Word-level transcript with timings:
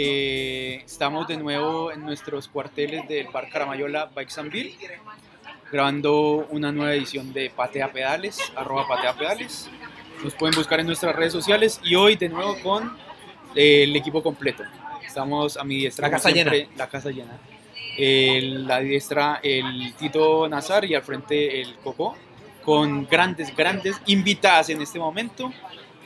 Eh, 0.00 0.80
estamos 0.84 1.26
de 1.26 1.36
nuevo 1.36 1.90
en 1.90 2.02
nuestros 2.04 2.46
cuarteles 2.46 3.08
del 3.08 3.26
Bar 3.32 3.48
Caramayola 3.50 4.08
Bikes 4.14 4.38
and 4.40 4.52
Beer, 4.52 4.70
grabando 5.72 6.46
una 6.50 6.70
nueva 6.70 6.94
edición 6.94 7.32
de 7.32 7.50
Patea 7.50 7.90
Pedales, 7.90 8.38
arroba 8.54 8.86
Patea 8.86 9.14
Pedales. 9.14 9.68
Nos 10.22 10.34
pueden 10.34 10.54
buscar 10.54 10.78
en 10.78 10.86
nuestras 10.86 11.16
redes 11.16 11.32
sociales 11.32 11.80
y 11.82 11.96
hoy 11.96 12.14
de 12.14 12.28
nuevo 12.28 12.56
con 12.62 12.96
eh, 13.56 13.82
el 13.82 13.96
equipo 13.96 14.22
completo. 14.22 14.62
Estamos 15.04 15.56
a 15.56 15.64
mi 15.64 15.78
diestra. 15.78 16.06
La 16.06 16.12
casa 16.12 16.30
siempre, 16.30 16.68
La 16.76 16.88
casa 16.88 17.10
llena. 17.10 17.36
El- 17.96 18.68
la 18.68 18.78
diestra, 18.78 19.40
el 19.42 19.94
Tito 19.98 20.48
Nazar 20.48 20.84
y 20.84 20.94
al 20.94 21.02
frente 21.02 21.60
el 21.60 21.74
Coco, 21.82 22.16
con 22.64 23.04
grandes, 23.08 23.52
grandes 23.56 23.96
invitadas 24.06 24.68
en 24.70 24.80
este 24.80 25.00
momento. 25.00 25.52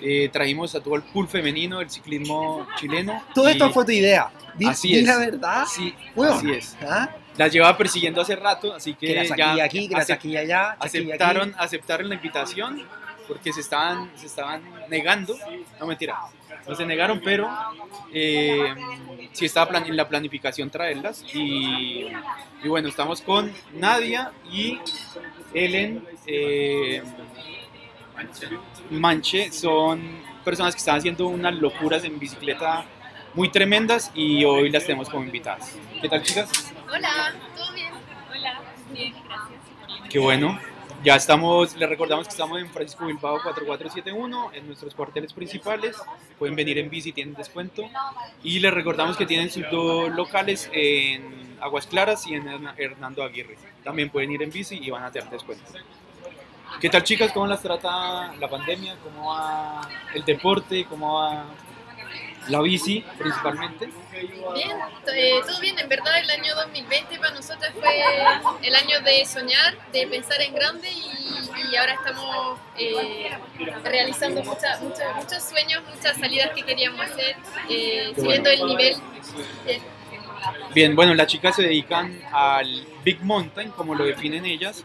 Eh, 0.05 0.29
trajimos 0.33 0.75
a 0.75 0.81
todo 0.83 0.97
el 0.97 1.03
pool 1.03 1.29
femenino 1.29 1.79
del 1.79 1.89
ciclismo 1.91 2.67
chileno. 2.79 3.23
Todo 3.35 3.49
y- 3.49 3.53
esto 3.53 3.71
fue 3.71 3.85
tu 3.85 3.93
idea. 3.93 4.31
Di, 4.55 4.67
Así 4.67 4.89
di 4.89 4.99
es. 4.99 5.07
la 5.07 5.17
verdad. 5.19 5.65
Sí, 5.67 5.95
así 6.29 6.51
es. 6.51 6.77
¿Ah? 6.83 7.09
Las 7.37 7.53
llevaba 7.53 7.79
persiguiendo 7.79 8.21
hace 8.21 8.37
rato, 8.37 8.75
así 8.75 8.95
que, 8.95 9.07
Que 9.07 9.29
ya 9.37 9.65
aquí, 9.65 9.89
que 9.89 9.95
acep- 9.95 10.07
saquilla 10.07 10.41
allá. 10.41 10.71
aquí. 10.73 10.99
aceptaron, 10.99 11.55
aceptaron 11.57 12.09
la 12.09 12.15
invitación 12.17 12.83
porque 13.29 13.53
se 13.53 13.61
estaban, 13.61 14.11
se 14.17 14.27
estaban 14.27 14.61
negando. 14.91 15.35
No 15.81 15.87
mentira, 15.87 16.19
no 16.69 16.75
se 16.75 16.85
negaron, 16.85 17.21
pero 17.25 17.49
eh, 18.13 18.75
sí 19.33 19.47
estaba 19.47 19.71
plan- 19.71 19.87
en 19.87 19.97
la 19.97 20.09
planificación 20.09 20.69
traerlas. 20.69 21.25
Y, 21.33 22.09
y 22.63 22.69
bueno, 22.69 22.89
estamos 22.89 23.23
con 23.23 23.51
Nadia 23.75 24.33
y 24.51 24.79
Ellen 25.55 26.05
eh, 26.27 27.03
Manche. 28.91 29.51
Son 29.53 30.01
personas 30.45 30.75
que 30.75 30.79
están 30.79 30.99
haciendo 30.99 31.27
unas 31.29 31.55
locuras 31.55 32.05
en 32.05 32.19
bicicleta 32.19 32.85
muy 33.35 33.49
tremendas 33.51 34.11
y 34.15 34.45
hoy 34.45 34.71
las 34.71 34.85
tenemos 34.85 35.09
como 35.09 35.25
invitadas. 35.25 35.77
¿Qué 36.01 36.09
tal, 36.09 36.23
chicas? 36.23 36.73
Hola, 36.93 37.35
¿todo 37.57 37.73
bien? 37.73 37.93
Hola, 38.31 38.61
bien, 38.93 39.15
gracias. 39.25 40.11
Qué 40.11 40.19
bueno. 40.19 40.59
Ya 41.05 41.17
estamos, 41.17 41.75
les 41.77 41.89
recordamos 41.89 42.27
que 42.29 42.31
estamos 42.33 42.61
en 42.61 42.71
Francisco 42.71 43.05
Bilbao 43.07 43.41
4471, 43.43 44.53
en 44.55 44.67
nuestros 44.69 44.95
cuarteles 44.95 45.33
principales. 45.33 45.97
Pueden 46.39 46.55
venir 46.55 46.79
en 46.79 46.89
bici, 46.91 47.11
tienen 47.11 47.35
descuento. 47.35 47.83
Y 48.45 48.61
les 48.61 48.73
recordamos 48.73 49.17
que 49.17 49.27
tienen 49.27 49.51
sus 49.51 49.65
dos 49.69 50.13
locales 50.13 50.71
en 50.73 51.57
Aguas 51.61 51.89
Claras 51.89 52.25
y 52.29 52.35
en 52.35 52.47
Herna- 52.47 52.75
Hernando 52.77 53.25
Aguirre. 53.25 53.57
También 53.83 54.11
pueden 54.11 54.31
ir 54.31 54.43
en 54.45 54.51
bici 54.51 54.79
y 54.81 54.91
van 54.91 55.03
a 55.03 55.11
tener 55.11 55.29
descuento. 55.29 55.65
¿Qué 56.81 56.89
tal 56.89 57.03
chicas? 57.05 57.33
¿Cómo 57.33 57.47
las 57.47 57.63
trata 57.63 58.33
la 58.39 58.49
pandemia? 58.49 58.97
¿Cómo 59.03 59.31
va 59.31 59.89
el 60.15 60.25
deporte? 60.25 60.85
¿Cómo 60.89 61.15
va 61.21 61.45
la 62.49 62.61
bici 62.61 63.05
principalmente? 63.19 63.89
Bien, 64.55 64.71
eh, 65.15 65.41
todo 65.47 65.61
bien. 65.61 65.79
En 65.79 65.89
verdad, 65.89 66.19
el 66.19 66.29
año 66.31 66.55
2020 66.57 67.19
para 67.19 67.35
nosotros 67.35 67.71
fue 67.79 68.03
el 68.63 68.75
año 68.75 69.01
de 69.01 69.25
soñar, 69.27 69.77
de 69.93 70.07
pensar 70.09 70.41
en 70.41 70.55
grande 70.55 70.91
y, 70.91 71.71
y 71.73 71.77
ahora 71.77 71.95
estamos 71.95 72.59
eh, 72.77 73.31
realizando 73.85 74.43
mucha- 74.43 74.79
mucha- 74.81 75.13
muchos 75.15 75.43
sueños, 75.45 75.83
muchas 75.95 76.17
salidas 76.19 76.51
que 76.51 76.63
queríamos 76.65 77.01
hacer, 77.01 77.37
eh, 77.71 78.13
Qué 78.15 78.21
subiendo 78.21 78.51
bueno. 78.51 78.65
el 78.65 78.69
nivel. 78.77 78.97
Bien, 80.75 80.97
bueno, 80.97 81.15
las 81.15 81.29
chicas 81.29 81.55
se 81.55 81.63
dedican 81.63 82.21
al 82.33 82.85
Big 83.05 83.23
Mountain, 83.23 83.71
como 83.71 83.95
lo 83.95 84.05
definen 84.05 84.45
ellas, 84.45 84.83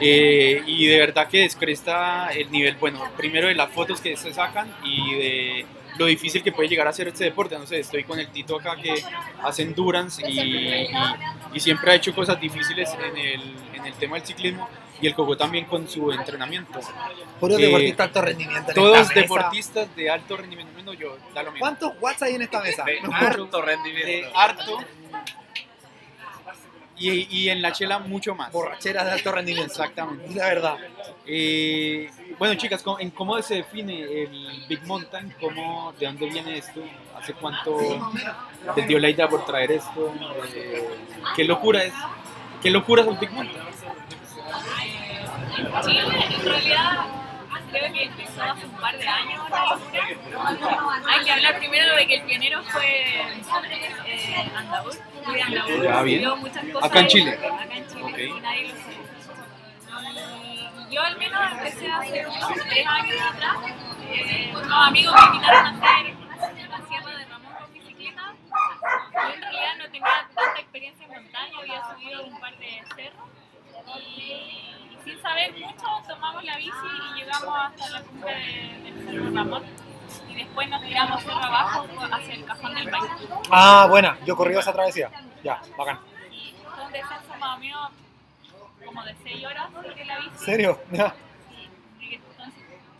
eh, 0.00 0.62
y 0.66 0.86
de 0.86 0.98
verdad 0.98 1.28
que 1.28 1.40
descresta 1.40 2.28
el 2.32 2.50
nivel, 2.50 2.76
bueno, 2.76 3.04
primero 3.16 3.48
de 3.48 3.54
las 3.54 3.70
fotos 3.70 4.00
que 4.00 4.16
se 4.16 4.32
sacan 4.32 4.72
y 4.84 5.14
de 5.14 5.66
lo 5.98 6.06
difícil 6.06 6.42
que 6.44 6.52
puede 6.52 6.68
llegar 6.68 6.86
a 6.86 6.92
ser 6.92 7.08
este 7.08 7.24
deporte. 7.24 7.58
No 7.58 7.66
sé, 7.66 7.80
estoy 7.80 8.04
con 8.04 8.18
el 8.20 8.28
Tito 8.28 8.56
acá 8.60 8.76
que 8.80 8.94
hace 9.42 9.62
endurance 9.62 10.22
y, 10.28 10.38
y- 10.40 10.88
y 11.54 11.60
siempre 11.60 11.90
ha 11.90 11.94
hecho 11.94 12.14
cosas 12.14 12.40
difíciles 12.40 12.90
en 12.94 13.16
el, 13.16 13.40
en 13.74 13.86
el 13.86 13.94
tema 13.94 14.16
del 14.16 14.24
ciclismo 14.26 14.68
y 15.00 15.06
el 15.06 15.14
Coco 15.14 15.36
también 15.36 15.64
con 15.64 15.88
su 15.88 16.12
entrenamiento. 16.12 16.78
Puro 17.40 17.56
Eh, 17.58 17.62
deportista 17.62 18.04
alto 18.04 18.20
rendimiento. 18.20 18.70
en 18.70 18.74
Todos 18.74 18.96
esta 18.98 19.14
mesa. 19.14 19.20
deportistas 19.20 19.96
de 19.96 20.10
alto 20.10 20.36
rendimiento, 20.36 20.72
menos 20.76 20.96
yo, 20.98 21.16
da 21.34 21.42
lo 21.42 21.50
mismo. 21.52 21.60
¿Cuántos 21.64 21.92
watts 22.00 22.22
hay 22.22 22.34
en 22.34 22.42
esta 22.42 22.60
mesa? 22.60 22.84
De 22.84 23.00
No, 23.00 23.12
harto 23.12 23.62
rendimiento. 23.62 24.06
de 24.08 24.30
harto 24.34 24.78
y, 26.98 27.28
y 27.30 27.48
en 27.50 27.62
la 27.62 27.72
chela 27.72 27.98
mucho 27.98 28.34
más. 28.34 28.52
Borracheras 28.52 29.04
de 29.06 29.10
alto 29.12 29.32
rendimiento. 29.32 29.72
Exactamente. 29.72 30.34
La 30.34 30.46
verdad. 30.46 30.76
Eh, 31.26 32.10
bueno, 32.38 32.54
chicas, 32.54 32.82
¿cómo- 32.82 32.98
¿en 33.00 33.10
cómo 33.10 33.40
se 33.42 33.56
define 33.56 34.02
el 34.02 34.64
Big 34.68 34.82
Mountain? 34.86 35.34
¿Cómo, 35.40 35.92
¿De 35.98 36.06
dónde 36.06 36.26
viene 36.28 36.58
esto? 36.58 36.80
¿Hace 37.18 37.34
cuánto 37.34 37.78
les 38.76 38.86
dio 38.88 38.98
la 38.98 39.10
idea 39.10 39.28
por 39.28 39.44
traer 39.44 39.72
esto? 39.72 40.14
Eh, 40.54 40.88
¿Qué 41.36 41.44
locura 41.44 41.82
es? 41.84 41.92
¿Qué 42.62 42.70
locura 42.70 43.02
es 43.02 43.08
el 43.08 43.16
Big 43.18 43.30
Mountain? 43.32 43.62
Chile, 45.84 46.00
en 46.00 46.44
realidad, 46.44 47.06
creo 47.70 47.92
que 47.92 48.02
empezó 48.04 48.42
hace 48.42 48.66
un 48.66 48.72
par 48.72 48.96
de 48.98 49.06
años. 49.08 49.42
Hay 51.06 51.24
que 51.24 51.30
hablar 51.32 51.58
primero 51.58 51.94
de 51.96 52.06
que 52.06 52.14
el 52.16 52.22
pionero 52.22 52.62
fue 52.64 53.20
eh, 54.06 54.50
Andaur. 54.56 54.92
Muy 55.26 55.40
Andaur. 55.40 55.82
Ya, 55.82 56.02
bien. 56.02 56.20
Subió 56.22 56.36
muchas 56.36 56.64
cosas 56.72 56.90
Acá 56.90 57.00
en 57.00 57.06
Chile. 57.08 57.32
Acá 57.32 57.74
en 57.76 57.88
Chile, 57.88 58.02
Ok. 58.04 58.18
y 58.18 58.40
nadie 58.40 58.62
lo 58.68 58.74
sabe. 58.76 58.96
Y 60.90 60.94
yo 60.94 61.02
al 61.02 61.18
menos 61.18 61.40
empecé 61.52 61.90
hace 61.90 62.26
unos 62.26 62.54
tres 62.68 62.86
años 62.86 63.20
atrás. 63.32 63.56
Eh, 64.10 64.52
unos 64.54 64.72
amigos 64.88 65.14
me 65.14 65.26
invitaron 65.36 65.66
a 65.66 65.70
hacer 65.70 66.14
la 66.70 66.78
Sierra 66.88 67.16
de 67.18 67.24
Ramón 67.26 67.52
con 67.60 67.72
bicicleta. 67.74 68.32
Yo 69.12 69.34
en 69.34 69.40
realidad 69.42 69.76
no 69.78 69.84
tenía 69.90 70.28
tanta 70.34 70.60
experiencia 70.60 71.04
en 71.06 71.12
montaña, 71.12 71.58
había 71.60 71.82
subido 71.92 72.24
un 72.24 72.40
par 72.40 72.56
de 72.58 72.82
cerros. 72.96 73.28
Y, 74.16 74.20
y 74.22 74.98
sin 75.04 75.20
saber 75.22 75.52
mucho 75.52 75.86
tomamos 76.06 76.44
la 76.44 76.56
bici 76.56 76.70
y 76.72 77.18
llegamos 77.18 77.54
hasta 77.68 77.90
la 77.90 78.02
cumbre 78.02 78.34
de- 78.34 78.90
del 78.90 79.04
Cerro 79.06 79.30
Ramón. 79.34 79.62
Y 80.28 80.34
después 80.34 80.68
nos 80.70 80.82
tiramos 80.82 81.22
cerro 81.22 81.42
abajo 81.44 81.86
hacia 82.12 82.34
el 82.34 82.44
cajón 82.44 82.74
del 82.74 82.90
país. 82.90 83.04
Ah, 83.50 83.86
buena. 83.88 84.18
Yo 84.24 84.36
corrí 84.36 84.56
esa 84.56 84.72
travesía. 84.72 85.10
Ya, 85.42 85.60
bacán. 85.76 85.98
Y 86.32 86.54
fue 86.74 86.84
un 86.84 86.92
descenso 86.92 87.34
más 87.38 87.56
o 87.56 87.60
menos 87.60 87.90
como 88.84 89.02
de 89.04 89.14
6 89.22 89.44
horas 89.46 89.66
sobre 89.72 90.04
la 90.04 90.16
bici. 90.18 90.30
¿En 90.32 90.38
serio? 90.38 90.80
Ya. 90.92 91.14
Sí, 91.50 91.68
y 92.10 92.14
entonces, 92.14 92.54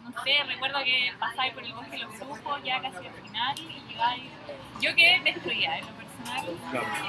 no 0.05 0.23
sé, 0.23 0.33
recuerdo 0.47 0.79
que 0.85 1.13
pasáis 1.19 1.55
por 1.55 1.65
el 1.65 1.73
bosque 1.75 1.91
de 1.93 1.99
los 1.99 2.19
brujos 2.19 2.63
ya 2.65 2.81
casi 2.83 3.07
al 3.07 3.15
final 3.15 3.55
y 3.59 3.89
llegáis. 3.93 4.23
Yo 4.81 4.95
quedé 4.95 5.21
destruida 5.25 5.79
en 5.79 5.87
lo 5.87 5.93
personal. 5.93 6.47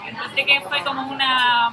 Encontré 0.08 0.46
que 0.46 0.62
fue 0.62 0.84
como 0.84 1.08
una, 1.12 1.72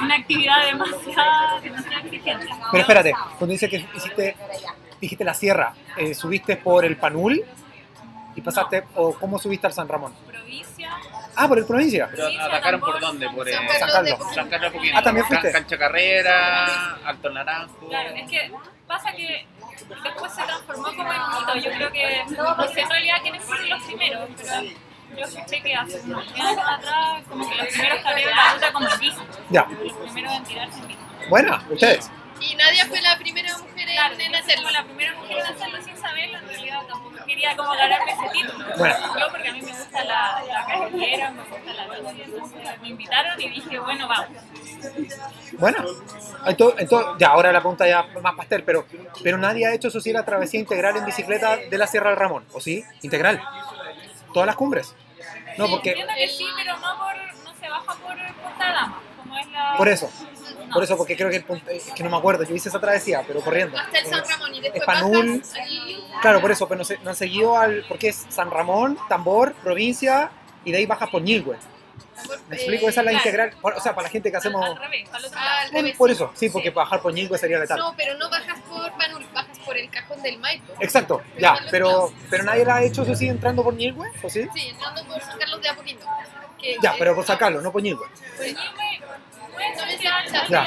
una 0.00 0.16
actividad 0.16 0.66
demasiado, 0.66 1.60
demasiado 1.62 2.04
exigente. 2.04 2.46
Pero 2.70 2.80
espérate, 2.80 3.12
cuando 3.38 3.52
dices 3.52 3.70
que 3.70 3.86
hiciste, 3.94 4.36
dijiste 5.00 5.24
la 5.24 5.34
sierra, 5.34 5.74
eh, 5.96 6.14
¿subiste 6.14 6.56
por 6.56 6.84
el 6.84 6.96
Panul? 6.96 7.44
¿Y 8.36 8.40
pasaste, 8.40 8.84
o 8.96 9.14
cómo 9.14 9.38
subiste 9.38 9.66
al 9.66 9.72
San 9.72 9.86
Ramón? 9.86 10.12
Provincia. 10.26 10.90
Ah, 11.36 11.48
por 11.48 11.58
el 11.58 11.66
provincia. 11.66 12.08
Pero 12.10 12.26
atacaron 12.40 12.80
por 12.80 13.00
dónde? 13.00 13.28
Por 13.30 13.48
eh, 13.48 13.52
San 13.78 13.90
Carlos. 13.90 14.18
San 14.34 14.48
Carlos 14.48 14.72
Poquín. 14.72 14.92
Ah, 14.94 15.02
¿también 15.02 15.26
fuiste? 15.26 15.52
Cancha 15.52 15.78
Carrera, 15.78 16.96
Alto 17.04 17.30
Naranjo. 17.30 17.88
Claro, 17.88 18.10
es 18.10 18.30
que 18.30 18.52
pasa 18.86 19.12
que 19.12 19.46
después 20.02 20.32
se 20.32 20.42
transformó 20.42 20.84
como 20.84 21.12
en 21.12 21.18
mito. 21.18 21.56
Yo 21.56 21.76
creo 21.76 21.92
que, 21.92 22.24
no 22.36 22.68
sé 22.68 22.80
en 22.80 22.90
realidad 22.90 23.16
quiénes 23.22 23.42
fueron 23.42 23.68
los 23.68 23.82
primeros, 23.82 24.28
pero 24.36 24.52
yo 25.16 25.24
escuché 25.24 25.62
que 25.62 25.74
hace 25.74 26.00
unos 26.04 26.32
10 26.34 26.46
años 26.46 26.64
atrás, 26.66 27.22
como 27.28 27.48
que 27.48 27.54
los 27.56 27.66
primeros 27.68 28.00
que 28.00 28.08
abrieron 28.08 28.36
la 28.36 28.54
ruta 28.54 28.72
como 28.72 28.88
en 28.88 28.98
bici. 29.00 29.18
Ya. 29.50 29.66
Los 29.82 29.92
primeros 30.12 30.32
en 30.32 30.44
tirarse 30.44 30.78
en 30.80 30.88
bici. 30.88 31.00
Buena, 31.28 31.64
ustedes. 31.70 32.10
y 32.40 32.54
Nadia 32.56 32.86
fue 32.86 33.00
la 33.00 33.16
primera 33.18 33.56
mujer 33.58 33.74
Claro, 33.94 34.14
en, 34.18 34.34
hacerlo. 34.34 34.70
la 34.70 34.82
primera 34.84 35.14
mujer 35.14 35.38
en 35.38 35.46
hacerlo 35.46 35.82
sin 35.82 35.96
saberlo, 35.96 36.38
en 36.38 36.48
realidad 36.48 36.80
tampoco 36.88 37.24
quería 37.26 37.56
como 37.56 37.70
ganarme 37.70 38.12
ese 38.12 38.28
título. 38.32 38.66
Bueno. 38.76 38.94
Yo 39.18 39.26
porque 39.30 39.48
a 39.48 39.52
mí 39.52 39.62
me 39.62 39.70
gusta 39.70 40.04
la, 40.04 40.42
la 40.46 40.66
carretera, 40.66 41.30
me 41.30 41.42
gusta 41.44 41.72
la 41.72 41.86
bici, 42.00 42.22
entonces 42.22 42.80
me 42.82 42.88
invitaron 42.88 43.40
y 43.40 43.48
dije, 43.50 43.78
bueno, 43.78 44.08
vamos. 44.08 44.28
Bueno. 45.58 45.84
Entonces, 46.46 46.80
entonces, 46.82 47.12
ya, 47.18 47.28
ahora 47.28 47.52
la 47.52 47.60
pregunta 47.60 47.86
ya 47.88 48.02
más 48.20 48.34
pastel, 48.34 48.64
pero, 48.64 48.84
pero 49.22 49.38
nadie 49.38 49.66
ha 49.66 49.72
hecho 49.72 49.88
eso 49.88 50.00
sí 50.00 50.12
la 50.12 50.24
travesía 50.24 50.60
integral 50.60 50.96
en 50.96 51.04
bicicleta 51.06 51.56
de 51.56 51.78
la 51.78 51.86
Sierra 51.86 52.10
del 52.10 52.18
Ramón, 52.18 52.44
¿o 52.52 52.60
sí? 52.60 52.84
Integral. 53.02 53.40
Todas 54.34 54.46
las 54.48 54.56
cumbres. 54.56 54.94
No, 55.58 55.68
porque 55.68 55.90
Entiendo 55.90 56.12
que 56.16 56.28
sí, 56.28 56.46
pero 56.56 56.76
no, 56.78 56.98
por, 56.98 57.44
no 57.44 57.54
se 57.60 57.68
baja 57.68 57.94
por 57.94 58.16
Punta 58.16 58.72
Dama, 58.72 59.00
como 59.18 59.38
es 59.38 59.46
la... 59.50 59.74
por 59.76 59.88
eso, 59.88 60.10
No. 60.66 60.74
por 60.74 60.82
eso, 60.84 60.96
porque 60.96 61.16
creo 61.16 61.30
que 61.30 61.36
el 61.36 61.44
punto, 61.44 61.70
es 61.70 61.84
que 61.92 62.02
no 62.02 62.10
me 62.10 62.16
acuerdo, 62.16 62.44
yo 62.44 62.54
hice 62.54 62.68
esa 62.68 62.80
travesía, 62.80 63.22
pero 63.26 63.40
corriendo. 63.40 63.78
Hasta 63.78 63.98
el 63.98 64.06
San 64.06 64.24
Ramón 64.28 64.54
y 64.54 64.60
después 64.60 64.80
Espanul. 64.82 65.42
Claro, 66.22 66.40
por 66.40 66.50
eso, 66.50 66.66
pero 66.68 66.82
no, 66.82 66.96
no 67.02 67.10
han 67.10 67.16
seguido 67.16 67.56
al, 67.58 67.84
porque 67.88 68.08
es 68.08 68.26
San 68.28 68.50
Ramón, 68.50 68.98
Tambor, 69.08 69.54
provincia, 69.54 70.30
y 70.64 70.72
de 70.72 70.78
ahí 70.78 70.86
bajas 70.86 71.08
por 71.10 71.22
Ñilgüe. 71.22 71.56
¿Me 72.48 72.56
explico? 72.56 72.88
Esa 72.88 73.00
es 73.00 73.04
la 73.04 73.10
claro. 73.10 73.16
integral, 73.26 73.50
por- 73.60 73.74
o 73.74 73.80
sea, 73.80 73.94
para 73.94 74.06
la 74.06 74.10
gente 74.10 74.30
que 74.30 74.36
hacemos... 74.36 74.64
Al 74.64 74.76
revés, 74.76 75.08
al 75.12 75.24
otro 75.24 75.38
Ah, 75.38 75.44
lado. 75.44 75.58
al 75.58 75.70
Bueno, 75.72 75.86
revés, 75.86 75.98
por 75.98 76.10
eso, 76.10 76.32
sí, 76.34 76.48
porque 76.48 76.68
Sí. 76.68 76.74
bajar 76.74 77.00
por 77.02 77.12
Ñilgüe 77.12 77.36
sería 77.36 77.58
letal. 77.58 77.78
No, 77.78 77.94
pero 77.96 78.16
no 78.16 78.30
bajas 78.30 78.58
por 78.60 78.90
Panul, 78.92 79.26
bajas 79.34 79.58
por 79.58 79.64
por 79.64 79.78
el 79.78 79.88
cajón 79.90 80.22
del 80.22 80.38
Maipo. 80.38 80.74
Exacto, 80.78 81.22
ya, 81.38 81.56
pero, 81.70 82.12
pero 82.30 82.44
nadie 82.44 82.64
la 82.66 82.76
ha 82.76 82.82
hecho, 82.84 83.02
eso 83.02 83.14
sí, 83.14 83.28
entrando 83.28 83.62
por 83.64 83.74
Ñilhue, 83.74 84.06
¿o 84.22 84.28
sí? 84.30 84.46
Sí, 84.54 84.68
entrando 84.68 85.02
por 85.06 85.20
San 85.22 85.38
Que- 86.64 86.78
Ya, 86.82 86.94
pero 86.98 87.14
por 87.14 87.24
sacarlo, 87.26 87.60
no. 87.60 87.70
Pues 87.70 87.84
Puede 87.84 89.74
ser 89.76 89.98
que 89.98 90.04
Ya. 90.50 90.66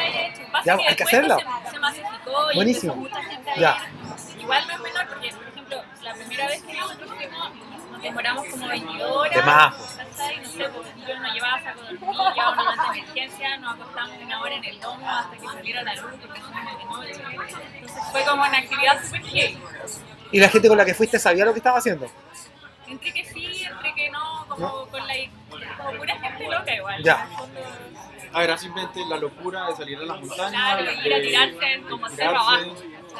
Ya, 0.63 0.77
hay 0.87 0.95
que 0.95 1.03
hacerla. 1.03 1.37
Se, 1.65 1.71
se 1.71 1.79
masificó 1.79 2.51
y 2.51 2.55
Buenísimo. 2.55 2.95
mucha 2.95 3.23
gente 3.23 3.51
Ya. 3.57 3.77
Igual 4.39 4.67
no 4.67 4.73
es 4.73 4.79
menor 4.79 5.07
porque, 5.09 5.29
por 5.33 5.47
ejemplo, 5.47 5.83
la 6.03 6.13
primera 6.13 6.47
vez 6.47 6.63
que 6.63 6.73
nosotros 6.77 7.11
fuimos, 7.15 7.51
nos 7.91 8.01
demoramos 8.01 8.45
como 8.47 8.67
22 8.67 9.11
horas. 9.11 9.35
De 9.35 9.41
más. 9.41 9.75
¿cachai? 9.75 10.37
No 10.39 10.49
sé, 10.49 10.69
porque 10.69 10.91
yo 11.07 11.19
nos 11.19 11.33
llevaba 11.33 11.61
saco 11.63 11.81
de 11.81 11.87
dormir, 11.97 12.09
llevaba 12.35 12.51
una 12.53 12.63
manta 12.63 12.91
de 12.93 12.99
emergencia, 12.99 13.57
nos 13.57 13.73
acostamos 13.73 14.17
una 14.23 14.41
hora 14.41 14.55
en 14.55 14.63
el 14.65 14.79
domo 14.79 15.09
hasta 15.09 15.35
que 15.37 15.47
saliera 15.47 15.83
la 15.83 15.95
luz 15.95 16.11
porque 16.21 16.41
salimos 16.41 17.01
de 17.05 17.13
noche. 17.13 17.55
Entonces 17.73 18.03
fue 18.11 18.23
como 18.23 18.43
una 18.43 18.57
actividad 18.57 19.03
súper 19.03 19.21
heavy. 19.23 19.57
¿Y 20.31 20.39
la 20.39 20.49
gente 20.49 20.67
con 20.69 20.77
la 20.77 20.85
que 20.85 20.93
fuiste 20.93 21.19
sabía 21.19 21.43
lo 21.45 21.53
que 21.53 21.59
estaba 21.59 21.79
haciendo? 21.79 22.07
Entre 22.87 23.11
que 23.13 23.25
Ya. 27.03 27.27
Ah, 28.33 28.43
era 28.43 28.57
simplemente 28.57 28.99
la 29.09 29.17
locura 29.17 29.67
de 29.67 29.75
salir 29.75 29.97
a 29.99 30.01
la 30.03 30.15
montaña. 30.15 30.49
Claro, 30.49 30.83
de 30.83 31.07
ir 31.07 31.13
a 31.13 31.21
tirarse 31.21 31.81
como 31.89 32.07
tirarse. 32.09 32.35
abajo. 32.35 32.75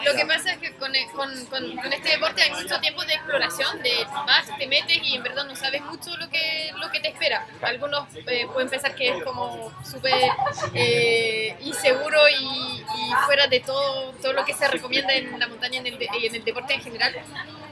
Lo 0.05 0.13
que 0.13 0.25
pasa 0.27 0.51
es 0.53 0.59
que 0.59 0.71
con, 0.75 0.91
con, 1.15 1.45
con, 1.47 1.75
con 1.75 1.91
este 1.93 2.09
deporte 2.09 2.43
hay 2.43 2.51
mucho 2.51 2.79
tiempo 2.79 3.03
de 3.03 3.13
exploración, 3.15 3.81
de 3.81 4.05
vas, 4.27 4.45
te 4.59 4.67
metes 4.67 4.99
y 5.01 5.15
en 5.15 5.23
verdad 5.23 5.43
no 5.45 5.55
sabes 5.55 5.81
mucho 5.85 6.15
lo 6.17 6.29
que, 6.29 6.69
lo 6.75 6.91
que 6.91 6.99
te 6.99 7.07
espera. 7.07 7.47
Algunos 7.63 8.05
eh, 8.27 8.45
pueden 8.53 8.69
pensar 8.69 8.93
que 8.93 9.09
es 9.17 9.23
como 9.23 9.71
súper 9.83 10.13
eh, 10.75 11.55
inseguro 11.61 12.19
y, 12.29 12.81
y 12.83 13.11
fuera 13.25 13.47
de 13.47 13.59
todo, 13.61 14.11
todo 14.21 14.33
lo 14.33 14.45
que 14.45 14.53
se 14.53 14.67
recomienda 14.67 15.13
en 15.15 15.39
la 15.39 15.47
montaña 15.47 15.75
y 15.75 15.77
en 15.79 15.87
el, 15.87 15.97
de- 15.97 16.09
y 16.21 16.25
en 16.27 16.35
el 16.35 16.43
deporte 16.43 16.75
en 16.75 16.81
general, 16.81 17.15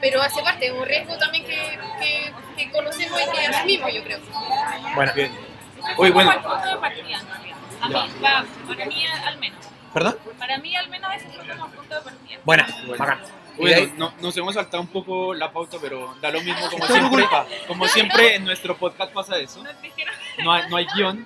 pero 0.01 0.19
hace 0.21 0.41
parte, 0.41 0.65
es 0.65 0.71
un 0.71 0.83
riesgo 0.85 1.15
también 1.19 1.45
que, 1.45 1.77
que, 1.99 2.33
que 2.57 2.71
conocemos 2.71 3.21
y 3.21 3.31
que 3.37 3.45
asumimos, 3.45 3.93
yo 3.93 4.03
creo. 4.03 4.19
Bueno, 4.95 5.11
Bien. 5.13 5.54
Fue 5.95 6.11
bueno. 6.11 6.31
como 6.41 6.53
el 6.53 6.53
punto 6.61 6.69
de 6.69 6.77
partida, 6.77 7.19
en 7.19 7.27
realidad. 7.27 7.57
A 7.81 7.87
mí, 7.89 7.93
va, 8.23 8.45
para 8.67 8.85
mí 8.85 9.05
al 9.05 9.37
menos. 9.37 9.59
¿perdón? 9.93 10.17
Para 10.39 10.57
mí 10.57 10.75
al 10.75 10.89
menos 10.89 11.11
ese 11.15 11.29
fue 11.29 11.47
como 11.55 11.67
punto 11.69 11.95
de 11.95 12.01
partida. 12.01 12.39
Buena, 12.43 12.67
Bueno. 12.87 12.97
bacán. 12.97 13.19
Bueno, 13.57 13.93
no, 13.97 14.13
nos 14.19 14.35
hemos 14.35 14.53
saltado 14.53 14.81
un 14.81 14.89
poco 14.89 15.33
la 15.33 15.49
pauta, 15.51 15.77
pero 15.81 16.13
da 16.21 16.29
lo 16.29 16.41
mismo 16.41 16.69
como 16.69 16.83
Es 16.83 16.91
siempre. 16.91 17.09
culpa. 17.21 17.45
Como 17.67 17.87
siempre 17.87 18.35
en 18.35 18.43
nuestro 18.43 18.75
podcast 18.75 19.13
pasa 19.13 19.37
eso. 19.37 19.63
No 20.43 20.51
hay, 20.51 20.63
no 20.69 20.75
hay 20.77 20.87
guion. 20.95 21.25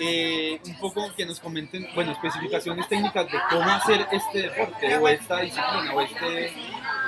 Eh, 0.00 0.60
un 0.64 0.78
poco 0.78 1.12
que 1.14 1.26
nos 1.26 1.38
comenten, 1.40 1.88
bueno, 1.94 2.12
especificaciones 2.12 2.88
técnicas 2.88 3.26
de 3.30 3.38
cómo 3.50 3.68
hacer 3.70 4.06
este 4.12 4.42
deporte 4.42 4.96
o 4.96 5.08
esta 5.08 5.40
disciplina 5.40 5.92
o 5.94 6.00
este, 6.00 6.52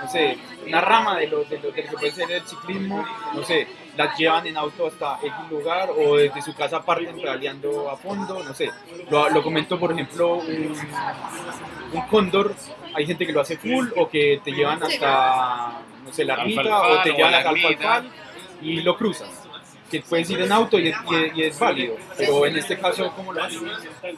no 0.03 0.09
sé, 0.11 0.39
una 0.67 0.81
rama 0.81 1.17
de 1.17 1.27
lo, 1.29 1.43
de 1.45 1.59
lo, 1.59 1.71
de 1.73 1.83
lo 1.85 1.91
que 1.91 1.97
puede 1.97 2.13
ser 2.13 2.31
el 2.31 2.43
ciclismo, 2.47 3.05
no 3.35 3.43
sé, 3.45 3.67
las 3.97 4.17
llevan 4.19 4.47
en 4.47 4.57
auto 4.57 4.87
hasta 4.87 5.19
X 5.19 5.33
lugar 5.51 5.91
o 5.97 6.17
desde 6.17 6.43
su 6.43 6.55
casa 6.55 6.83
parten 6.83 7.17
pedaleando 7.17 7.91
a 7.91 7.97
fondo, 7.97 8.43
no 8.43 8.55
sé. 8.55 8.71
Lo, 9.11 9.29
lo 9.31 9.43
comentó, 9.43 9.79
por 9.79 9.93
ejemplo, 9.93 10.37
un, 10.37 10.77
un 11.93 12.03
cóndor, 12.09 12.55
hay 12.95 13.07
gente 13.07 13.27
que 13.27 13.33
lo 13.33 13.41
hace 13.41 13.57
full 13.57 13.89
o 13.97 14.09
que 14.09 14.41
te 14.45 14.53
llevan 14.53 14.83
hasta, 14.83 15.81
no 16.05 16.13
sé, 16.13 16.25
la 16.25 16.35
ermita 16.35 16.83
o 16.83 17.03
te 17.03 17.13
llevan 17.13 17.33
la 17.33 17.39
hasta. 17.39 17.51
Alfalfal 17.51 18.11
y 18.63 18.81
lo 18.83 18.97
cruzas. 18.97 19.40
Que 19.91 20.01
puedes 20.01 20.31
ir 20.31 20.41
en 20.41 20.53
auto 20.53 20.79
y 20.79 20.89
y 20.89 20.93
y 21.35 21.43
es 21.45 21.59
válido, 21.59 21.97
pero 22.17 22.47
en 22.47 22.57
este 22.57 22.79
caso, 22.79 23.13
¿cómo 23.17 23.33
lo 23.33 23.43
haces? 23.43 23.61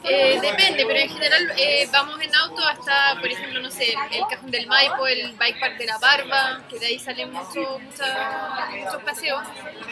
Eh, 0.03 0.39
depende, 0.41 0.85
pero 0.85 0.99
en 0.99 1.09
general 1.09 1.51
eh, 1.57 1.87
vamos 1.91 2.21
en 2.21 2.35
auto 2.35 2.61
hasta, 2.67 3.15
por 3.19 3.27
ejemplo, 3.27 3.59
no 3.61 3.71
sé, 3.71 3.89
el 4.11 4.21
Cajón 4.29 4.51
del 4.51 4.67
Maipo, 4.67 5.07
el 5.07 5.31
Bike 5.33 5.59
Park 5.59 5.77
de 5.77 5.85
la 5.85 5.97
Barba, 5.97 6.61
que 6.69 6.77
de 6.79 6.85
ahí 6.85 6.99
salen 6.99 7.31
mucho, 7.33 7.79
mucha- 7.79 8.69
muchos 8.77 9.01
paseos. 9.03 9.41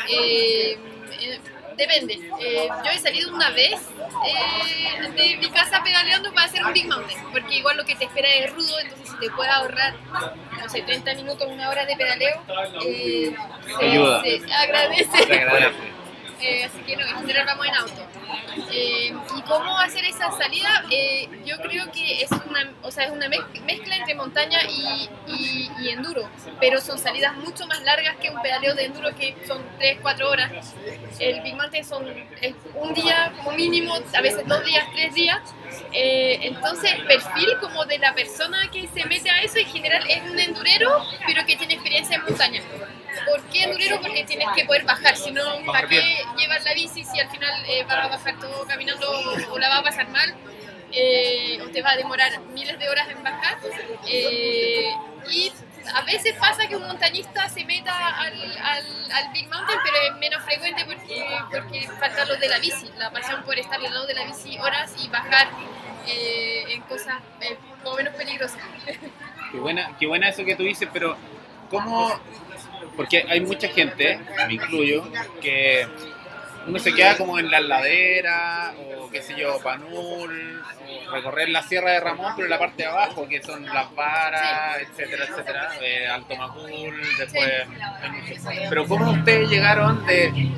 Eh, 0.09 0.77
eh, 1.19 1.39
depende. 1.77 2.13
Eh, 2.39 2.67
yo 2.83 2.91
he 2.91 2.99
salido 2.99 3.33
una 3.33 3.49
vez 3.51 3.73
eh, 4.25 5.09
de 5.15 5.37
mi 5.37 5.49
casa 5.49 5.81
pedaleando 5.83 6.33
para 6.33 6.47
hacer 6.47 6.63
un 6.65 6.73
Big 6.73 6.87
Mountain, 6.87 7.19
porque 7.31 7.55
igual 7.55 7.77
lo 7.77 7.85
que 7.85 7.95
te 7.95 8.05
espera 8.05 8.27
es 8.29 8.53
rudo, 8.53 8.79
entonces 8.79 9.09
si 9.09 9.17
te 9.17 9.29
puedes 9.31 9.51
ahorrar, 9.53 9.93
no 10.59 10.69
sé, 10.69 10.81
30 10.81 11.13
minutos, 11.15 11.47
una 11.49 11.69
hora 11.69 11.85
de 11.85 11.95
pedaleo, 11.95 12.41
eh, 12.85 13.33
se- 13.79 13.85
Ayuda. 13.85 14.21
se 14.21 14.41
agradece. 14.53 15.25
Te 15.25 15.33
agradece. 15.39 16.00
Eh, 16.41 16.63
así 16.65 16.79
que 16.81 16.95
no, 16.97 17.05
en 17.05 17.17
general 17.17 17.45
vamos 17.45 17.67
en 17.67 17.75
auto. 17.75 18.01
Eh, 18.71 19.13
¿Y 19.37 19.41
cómo 19.43 19.77
hacer 19.77 20.03
esa 20.05 20.31
salida? 20.31 20.83
Eh, 20.89 21.29
yo 21.45 21.57
creo 21.57 21.91
que 21.91 22.23
es 22.23 22.31
una, 22.31 22.71
o 22.81 22.89
sea, 22.91 23.05
es 23.05 23.11
una 23.11 23.27
mez- 23.27 23.45
mezcla 23.65 23.95
entre 23.97 24.15
montaña 24.15 24.59
y, 24.69 25.09
y- 25.27 25.69
y 25.79 25.89
enduro, 25.89 26.29
pero 26.59 26.81
son 26.81 26.97
salidas 26.97 27.35
mucho 27.37 27.67
más 27.67 27.81
largas 27.83 28.15
que 28.17 28.29
un 28.29 28.41
pedaleo 28.41 28.73
de 28.75 28.85
enduro 28.85 29.15
que 29.15 29.35
son 29.47 29.61
3-4 29.79 30.23
horas. 30.27 30.73
El 31.19 31.41
Big 31.41 31.55
Mountain 31.55 31.85
son 31.85 32.07
es 32.41 32.55
un 32.75 32.93
día 32.93 33.31
como 33.37 33.51
mínimo, 33.51 33.93
a 34.13 34.21
veces 34.21 34.43
dos 34.47 34.65
días, 34.65 34.85
tres 34.93 35.13
días. 35.13 35.39
Eh, 35.93 36.39
entonces 36.43 36.91
el 36.93 37.05
perfil 37.05 37.49
como 37.59 37.85
de 37.85 37.99
la 37.99 38.13
persona 38.15 38.69
que 38.71 38.87
se 38.87 39.05
mete 39.05 39.29
a 39.29 39.41
eso 39.41 39.59
en 39.59 39.67
general 39.67 40.03
es 40.09 40.23
un 40.23 40.39
endurero, 40.39 41.05
pero 41.27 41.45
que 41.45 41.55
tiene 41.55 41.73
experiencia 41.75 42.15
en 42.15 42.23
montaña. 42.23 42.61
¿Por 43.25 43.41
qué 43.49 43.63
endurero? 43.63 44.01
Porque 44.01 44.23
tienes 44.23 44.47
que 44.55 44.65
poder 44.65 44.83
bajar, 44.83 45.15
si 45.15 45.31
no, 45.31 45.43
¿para 45.65 45.87
qué 45.87 46.23
llevar 46.37 46.61
la 46.63 46.73
bici 46.73 47.03
si 47.03 47.19
al 47.19 47.29
final 47.29 47.65
eh, 47.67 47.83
vas 47.83 48.05
a 48.05 48.07
bajar 48.07 48.39
todo 48.39 48.65
caminando 48.67 49.09
o, 49.09 49.53
o 49.53 49.59
la 49.59 49.69
vas 49.69 49.79
a 49.79 49.83
pasar 49.83 50.07
mal? 50.09 50.33
eh, 50.93 51.57
o 51.61 51.69
te 51.69 51.81
va 51.81 51.91
a 51.91 51.95
demorar 51.95 52.37
miles 52.53 52.77
de 52.77 52.89
horas 52.89 53.07
en 53.09 53.23
bajar. 53.23 53.57
eh, 54.07 54.93
y 55.31 55.51
a 55.93 56.01
veces 56.01 56.35
pasa 56.37 56.67
que 56.67 56.75
un 56.75 56.85
montañista 56.85 57.47
se 57.49 57.63
meta 57.65 57.93
al, 58.19 58.33
al, 58.57 59.11
al 59.11 59.31
Big 59.33 59.47
Mountain, 59.49 59.79
pero 59.83 59.97
es 60.09 60.15
menos 60.19 60.43
frecuente 60.43 60.83
porque, 60.85 61.25
porque 61.49 61.87
falta 61.99 62.25
lo 62.25 62.35
de 62.35 62.49
la 62.49 62.59
bici, 62.59 62.89
la 62.97 63.09
pasión 63.09 63.41
por 63.43 63.57
estar 63.57 63.75
al 63.83 63.93
lado 63.93 64.05
de 64.05 64.13
la 64.15 64.25
bici 64.25 64.57
horas 64.59 64.93
y 65.01 65.07
bajar 65.07 65.47
eh, 66.07 66.65
en 66.69 66.81
cosas 66.81 67.15
eh, 67.41 67.57
más 67.77 67.87
o 67.93 67.95
menos 67.95 68.13
peligrosas. 68.15 68.59
Qué 69.51 69.57
buena, 69.59 69.95
qué 69.97 70.07
buena 70.07 70.29
eso 70.29 70.43
que 70.43 70.55
tú 70.55 70.63
dices, 70.63 70.89
pero 70.91 71.17
¿cómo? 71.69 72.19
Porque 73.01 73.25
hay 73.27 73.41
mucha 73.41 73.67
gente, 73.67 74.19
me 74.45 74.53
incluyo, 74.53 75.03
que 75.41 75.87
uno 76.67 76.77
se 76.77 76.93
queda 76.93 77.17
como 77.17 77.39
en 77.39 77.49
las 77.49 77.63
laderas, 77.63 78.75
o 78.99 79.09
qué 79.09 79.23
sé 79.23 79.33
yo, 79.35 79.59
Panul, 79.63 80.61
o 81.07 81.11
recorrer 81.11 81.49
la 81.49 81.63
Sierra 81.63 81.93
de 81.93 81.99
Ramón, 81.99 82.33
pero 82.35 82.45
en 82.45 82.51
la 82.51 82.59
parte 82.59 82.83
de 82.83 82.89
abajo, 82.89 83.27
que 83.27 83.41
son 83.41 83.65
las 83.65 83.95
varas, 83.95 84.81
etcétera, 84.81 85.25
etcétera, 85.25 85.69
eh, 85.81 86.07
Alto 86.09 86.35
Macul, 86.35 87.01
después. 87.17 87.51
Pero 88.69 88.85
¿cómo 88.85 89.09
ustedes 89.09 89.49
llegaron 89.49 90.05
de 90.05 90.51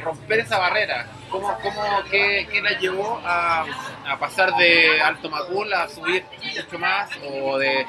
romper 0.00 0.38
esa 0.38 0.58
barrera? 0.58 1.08
¿Cómo, 1.28 1.58
cómo, 1.60 1.82
qué, 2.08 2.46
qué 2.52 2.62
la 2.62 2.78
llevó 2.78 3.20
a, 3.24 3.66
a 4.06 4.16
pasar 4.20 4.54
de 4.54 5.00
Alto 5.00 5.28
Macul 5.28 5.72
a 5.72 5.88
subir 5.88 6.24
mucho 6.54 6.78
más? 6.78 7.10
O 7.28 7.58
de 7.58 7.84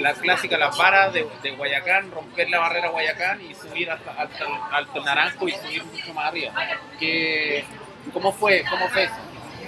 la 0.00 0.14
clásica 0.14 0.58
Las 0.58 0.76
Varas 0.76 1.12
de, 1.12 1.26
de 1.42 1.50
Guayacán, 1.52 2.10
romper 2.10 2.48
la 2.50 2.58
barrera 2.58 2.88
Guayacán 2.88 3.40
y 3.40 3.54
subir 3.54 3.90
hasta, 3.90 4.10
hasta 4.12 4.44
el 4.94 5.04
Naranjo 5.04 5.48
y 5.48 5.52
subir 5.52 5.84
mucho 5.84 6.14
más 6.14 6.26
arriba. 6.26 6.52
¿Qué, 6.98 7.64
¿Cómo 8.12 8.32
fue? 8.32 8.64
¿Cómo 8.68 8.88
fue 8.88 9.04
eso? 9.04 9.14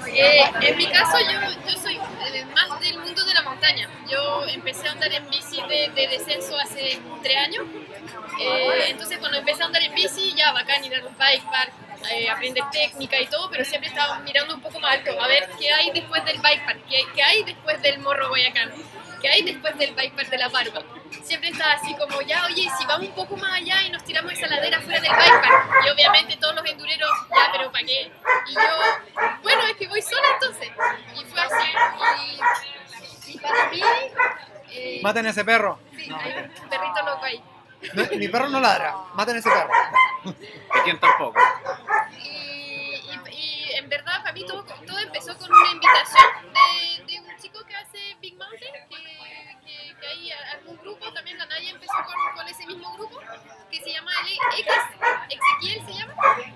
Eh, 0.08 0.42
en 0.62 0.76
mi 0.76 0.86
caso, 0.88 1.16
yo, 1.20 1.70
yo 1.70 1.78
soy 1.78 1.94
eh, 1.94 2.44
más 2.54 2.80
del 2.80 2.98
mundo 2.98 3.24
de 3.24 3.34
la 3.34 3.42
montaña. 3.42 3.88
Yo 4.10 4.44
empecé 4.48 4.88
a 4.88 4.92
andar 4.92 5.12
en 5.12 5.28
bici 5.30 5.62
de, 5.68 5.90
de 5.94 6.08
descenso 6.08 6.58
hace 6.58 6.98
tres 7.22 7.36
años. 7.38 7.64
Eh, 8.40 8.86
entonces, 8.88 9.18
cuando 9.18 9.38
empecé 9.38 9.62
a 9.62 9.66
andar 9.66 9.82
en 9.82 9.94
bici, 9.94 10.34
ya 10.34 10.52
bacán 10.52 10.84
ir 10.84 10.94
a 10.96 10.98
los 10.98 11.16
bike 11.16 11.44
park, 11.44 11.72
eh, 12.10 12.28
aprender 12.28 12.64
técnica 12.72 13.20
y 13.20 13.26
todo, 13.26 13.48
pero 13.48 13.64
siempre 13.64 13.90
estaba 13.90 14.18
mirando 14.20 14.56
un 14.56 14.60
poco 14.60 14.80
más 14.80 14.94
alto, 14.94 15.20
a 15.20 15.28
ver 15.28 15.48
qué 15.60 15.72
hay 15.72 15.90
después 15.92 16.24
del 16.24 16.38
bike 16.40 16.64
park, 16.64 16.78
qué, 16.90 17.04
qué 17.14 17.22
hay 17.22 17.44
después 17.44 17.80
del 17.80 18.00
morro 18.00 18.28
Guayacán, 18.28 18.72
qué 19.23 19.29
hay 19.29 19.43
después 19.43 19.79
del 19.79 19.95
bike 19.95 20.14
park 20.14 20.29
de 20.29 20.38
la 20.38 20.49
barba. 20.49 20.83
Siempre 21.23 21.50
estaba 21.50 21.73
así 21.75 21.95
como, 21.97 22.21
ya, 22.23 22.45
oye, 22.47 22.69
si 22.76 22.85
vamos 22.87 23.09
un 23.09 23.14
poco 23.14 23.37
más 23.37 23.52
allá 23.52 23.83
y 23.85 23.91
nos 23.91 24.05
tiramos 24.05 24.33
esa 24.33 24.49
ladera 24.49 24.81
fuera 24.81 25.00
del 25.00 25.11
bike 25.12 25.41
park. 25.41 25.85
Y 25.87 25.91
obviamente 25.91 26.37
todos 26.38 26.55
los 26.57 26.64
endureros, 26.67 27.11
ya, 27.31 27.52
pero 27.52 27.71
¿para 27.73 27.85
qué? 27.87 28.12
Y 28.49 28.55
yo, 28.55 28.61
bueno, 29.43 29.62
es 29.67 29.76
que 29.76 29.88
voy 29.88 30.02
sola 30.02 30.26
entonces. 30.35 30.69
Y 31.19 31.25
fue 31.25 31.41
así. 31.41 31.71
Y, 33.26 33.33
y 33.35 33.38
para 33.38 33.69
mí, 33.71 33.81
eh, 34.73 35.00
Maten 35.02 35.26
a 35.26 35.31
ese 35.31 35.45
perro. 35.45 35.79
sí, 35.97 36.11
hay 36.12 36.33
un 36.62 36.69
perrito 36.69 37.02
loco 37.07 37.25
ahí. 37.25 37.43
No, 37.95 38.05
mi 38.17 38.29
perro 38.29 38.49
no 38.49 38.61
ladra. 38.61 38.95
Maten 39.14 39.37
a 39.37 39.38
ese 39.38 39.50
perro. 39.50 39.71
¿Y 40.25 40.79
quién 40.85 40.99
tampoco? 41.00 41.38
Y, 42.19 42.26
y- 42.26 43.31
y 43.31 43.73
en 43.75 43.88
verdad 43.88 44.19
para 44.23 44.33
mí 44.33 44.45
todo, 44.47 44.64
todo 44.64 44.99
empezó 44.99 45.37
con 45.38 45.50
una 45.52 45.71
invitación 45.73 46.25
de, 46.52 47.01
ahí 50.12 50.31
armó 50.52 50.71
un 50.73 50.76
grupo, 50.78 51.12
también 51.12 51.38
la 51.38 51.47
Naya 51.47 51.71
empezó 51.71 51.92
con, 52.04 52.37
con 52.37 52.49
ese 52.49 52.66
mismo 52.66 52.92
grupo, 52.95 53.21
que 53.71 53.81
se 53.81 53.92
llama 53.92 54.11
Ele- 54.26 54.61
X, 54.61 54.73
Ezequiel 55.31 55.87
se 55.87 55.92
llama, 55.99 56.14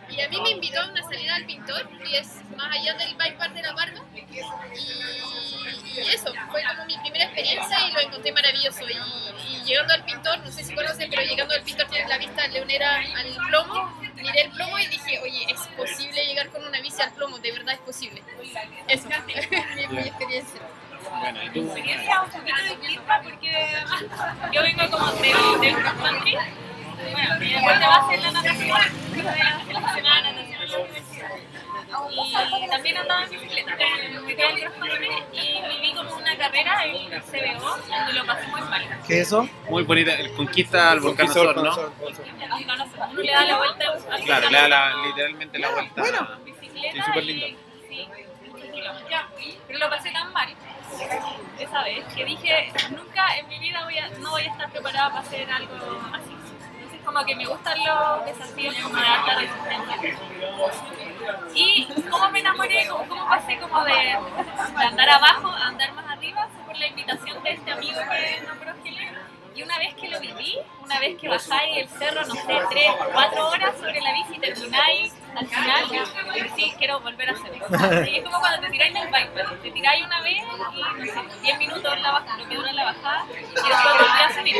y 0.08 0.20
a 0.20 0.28
mí 0.28 0.40
me 0.40 0.50
invitó 0.50 0.80
a 0.80 0.86
una 0.88 1.02
salida 1.02 1.34
al 1.36 1.44
pintor, 1.46 1.88
y 2.06 2.16
es 2.16 2.28
más 2.56 2.70
allá 2.76 2.94
del 2.94 3.14
bike 3.16 3.36
park 3.38 3.52
de 3.54 3.62
la 3.62 3.72
barba, 3.72 4.00
y, 4.14 4.20
y 6.00 6.08
eso, 6.10 6.32
fue 6.50 6.62
como 6.62 6.84
mi 6.86 6.96
primera 6.98 7.24
experiencia 7.24 7.88
y 7.88 7.92
lo 7.92 8.00
encontré 8.00 8.32
maravilloso. 8.32 8.80
Y, 8.88 9.54
y 9.54 9.64
llegando 9.64 9.94
al 9.94 10.04
pintor, 10.04 10.38
no 10.40 10.52
sé 10.52 10.62
si 10.62 10.74
conocen, 10.74 11.08
pero 11.10 11.22
llegando 11.22 11.54
al 11.54 11.62
pintor 11.62 11.86
tienes 11.88 12.08
la 12.08 12.18
vista 12.18 12.46
leonera 12.48 12.96
al 12.96 13.36
plomo. 13.48 14.00
Miré 14.16 14.42
el 14.42 14.50
plomo 14.50 14.78
y 14.78 14.86
dije, 14.88 15.18
oye, 15.20 15.46
es 15.52 15.60
posible 15.76 16.24
llegar 16.26 16.48
con 16.50 16.64
una 16.66 16.80
bici 16.80 17.00
al 17.02 17.12
plomo, 17.12 17.38
de 17.38 17.52
verdad 17.52 17.74
es 17.74 17.80
posible. 17.80 18.22
Eso, 18.88 19.08
mi, 19.26 19.86
mi 19.88 20.00
experiencia. 20.00 20.60
Bueno, 21.32 21.42
y 21.42 21.50
tú, 21.50 21.60
experiencia 21.66 22.22
un 22.22 22.30
poquito 22.30 22.56
distinta 22.80 23.20
porque 23.20 23.50
yo 24.52 24.62
vengo 24.62 24.90
como 24.92 25.06
de, 25.12 25.34
del 25.60 25.74
cross 25.74 25.92
country. 25.94 26.36
Bueno, 27.12 27.38
mi 27.40 27.52
deporte 27.52 27.86
base 27.86 28.14
es 28.14 28.22
la 28.22 28.30
natación, 28.30 28.78
seleccionada 29.66 30.22
de 30.22 30.32
natación 30.32 30.62
en 30.62 30.70
la 30.70 30.78
universidad. 30.78 31.30
Y 32.64 32.68
también 32.68 32.96
andaba 32.98 33.24
en 33.24 33.30
bicicleta, 33.30 33.76
me 33.76 34.42
al 34.44 34.60
cross 34.60 34.74
country 34.78 35.08
y 35.32 35.62
viví 35.68 35.94
como 35.96 36.14
una 36.14 36.36
carrera 36.36 36.84
en 36.84 37.20
CBO, 37.22 37.76
donde 37.88 38.12
lo 38.12 38.24
pasé 38.26 38.46
muy 38.46 38.60
mal. 38.60 39.00
¿Qué 39.06 39.20
es 39.20 39.26
eso? 39.26 39.48
muy 39.68 39.82
bonita, 39.82 40.14
el 40.14 40.32
conquista 40.34 40.92
al 40.92 41.00
volcán 41.00 41.28
Azor, 41.28 41.56
¿no? 41.56 41.62
uno 41.74 43.22
le 43.22 43.32
da 43.32 43.44
la 43.44 43.56
vuelta 43.58 43.84
al 44.12 44.22
Claro, 44.22 44.48
le 44.50 44.58
da 44.58 44.68
la- 44.68 44.94
literalmente 45.08 45.58
la 45.58 45.70
vuelta. 45.70 46.02
en 46.06 46.44
bicicleta 46.44 46.92
Sí, 46.94 47.00
súper 47.04 47.24
y- 47.24 47.26
lindo. 47.34 47.58
Sí, 47.88 48.08
Pero 49.66 49.78
lo 49.80 49.90
pasé 49.90 50.10
tan 50.12 50.32
mal 50.32 50.48
esa 51.58 51.82
vez 51.82 52.04
que 52.14 52.24
dije, 52.24 52.72
nunca 52.90 53.36
en 53.36 53.48
mi 53.48 53.58
vida 53.58 53.84
voy 53.84 53.98
a, 53.98 54.08
no 54.18 54.30
voy 54.30 54.42
a 54.42 54.50
estar 54.50 54.70
preparada 54.70 55.08
para 55.08 55.20
hacer 55.20 55.50
algo 55.50 55.74
así. 56.12 56.36
Entonces 56.74 57.00
como 57.04 57.24
que 57.24 57.36
me 57.36 57.46
gustan 57.46 57.78
los 57.84 58.26
desafíos 58.26 58.74
como 58.82 58.96
de 58.96 59.06
alta 59.06 59.34
resistencia. 59.34 59.96
Y 61.54 61.88
cómo 62.10 62.30
me 62.30 62.40
enamoré, 62.40 62.86
cómo, 62.88 63.28
pasé 63.28 63.58
como 63.58 63.84
de, 63.84 64.18
andar 64.76 65.08
abajo 65.08 65.48
a 65.48 65.68
andar 65.68 65.92
más 65.94 66.06
arriba, 66.10 66.48
fue 66.54 66.64
por 66.64 66.78
la 66.78 66.86
invitación 66.86 67.42
de 67.42 67.50
este 67.52 67.70
amigo 67.72 68.00
que 68.10 68.88
Helen. 68.88 69.26
Y 69.54 69.62
una 69.62 69.78
vez 69.78 69.94
que 69.94 70.08
lo 70.08 70.20
viví, 70.20 70.58
una 70.84 71.00
vez 71.00 71.18
que 71.18 71.28
bajáis 71.28 71.78
el 71.78 71.88
cerro, 71.88 72.26
no 72.26 72.34
sé, 72.34 72.60
tres, 72.70 72.92
cuatro 73.12 73.48
horas 73.48 73.74
sobre 73.78 74.00
la 74.02 74.12
bici 74.12 74.38
termináis, 74.38 75.14
al 75.36 75.46
final, 75.46 75.84
sí, 76.56 76.72
quiero 76.78 77.00
volver 77.00 77.28
a 77.28 77.32
hacerlo. 77.32 77.66
Y 78.10 78.16
es 78.16 78.24
como 78.24 78.38
cuando 78.40 78.60
te 78.60 78.70
tiráis 78.70 78.94
del 78.94 79.08
bike, 79.08 79.62
te 79.62 79.70
tiráis 79.70 80.04
una 80.06 80.20
vez 80.22 80.36
y, 80.74 80.80
no 80.80 81.04
sé, 81.04 81.20
10 81.42 81.58
minutos 81.58 82.00
la 82.00 82.10
baja, 82.12 82.36
lo 82.38 82.48
que 82.48 82.54
dura 82.56 82.72
la 82.72 82.84
bajada, 82.84 83.24
y 83.30 83.34
después 83.54 83.94
volví 83.98 84.22
a 84.24 84.34
subir. 84.34 84.56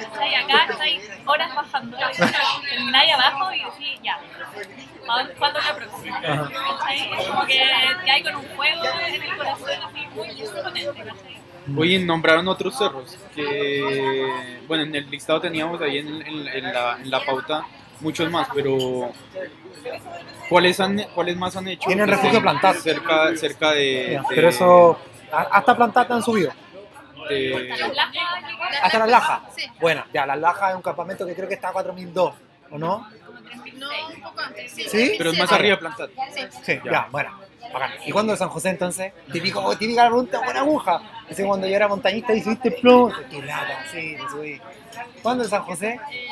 Estáis 0.00 0.36
acá, 0.44 0.66
estáis 0.72 1.10
horas 1.26 1.54
bajando, 1.54 1.96
termináis 2.68 3.12
abajo 3.14 3.52
y 3.52 3.58
decís, 3.64 4.00
ya, 4.02 4.18
¿pa- 5.06 5.28
¿cuándo 5.38 5.58
es 5.58 5.64
la 5.66 5.74
próxima? 5.76 6.20
Es 6.94 7.26
como 7.28 7.46
que, 7.46 7.62
que 8.04 8.10
hay 8.10 8.22
con 8.22 8.36
un 8.36 8.44
fuego 8.56 8.82
en 9.06 9.22
el 9.22 9.36
corazón 9.36 9.70
así 9.88 10.06
muy 10.14 10.28
potente, 10.62 11.04
¿cachai? 11.04 11.34
Oye, 11.78 11.98
nombraron 11.98 12.46
otros 12.48 12.76
cerros 12.76 13.16
que, 13.34 14.60
bueno, 14.68 14.84
en 14.84 14.94
el 14.94 15.08
listado 15.10 15.40
teníamos 15.40 15.80
ahí 15.80 15.96
en, 15.98 16.08
en- 16.26 16.46
en 16.48 16.64
la, 16.74 16.98
en 17.00 17.10
la 17.10 17.20
pauta 17.24 17.64
muchos 18.04 18.30
más, 18.30 18.46
pero 18.54 19.10
¿cuáles, 20.48 20.78
han, 20.80 21.02
cuáles 21.14 21.36
más 21.36 21.56
han 21.56 21.68
hecho? 21.68 21.86
Tienen 21.86 22.06
refugio 22.08 22.40
plantado. 22.40 22.80
Cerca, 22.80 23.36
cerca 23.36 23.72
de, 23.72 24.10
Ya, 24.12 24.20
de- 24.20 24.26
Pero 24.34 24.48
eso, 24.48 24.98
hasta 25.32 25.76
plantar 25.76 26.06
han 26.12 26.22
subido. 26.22 26.52
de- 27.28 27.68
Las 27.68 27.78
lajas, 27.94 28.52
igual, 28.52 28.68
Hasta 28.82 28.98
las 28.98 29.08
lajas. 29.08 29.40
Sí. 29.56 29.62
Bueno, 29.80 30.04
ya, 30.12 30.26
las 30.26 30.38
lajas 30.38 30.70
es 30.70 30.76
un 30.76 30.82
campamento 30.82 31.26
que 31.26 31.34
creo 31.34 31.48
que 31.48 31.54
está 31.54 31.70
a 31.70 31.72
4002, 31.72 32.34
¿o 32.70 32.78
no? 32.78 33.08
como 33.26 33.40
3006. 33.40 33.74
No, 33.78 33.88
un 34.14 34.22
poco 34.22 34.40
antes, 34.40 34.70
sí. 34.72 34.84
¿Sí? 34.88 35.14
pero 35.18 35.30
es 35.30 35.38
más 35.38 35.48
2007. 35.50 35.54
arriba 35.54 35.78
plantado. 35.78 36.10
Sí. 36.34 36.42
Sí, 36.62 36.80
ya, 36.84 37.08
bueno. 37.10 37.30
bacán. 37.72 37.90
¿Y 38.06 38.12
cuándo 38.12 38.32
de 38.32 38.38
San 38.38 38.50
José 38.50 38.68
entonces? 38.70 39.12
Típico, 39.32 39.76
típica 39.76 40.04
pregunta, 40.06 40.40
buena 40.44 40.60
aguja. 40.60 41.00
Así 41.30 41.42
cuando 41.42 41.66
yo 41.66 41.74
era 41.74 41.88
montañista 41.88 42.32
y 42.34 42.42
subiste 42.42 42.70
plomo. 42.72 43.10
Qué 43.30 43.42
lata, 43.42 43.84
sí, 43.90 44.16
me 44.22 44.28
subí. 44.28 44.60
¿Cuándo 45.22 45.42
de 45.44 45.50
San 45.50 45.62
José? 45.62 45.98
Eh, 46.12 46.26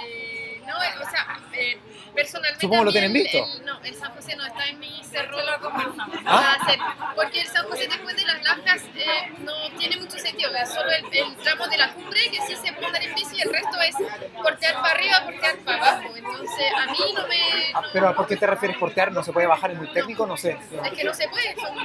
o 1.01 1.11
sea, 1.11 1.41
eh, 1.53 1.79
personalmente. 2.15 2.61
Supongo 2.61 2.85
lo 2.85 2.93
tienen 2.93 3.15
el- 3.17 3.23
visto. 3.23 3.39
el- 3.39 3.65
no, 3.65 3.79
el 3.83 3.95
San 3.95 4.13
José 4.15 4.37
no 4.37 4.47
está 4.47 4.67
en 4.67 4.79
mi 4.79 5.03
cerro. 5.05 5.39
Lo 5.43 5.61
conversamos. 5.61 6.17
¿Ah? 6.27 6.57
hacer, 6.61 6.79
porque 7.17 7.41
el 7.41 7.47
San 7.49 7.67
José 7.67 7.89
después 7.89 8.17
de 8.17 8.25
las 8.25 8.43
lajas 8.43 8.83
eh, 8.97 9.33
no 9.41 9.53
tiene 9.79 9.97
mucho 9.97 10.19
sentido, 10.19 10.51
es 10.55 10.69
solo 10.73 10.91
el, 10.91 11.05
el 11.13 11.37
tramo 11.37 11.67
de 11.69 11.77
la 11.79 11.93
cumbre 11.93 12.21
que 12.31 12.41
sí 12.43 12.57
se 12.57 12.73
puede 12.73 12.87
andar 12.87 13.03
en 13.03 13.15
bici 13.15 13.37
y 13.37 13.41
el 13.43 13.53
resto 13.53 13.81
es 13.81 13.97
portear 14.43 14.75
para 14.75 14.91
arriba, 14.91 15.23
portear 15.25 15.57
para 15.59 15.79
abajo. 15.79 16.17
Entonces 16.17 16.67
a 16.77 16.87
mí 16.93 16.99
no 17.15 17.27
me. 17.27 17.73
no- 17.73 17.83
¿Pero 17.93 18.09
a 18.09 18.15
por 18.15 18.27
qué 18.27 18.37
te 18.37 18.47
refieres 18.47 18.77
portear? 18.79 19.13
¿No 19.13 19.23
se 19.23 19.33
puede 19.33 19.47
bajar? 19.47 19.71
¿Es 19.73 19.79
muy 19.79 19.89
técnico? 19.89 20.27
No 20.27 20.37
sé. 20.37 20.57
es 20.85 20.93
que 20.93 21.05
no 21.05 21.15
se 21.15 21.29
puede, 21.29 21.55
son 21.57 21.77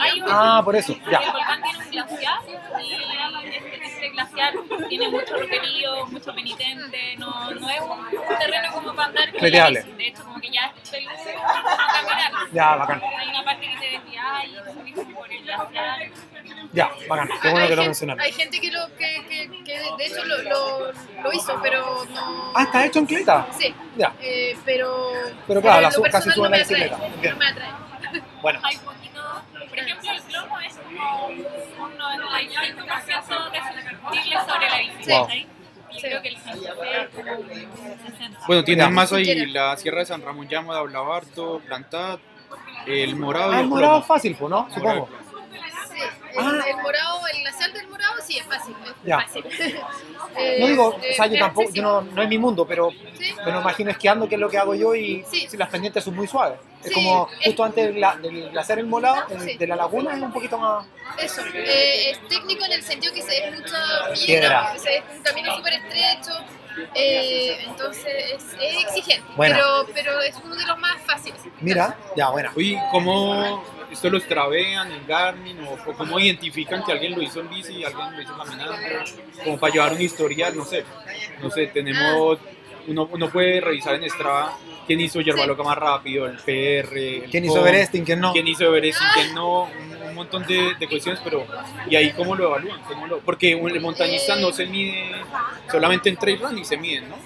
Hay 0.00 0.20
un, 0.20 0.26
Ah, 0.30 0.60
por 0.64 0.76
eso, 0.76 0.92
El 0.92 1.10
ya. 1.10 1.20
volcán 1.32 1.62
tiene 1.62 1.78
un 1.84 1.90
glaciar 1.90 2.38
y 2.80 2.94
este, 3.56 3.84
este 3.84 4.08
glaciar 4.10 4.54
tiene 4.88 5.08
mucho 5.08 5.36
roquerío, 5.36 6.06
mucho 6.06 6.34
penitente, 6.34 7.16
no, 7.18 7.50
no 7.52 7.70
es 7.70 7.80
un, 7.80 8.38
terreno 8.38 8.72
como 8.72 8.94
para 8.94 9.08
andar 9.08 9.32
De 9.96 10.06
hecho, 10.08 10.24
como 10.24 10.40
que 10.40 10.50
ya 10.50 10.72
es 10.82 10.90
peludo 10.90 11.12
no 11.12 11.76
caminar. 11.86 12.32
Ya, 12.52 12.76
bacán. 12.76 13.02
Hay 13.18 13.28
una 13.28 13.44
parte 13.44 13.66
que 13.68 13.76
te 13.76 13.90
desvía 13.90 14.44
y 14.44 14.54
subís 14.72 15.14
por 15.14 15.32
el 15.32 15.42
glaciar. 15.44 15.98
Ya, 16.72 16.90
bacán. 17.08 17.28
Qué 17.42 17.48
bueno 17.50 17.64
hay, 17.64 17.68
que 17.68 17.76
lo 17.76 17.82
gente, 17.82 17.88
mencionaron. 17.88 18.20
hay 18.22 18.32
gente 18.32 18.60
que, 18.60 18.70
lo, 18.70 18.86
que, 18.96 19.26
que, 19.28 19.64
que 19.64 19.78
de 19.98 20.06
hecho 20.06 20.24
lo, 20.24 20.42
lo, 20.42 20.92
lo 21.22 21.32
hizo, 21.32 21.58
pero 21.62 22.04
no. 22.10 22.52
Ah, 22.54 22.62
está 22.64 22.84
hecho 22.86 22.98
en 23.00 23.06
cleta. 23.06 23.46
Sí, 23.58 23.74
Ya, 23.96 24.12
eh, 24.20 24.56
pero. 24.64 25.10
Pero 25.46 25.60
claro, 25.62 25.80
la 25.82 25.88
lo 25.88 25.92
sub- 25.94 26.04
casi 26.10 26.28
personal 26.30 26.34
suben 26.34 26.50
no 26.50 26.50
me 26.50 26.58
la 26.58 26.64
atrae, 26.64 27.08
bicicleta. 27.08 27.30
No 27.30 27.36
me 27.38 27.46
atrae. 27.46 28.22
bueno. 28.42 28.60
Hay 28.62 28.76
poquito, 28.78 29.42
por 29.68 29.78
ejemplo, 29.78 30.10
el 30.12 30.22
plomo 30.22 30.60
es 30.60 30.74
como 30.76 31.26
un 31.26 31.44
95% 31.98 33.50
de 33.50 33.58
susceptible 33.58 34.36
sobre 34.48 34.68
la 34.70 34.78
bici. 34.78 35.10
Wow. 35.10 35.28
¿Cachai? 35.86 35.98
Y 35.98 36.00
creo 36.10 36.22
que 36.22 36.28
el 36.28 36.36
San 36.38 36.58
José 36.58 36.70
es 37.02 37.08
como 37.14 37.32
un 37.40 37.48
60. 37.48 38.40
Bueno, 38.46 38.64
tienen 38.64 38.92
más 38.92 39.12
ahí 39.12 39.46
la 39.46 39.76
Sierra 39.76 40.00
de 40.00 40.06
San 40.06 40.22
Ramón 40.22 40.48
Llama, 40.48 40.80
Blabarto, 40.82 41.60
Plantad, 41.66 42.18
el 42.86 43.16
Morado 43.16 43.52
y 43.52 43.54
Ah, 43.54 43.58
el 43.58 43.64
el 43.64 43.68
morado 43.68 43.92
Plomo. 43.94 44.06
fácil, 44.06 44.36
pues, 44.38 44.50
¿no? 44.50 44.68
Supongo. 44.72 45.08
Sí, 45.96 46.38
Ah. 46.38 46.60
el 46.68 46.76
morado, 46.76 47.20
el 47.32 47.40
glacial 47.40 47.72
del 47.72 47.88
morado 47.88 48.14
sí 48.22 48.38
es 48.38 48.44
fácil. 48.46 48.74
Es 48.84 48.94
Ya. 49.04 49.20
fácil. 49.20 49.44
Eh, 50.38 50.58
No 50.60 50.66
digo, 50.66 50.98
eh, 51.02 51.12
o 51.12 51.14
sea, 51.14 51.26
yo 51.26 51.34
es 51.34 51.40
tampoco, 51.40 51.70
yo 51.72 51.82
no, 51.82 52.02
no 52.02 52.22
es 52.22 52.28
mi 52.28 52.36
mundo, 52.36 52.66
pero 52.66 52.90
Sí. 53.18 53.34
me 53.44 53.52
lo 53.52 53.60
imagino 53.62 53.90
esquiando, 53.90 54.28
que 54.28 54.34
es 54.34 54.40
lo 54.40 54.50
que 54.50 54.58
hago 54.58 54.74
yo, 54.74 54.94
y 54.94 55.24
Sí. 55.30 55.46
si 55.48 55.56
las 55.56 55.70
pendientes 55.70 56.04
son 56.04 56.14
muy 56.14 56.26
suaves. 56.26 56.58
Es 56.82 56.88
Sí, 56.88 56.94
como 56.94 57.28
es- 57.40 57.46
justo 57.46 57.64
antes 57.64 57.86
del, 57.86 58.00
la- 58.00 58.16
del 58.16 58.50
glaciar 58.50 58.78
el 58.78 58.86
molado, 58.86 59.24
el- 59.30 59.40
Sí. 59.40 59.56
de 59.56 59.66
la 59.66 59.76
laguna 59.76 60.14
es 60.14 60.20
un 60.22 60.32
poquito 60.32 60.58
más. 60.58 60.84
Eso, 61.18 61.40
eh, 61.54 62.10
es 62.10 62.28
técnico 62.28 62.64
en 62.66 62.72
el 62.72 62.82
sentido 62.82 63.14
que 63.14 63.22
se 63.22 63.46
es 63.48 63.54
mucha 63.58 63.78
Piedra. 64.26 64.74
es 64.74 64.84
un 65.16 65.22
camino 65.22 65.56
súper 65.56 65.72
estrecho, 65.74 66.32
eh, 66.94 67.58
entonces 67.66 68.04
es, 68.34 68.44
es 68.60 68.82
exigente, 68.84 69.24
Buena. 69.36 69.56
pero, 69.56 69.86
pero 69.94 70.20
es 70.20 70.34
uno 70.44 70.54
de 70.54 70.66
los 70.66 70.78
más 70.78 71.00
fáciles. 71.06 71.40
Mira, 71.60 71.96
ya, 72.14 72.28
buena. 72.28 72.52
Oye, 72.54 72.78
¿cómo 72.90 73.62
esto 73.96 74.10
lo 74.10 74.20
travean 74.20 74.92
en 74.92 75.06
Garmin 75.06 75.58
o, 75.66 75.72
o 75.90 75.92
cómo 75.94 76.18
identifican 76.20 76.84
que 76.84 76.92
alguien 76.92 77.12
lo 77.14 77.22
hizo 77.22 77.40
en 77.40 77.48
bici 77.50 77.74
y 77.74 77.84
alguien 77.84 78.14
lo 78.14 78.22
hizo 78.22 78.36
caminando? 78.36 78.74
Como 79.44 79.58
para 79.58 79.72
llevar 79.72 79.92
un 79.94 80.00
historial, 80.00 80.56
no 80.56 80.64
sé. 80.64 80.84
No 81.42 81.50
sé, 81.50 81.66
tenemos, 81.68 82.38
uno, 82.86 83.08
uno 83.10 83.28
puede 83.30 83.60
revisar 83.60 83.94
en 83.96 84.08
Strava 84.08 84.56
quién 84.86 85.00
hizo 85.00 85.20
Yerba. 85.20 85.46
Loca 85.46 85.62
más 85.62 85.76
rápido, 85.76 86.26
el 86.26 86.36
PR, 86.38 87.24
el 87.24 87.30
¿Quién 87.30 87.44
hizo 87.44 87.58
Everesting, 87.66 88.04
quién 88.04 88.20
no? 88.20 88.32
quién 88.32 88.46
hizo 88.46 88.64
Everest 88.64 89.00
y 89.00 89.04
quién 89.20 89.34
no, 89.34 89.64
un, 89.64 90.02
un 90.08 90.14
montón 90.14 90.46
de, 90.46 90.74
de 90.78 90.88
cuestiones, 90.88 91.20
pero 91.24 91.44
¿y 91.90 91.96
ahí 91.96 92.12
cómo 92.12 92.34
lo 92.36 92.44
evalúan? 92.44 92.80
¿Cómo 92.86 93.06
lo- 93.06 93.18
porque 93.20 93.52
el 93.52 93.80
montañista 93.80 94.36
no 94.36 94.52
se 94.52 94.66
mide 94.66 95.10
solamente 95.70 96.08
en 96.08 96.16
trail 96.16 96.38
running, 96.40 96.64
se 96.64 96.76
miden, 96.76 97.08
¿no? 97.08 97.16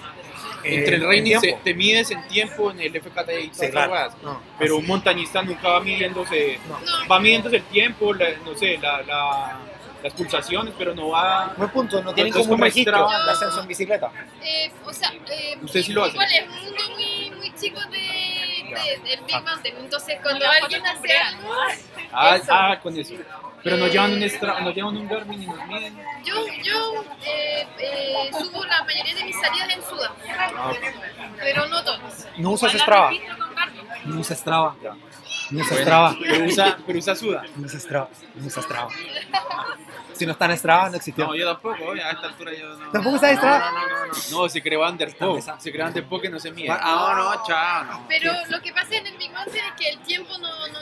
Eh, 0.63 0.83
trail 0.85 1.01
en 1.01 1.07
running 1.07 1.39
se- 1.39 1.57
te 1.63 1.73
mides 1.73 2.11
en 2.11 2.27
tiempo, 2.27 2.71
en 2.71 2.79
el 2.81 2.95
FKT 2.95 3.29
y 3.41 3.47
todas 3.47 3.57
Sí, 3.59 3.71
claro. 3.71 4.13
No. 4.23 4.41
Pero 4.59 4.77
un 4.77 4.87
montañista 4.87 5.41
nunca 5.41 5.69
va 5.69 5.79
midiéndose, 5.79 6.59
No. 6.67 6.79
No. 6.79 7.07
va 7.07 7.19
midiéndose 7.19 7.57
el 7.57 7.63
tiempo, 7.63 8.13
la- 8.13 8.29
no 8.45 8.55
sé, 8.55 8.77
la, 8.77 9.01
la- 9.03 9.59
las 10.03 10.13
pulsaciones, 10.13 10.73
pero 10.79 10.95
no 10.95 11.09
va... 11.09 11.53
Buen 11.55 11.69
punto, 11.69 12.01
no 12.01 12.11
tienen 12.11 12.33
como 12.33 12.45
un 12.45 12.49
como 12.51 12.63
registro 12.63 13.07
de 13.07 13.31
ascenso 13.31 13.61
en 13.61 13.67
bicicleta. 13.67 14.11
Eh, 14.43 14.71
o 14.83 14.91
sea, 14.91 15.11
eh, 15.29 15.57
Usted 15.61 15.83
sí 15.83 15.93
lo 15.93 16.03
hace. 16.03 16.13
igual 16.13 16.27
es 16.33 16.41
un 16.47 16.63
mundo 16.65 16.81
muy, 16.95 17.31
muy 17.37 17.53
chico 17.55 17.79
de, 17.81 17.97
de- 17.99 19.09
del 19.09 19.19
Big 19.27 19.35
Ah. 19.35 19.41
Mountain, 19.41 19.75
entonces 19.77 20.17
cuando 20.23 20.43
alguien 20.47 20.83
hace 20.87 21.17
algo, 21.17 21.53
Ah, 22.13 22.39
ah, 22.49 22.79
con 22.81 22.97
eso. 22.97 23.13
Pero 23.63 23.77
no 23.77 23.87
llevan 23.87 24.13
un 24.13 24.29
Strava, 24.29 24.59
no 24.61 24.71
llevan 24.71 24.97
un 24.97 25.07
Garmin 25.07 25.43
y 25.43 25.45
nos 25.47 25.65
miden. 25.67 25.95
yo, 26.23 26.35
yo 26.63 27.03
eh, 27.25 27.67
eh, 27.79 28.29
subo 28.31 28.63
la 28.65 28.83
mayoría 28.83 29.13
de 29.15 29.23
mis 29.25 29.39
salidas 29.39 29.69
en 29.75 29.81
Suda, 29.83 30.11
Ah, 30.57 30.71
pero 31.39 31.67
no 31.67 31.83
todas. 31.83 32.27
No 32.37 32.51
usas 32.51 32.73
Igual 32.73 32.81
Strava. 32.83 33.09
registro 33.09 33.37
con 33.37 33.55
Garmin. 33.55 33.85
No 34.05 34.19
usa 34.19 34.35
Strava. 34.35 34.75
No 35.51 35.61
usa 35.61 35.77
Strava. 35.77 36.15
Pero 36.19 36.45
usa, 36.45 36.77
pero 36.87 36.99
usa 36.99 37.15
Suda. 37.15 37.43
No 37.55 37.65
usa 37.67 37.79
Strava. 37.79 38.09
No 38.35 38.47
usa 38.47 38.61
Strava. 38.63 38.89
Si 40.13 40.25
no 40.25 40.33
está 40.33 40.45
en 40.45 40.57
Strava, 40.57 40.89
no 40.89 40.97
existió. 40.97 41.25
No, 41.25 41.35
yo 41.35 41.45
tampoco, 41.45 41.91
a 41.93 41.95
esta 42.11 42.27
altura 42.27 42.51
yo 42.53 42.69
no. 42.77 42.91
¿Tampoco 42.91 43.17
sabes 43.17 43.37
Strava? 43.37 43.71
No, 43.71 43.71
no, 43.71 43.87
no, 43.87 44.05
no. 44.07 44.13
No, 44.43 44.49
se 44.49 44.61
cree 44.61 44.77
Vanderpool. 44.77 45.39
Está 45.39 45.59
Se 45.59 45.71
cree 45.71 45.83
Vanderpool 45.83 46.21
que 46.21 46.29
no 46.29 46.39
se 46.39 46.51
mide. 46.51 46.67
No, 46.69 47.15
no, 47.15 47.43
chao, 47.45 47.83
no. 47.85 48.05
Pero 48.07 48.33
lo 48.49 48.61
que 48.61 48.71
pasa 48.73 48.95
en 48.95 49.07
el 49.07 49.17
Big 49.17 49.31
Mountain 49.31 49.65
es 49.65 49.71
que 49.79 49.89
el 49.89 49.99
tiempo 49.99 50.37
no, 50.37 50.67
no, 50.67 50.79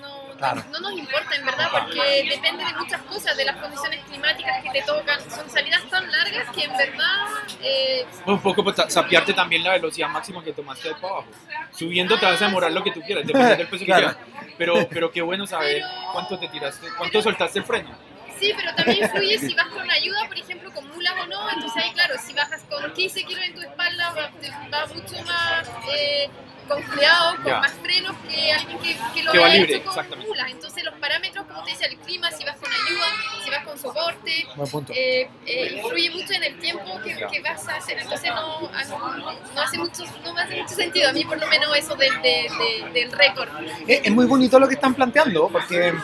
no- 0.00 0.26
Claro. 0.36 0.62
no 0.70 0.78
nos 0.80 0.92
importa, 0.92 1.34
en 1.34 1.46
verdad, 1.46 1.68
porque 1.72 2.28
depende 2.28 2.62
de 2.62 2.74
muchas 2.74 3.00
cosas, 3.02 3.34
de 3.38 3.44
las 3.46 3.56
condiciones 3.56 4.04
climáticas 4.04 4.62
que 4.62 4.70
te 4.70 4.82
tocan. 4.82 5.18
Son 5.30 5.48
salidas 5.50 5.82
tan 5.88 6.10
largas 6.12 6.50
que 6.54 6.64
en 6.64 6.76
verdad 6.76 7.26
eh, 7.62 8.06
Un 8.26 8.40
poco 8.40 8.62
para 8.62 8.90
sapearte 8.90 9.32
también 9.32 9.64
la 9.64 9.72
velocidad 9.72 10.08
máxima 10.10 10.44
que 10.44 10.52
tomaste 10.52 10.88
de 10.88 10.94
para 10.96 11.08
abajo. 11.14 11.26
Subiendo 11.72 12.18
te 12.18 12.26
vas 12.26 12.40
a 12.42 12.44
demorar 12.46 12.70
lo 12.70 12.84
que 12.84 12.90
tú 12.92 13.00
quieras, 13.00 13.26
depende 13.26 13.56
del 13.56 13.66
peso 13.66 13.78
que 13.80 13.86
Claro. 13.86 14.08
llevas. 14.08 14.16
Pero, 14.58 14.88
pero 14.90 15.10
qué 15.10 15.22
bueno 15.22 15.46
saber 15.46 15.82
Pero- 15.82 16.12
cuánto 16.12 16.38
te 16.38 16.48
tiraste, 16.48 16.86
cuánto 16.98 17.22
soltaste 17.22 17.58
el 17.60 17.64
freno. 17.64 17.90
Sí, 18.38 18.52
pero 18.56 18.74
también 18.74 19.04
influye 19.04 19.38
si 19.38 19.54
vas 19.54 19.66
con 19.68 19.90
ayuda, 19.90 20.26
por 20.28 20.38
ejemplo, 20.38 20.70
con 20.72 20.88
mulas 20.90 21.14
o 21.22 21.26
no. 21.26 21.50
Entonces 21.50 21.82
ahí, 21.82 21.90
claro, 21.92 22.14
si 22.24 22.32
bajas 22.34 22.62
con 22.68 22.92
15 22.92 23.24
kilos 23.24 23.44
en 23.44 23.54
tu 23.54 23.60
espalda, 23.62 24.10
va, 24.12 24.30
te- 24.40 24.50
va 24.50 24.86
mucho 24.86 25.22
más 25.24 25.68
eh, 25.90 26.28
con 26.68 26.82
cuidado, 26.82 27.36
con 27.36 27.44
Ya. 27.46 27.60
más 27.60 27.72
frenos 27.74 28.16
que 28.28 28.52
alguien 28.52 28.78
que, 28.80 28.96
que 29.14 29.22
lo 29.22 29.30
haya 29.30 29.48
libre, 29.48 29.76
hecho 29.76 29.90
con 30.08 30.18
mulas. 30.18 30.50
Entonces 30.50 30.84
los 30.84 30.94
parámetros, 30.94 31.46
como 31.46 31.62
te 31.64 31.70
dice 31.70 31.86
el 31.86 31.96
clima, 31.98 32.30
si 32.32 32.44
vas 32.44 32.56
con 32.56 32.70
ayuda, 32.72 33.06
si 33.44 33.50
vas 33.50 33.64
con 33.64 33.78
soporte, 33.78 34.46
eh, 34.92 35.30
eh, 35.46 35.72
influye 35.76 36.10
mucho 36.10 36.32
en 36.32 36.42
el 36.44 36.58
tiempo 36.58 37.00
que, 37.04 37.14
que 37.14 37.40
vas 37.40 37.66
a 37.68 37.76
hacer. 37.76 37.98
Entonces 38.00 38.30
no, 38.34 38.60
no, 38.62 39.60
hace 39.62 39.78
mucho, 39.78 40.04
no 40.24 40.34
me 40.34 40.42
hace 40.42 40.60
mucho 40.60 40.74
sentido. 40.74 41.08
A 41.08 41.12
mí 41.12 41.24
por 41.24 41.38
lo 41.40 41.46
menos 41.46 41.74
eso 41.76 41.94
del, 41.94 42.20
de- 42.20 42.50
de- 42.58 42.90
del 42.92 43.12
récord. 43.12 43.48
Es, 43.86 44.00
es 44.04 44.12
muy 44.12 44.26
bonito 44.26 44.58
lo 44.58 44.66
que 44.68 44.74
están 44.74 44.92
planteando, 44.94 45.48
porque, 45.48 45.94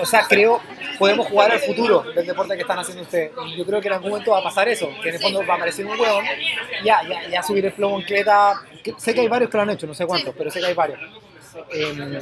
o 0.00 0.06
sea, 0.06 0.22
creo, 0.28 0.60
podemos 0.98 1.26
jugar 1.26 1.52
al 1.52 1.60
futuro 1.60 2.02
del 2.14 2.26
deporte 2.26 2.54
que 2.54 2.62
están 2.62 2.78
haciendo 2.78 3.02
ustedes. 3.02 3.32
Yo 3.56 3.64
creo 3.64 3.80
que 3.80 3.88
en 3.88 3.94
algún 3.94 4.10
momento 4.10 4.32
va 4.32 4.38
a 4.38 4.42
pasar 4.42 4.68
eso, 4.68 4.88
que 5.02 5.08
en 5.08 5.14
el 5.16 5.20
fondo 5.20 5.44
va 5.46 5.54
a 5.54 5.56
aparecer 5.56 5.86
un 5.86 5.98
hueón, 5.98 6.24
ya, 6.84 7.00
ya, 7.08 7.28
ya 7.28 7.42
subir 7.42 7.66
el 7.66 7.72
plomo 7.72 7.98
en 7.98 8.06
que- 8.06 8.94
sé 8.96 9.14
que 9.14 9.20
hay 9.20 9.28
varios 9.28 9.50
que 9.50 9.56
lo 9.56 9.62
han 9.62 9.70
hecho, 9.70 9.86
no 9.86 9.94
sé 9.94 10.06
cuántos, 10.06 10.34
pero 10.36 10.50
sé 10.50 10.60
que 10.60 10.66
hay 10.66 10.74
varios. 10.74 10.98
Eh, 11.70 12.20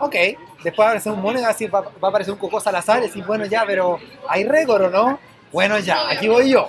ok, 0.00 0.14
después 0.62 0.78
va 0.78 0.84
a 0.84 0.88
aparecer 0.90 1.12
un 1.12 1.20
mono 1.20 1.40
va 1.40 1.46
a, 1.46 1.52
decir, 1.52 1.74
va, 1.74 1.80
a 1.80 2.06
aparecer 2.06 2.32
un 2.32 2.38
Coco 2.38 2.60
Salazar 2.60 3.02
y 3.12 3.22
bueno, 3.22 3.44
ya, 3.46 3.64
pero 3.66 3.98
¿hay 4.28 4.44
récord 4.44 4.92
no? 4.92 5.18
Bueno, 5.50 5.78
ya, 5.78 6.08
aquí 6.10 6.28
voy 6.28 6.50
yo. 6.50 6.68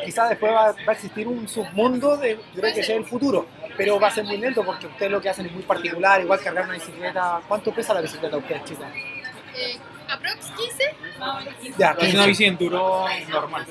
Y 0.00 0.06
quizás 0.06 0.30
después 0.30 0.52
va, 0.52 0.74
a 0.86 0.92
existir 0.92 1.28
un 1.28 1.46
submundo 1.46 2.16
de, 2.16 2.36
yo 2.54 2.60
creo 2.60 2.74
que 2.74 2.80
es 2.80 2.88
el 2.88 3.04
futuro, 3.04 3.46
pero 3.76 4.00
va 4.00 4.08
a 4.08 4.10
ser 4.10 4.24
muy 4.24 4.38
lento 4.38 4.64
porque 4.64 4.86
ustedes 4.86 5.12
lo 5.12 5.20
que 5.20 5.28
hacen 5.28 5.46
es 5.46 5.52
muy 5.52 5.62
particular, 5.62 6.20
igual 6.20 6.40
cargar 6.40 6.64
una 6.64 6.74
bicicleta. 6.74 7.40
¿Cuánto 7.46 7.72
pesa 7.72 7.92
la 7.94 8.00
bicicleta 8.00 8.36
ustedes, 8.38 8.64
chicas? 8.64 8.88
Eh, 9.56 9.78
¿Aprox 10.08 10.52
15? 10.56 10.94
Ya, 11.78 11.96
Es 12.00 12.14
una 12.14 12.26
bici 12.26 12.44
de 12.44 12.50
enduro 12.50 13.06
normal. 13.28 13.66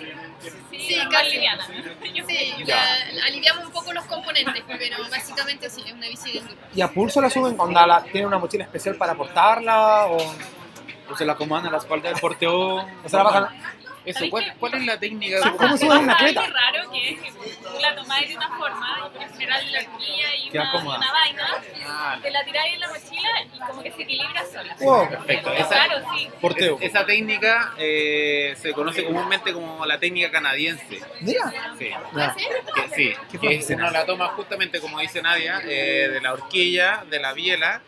Sí, 0.71 0.97
casi. 1.09 1.39
Sí, 2.27 2.53
ya 2.65 2.83
aliviamos 3.25 3.65
un 3.65 3.71
poco 3.71 3.93
los 3.93 4.03
componentes, 4.05 4.63
pero 4.67 4.97
básicamente 5.09 5.69
sí, 5.69 5.83
es 5.85 5.93
una 5.93 6.07
bici 6.07 6.33
de 6.33 6.39
enduro. 6.39 6.57
¿Y 6.75 6.81
a 6.81 6.89
pulso 6.91 7.21
la 7.21 7.29
suben 7.29 7.55
cuando 7.55 7.85
la, 7.85 8.03
tienen 8.03 8.25
una 8.27 8.37
mochila 8.37 8.65
especial 8.65 8.95
para 8.95 9.13
portarla? 9.15 10.07
¿O, 10.07 10.17
O 11.09 11.15
se 11.15 11.23
la 11.23 11.33
acomodan 11.33 11.67
a 11.67 11.71
la 11.71 11.77
espalda 11.77 12.09
del 12.09 12.19
porteo. 12.19 12.77
o 12.77 13.09
se 13.09 13.15
la 13.15 13.23
bajan? 13.23 13.47
Eso, 14.05 14.25
¿cuál, 14.29 14.53
cuál 14.59 14.73
es 14.75 14.85
la 14.85 14.99
técnica? 14.99 15.41
Sí, 15.41 15.49
¿cómo 15.57 15.77
suben 15.77 15.97
una 15.99 16.13
Pasa 16.13 16.25
cleta? 16.25 16.41
algo 16.41 16.53
raro 16.53 16.91
que 16.91 17.09
es 17.09 17.19
que 17.21 17.31
tú 17.31 17.79
la 17.81 17.95
tomáis 17.95 18.29
de 18.29 18.35
una 18.37 18.49
forma, 18.57 19.11
y 19.19 19.23
en 19.23 19.29
general 19.33 19.71
la 19.71 19.79
horquilla 19.79 20.35
y 20.35 20.49
una, 20.57 20.75
una 20.81 21.11
vaina, 21.11 21.47
Ah, 21.87 22.19
te 22.21 22.29
la 22.31 22.43
tiráis 22.43 22.73
en 22.75 22.79
la 22.81 22.87
mochila 22.89 23.29
y 23.53 23.59
como 23.59 23.83
que 23.83 23.91
se 23.91 24.01
equilibra 24.03 24.45
sola. 24.45 24.75
Wow. 24.79 25.09
perfecto. 25.09 25.53
Es 25.53 25.59
Esa, 25.65 25.75
raro, 25.87 26.05
sí. 26.15 26.29
Porteo. 26.41 26.77
esa 26.81 27.05
técnica 27.05 27.73
eh, 27.77 28.55
se 28.61 28.73
conoce 28.73 29.05
comúnmente 29.05 29.53
como 29.53 29.85
la 29.85 29.99
técnica 29.99 30.29
canadiense. 30.31 30.99
Mira. 31.21 31.51
Sí. 31.77 31.89
¿Sí? 32.37 32.45
Que, 32.75 32.95
sí, 32.95 33.13
Qué 33.31 33.37
que 33.37 33.39
profesional. 33.39 33.89
uno 33.89 33.99
la 33.99 34.05
toma 34.05 34.27
justamente 34.29 34.79
como 34.81 34.99
dice 34.99 35.21
Nadia, 35.21 35.61
eh, 35.65 36.09
de 36.11 36.21
la 36.21 36.33
horquilla, 36.33 37.03
de 37.09 37.19
la 37.19 37.33
biela, 37.33 37.81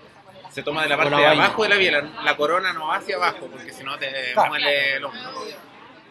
se 0.52 0.64
toma 0.64 0.84
de 0.84 0.90
la 0.90 0.98
parte 0.98 1.12
la 1.12 1.18
de 1.20 1.26
abajo 1.28 1.64
de 1.64 1.70
la 1.70 1.76
biela, 1.76 2.02
la 2.24 2.36
corona 2.38 2.74
no 2.74 2.88
va 2.88 2.96
hacia 2.98 3.16
abajo 3.18 3.48
porque 3.52 3.72
si 3.74 3.84
no 3.84 3.98
te 3.98 4.34
Claro. 4.34 4.50
muele 4.50 4.94
el 4.96 5.04
hombro. 5.06 5.22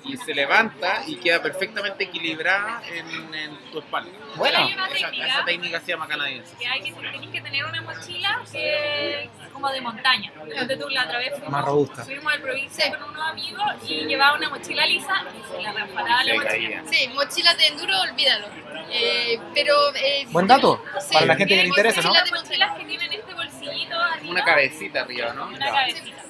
Y 0.08 0.16
se 0.18 0.34
levanta 0.34 1.02
y 1.06 1.16
queda 1.16 1.42
perfectamente 1.42 2.04
equilibrada 2.04 2.80
en, 2.88 3.34
en 3.34 3.56
tu 3.72 3.78
espalda. 3.80 4.10
Bueno. 4.36 4.58
Hay 4.58 4.72
una 4.74 4.86
Esa, 4.86 4.94
técnica 5.08 5.26
esa 5.26 5.44
técnica 5.44 5.80
se 5.80 5.86
llama 5.88 6.06
canadiense. 6.06 6.56
que 6.56 6.66
hay 6.66 6.80
que 6.80 6.94
que 7.32 7.40
tener 7.40 7.64
una 7.64 7.82
mochila 7.82 8.40
que 8.52 9.24
es 9.24 9.30
como 9.52 9.68
de 9.70 9.80
montaña. 9.80 10.32
Donde 10.56 10.76
tú 10.76 10.88
la 10.90 11.04
otra 11.04 11.18
vez 11.18 11.30
fuimos, 11.30 11.50
Más 11.50 11.64
robusta. 11.64 12.04
subimos 12.04 12.32
al 12.32 12.40
provincia 12.40 12.90
con 12.98 13.10
unos 13.10 13.22
amigos 13.30 13.64
y 13.88 13.94
llevaba 14.06 14.36
una 14.36 14.48
mochila 14.50 14.86
lisa 14.86 15.24
y 15.36 15.52
se 15.56 15.62
la 15.62 15.72
rasparaba 15.72 16.22
la 16.22 16.24
Le 16.24 16.34
mochila. 16.34 16.50
caía. 16.50 16.82
Sí, 16.86 17.08
mochilas 17.08 17.56
de 17.58 17.66
enduro, 17.66 18.00
olvídalo. 18.02 18.46
Eh, 18.90 19.40
pero. 19.54 19.74
eh, 19.96 20.26
Buen 20.30 20.46
dato 20.46 20.82
sí, 21.00 21.14
para 21.14 21.26
la 21.26 21.34
gente 21.36 21.56
que 21.56 21.62
le 21.62 21.68
interesa, 21.68 22.00
¿no? 22.02 22.12
de 22.12 22.30
Mochilas 22.30 22.78
que 22.78 22.84
tienen 22.84 23.12
este 23.12 23.34
bolsillito 23.34 24.00
arriba. 24.00 24.30
Una 24.30 24.44
cabecita 24.44 25.00
arriba, 25.00 25.32
¿no? 25.32 25.46
Una 25.48 25.66
cabecita. 25.72 26.22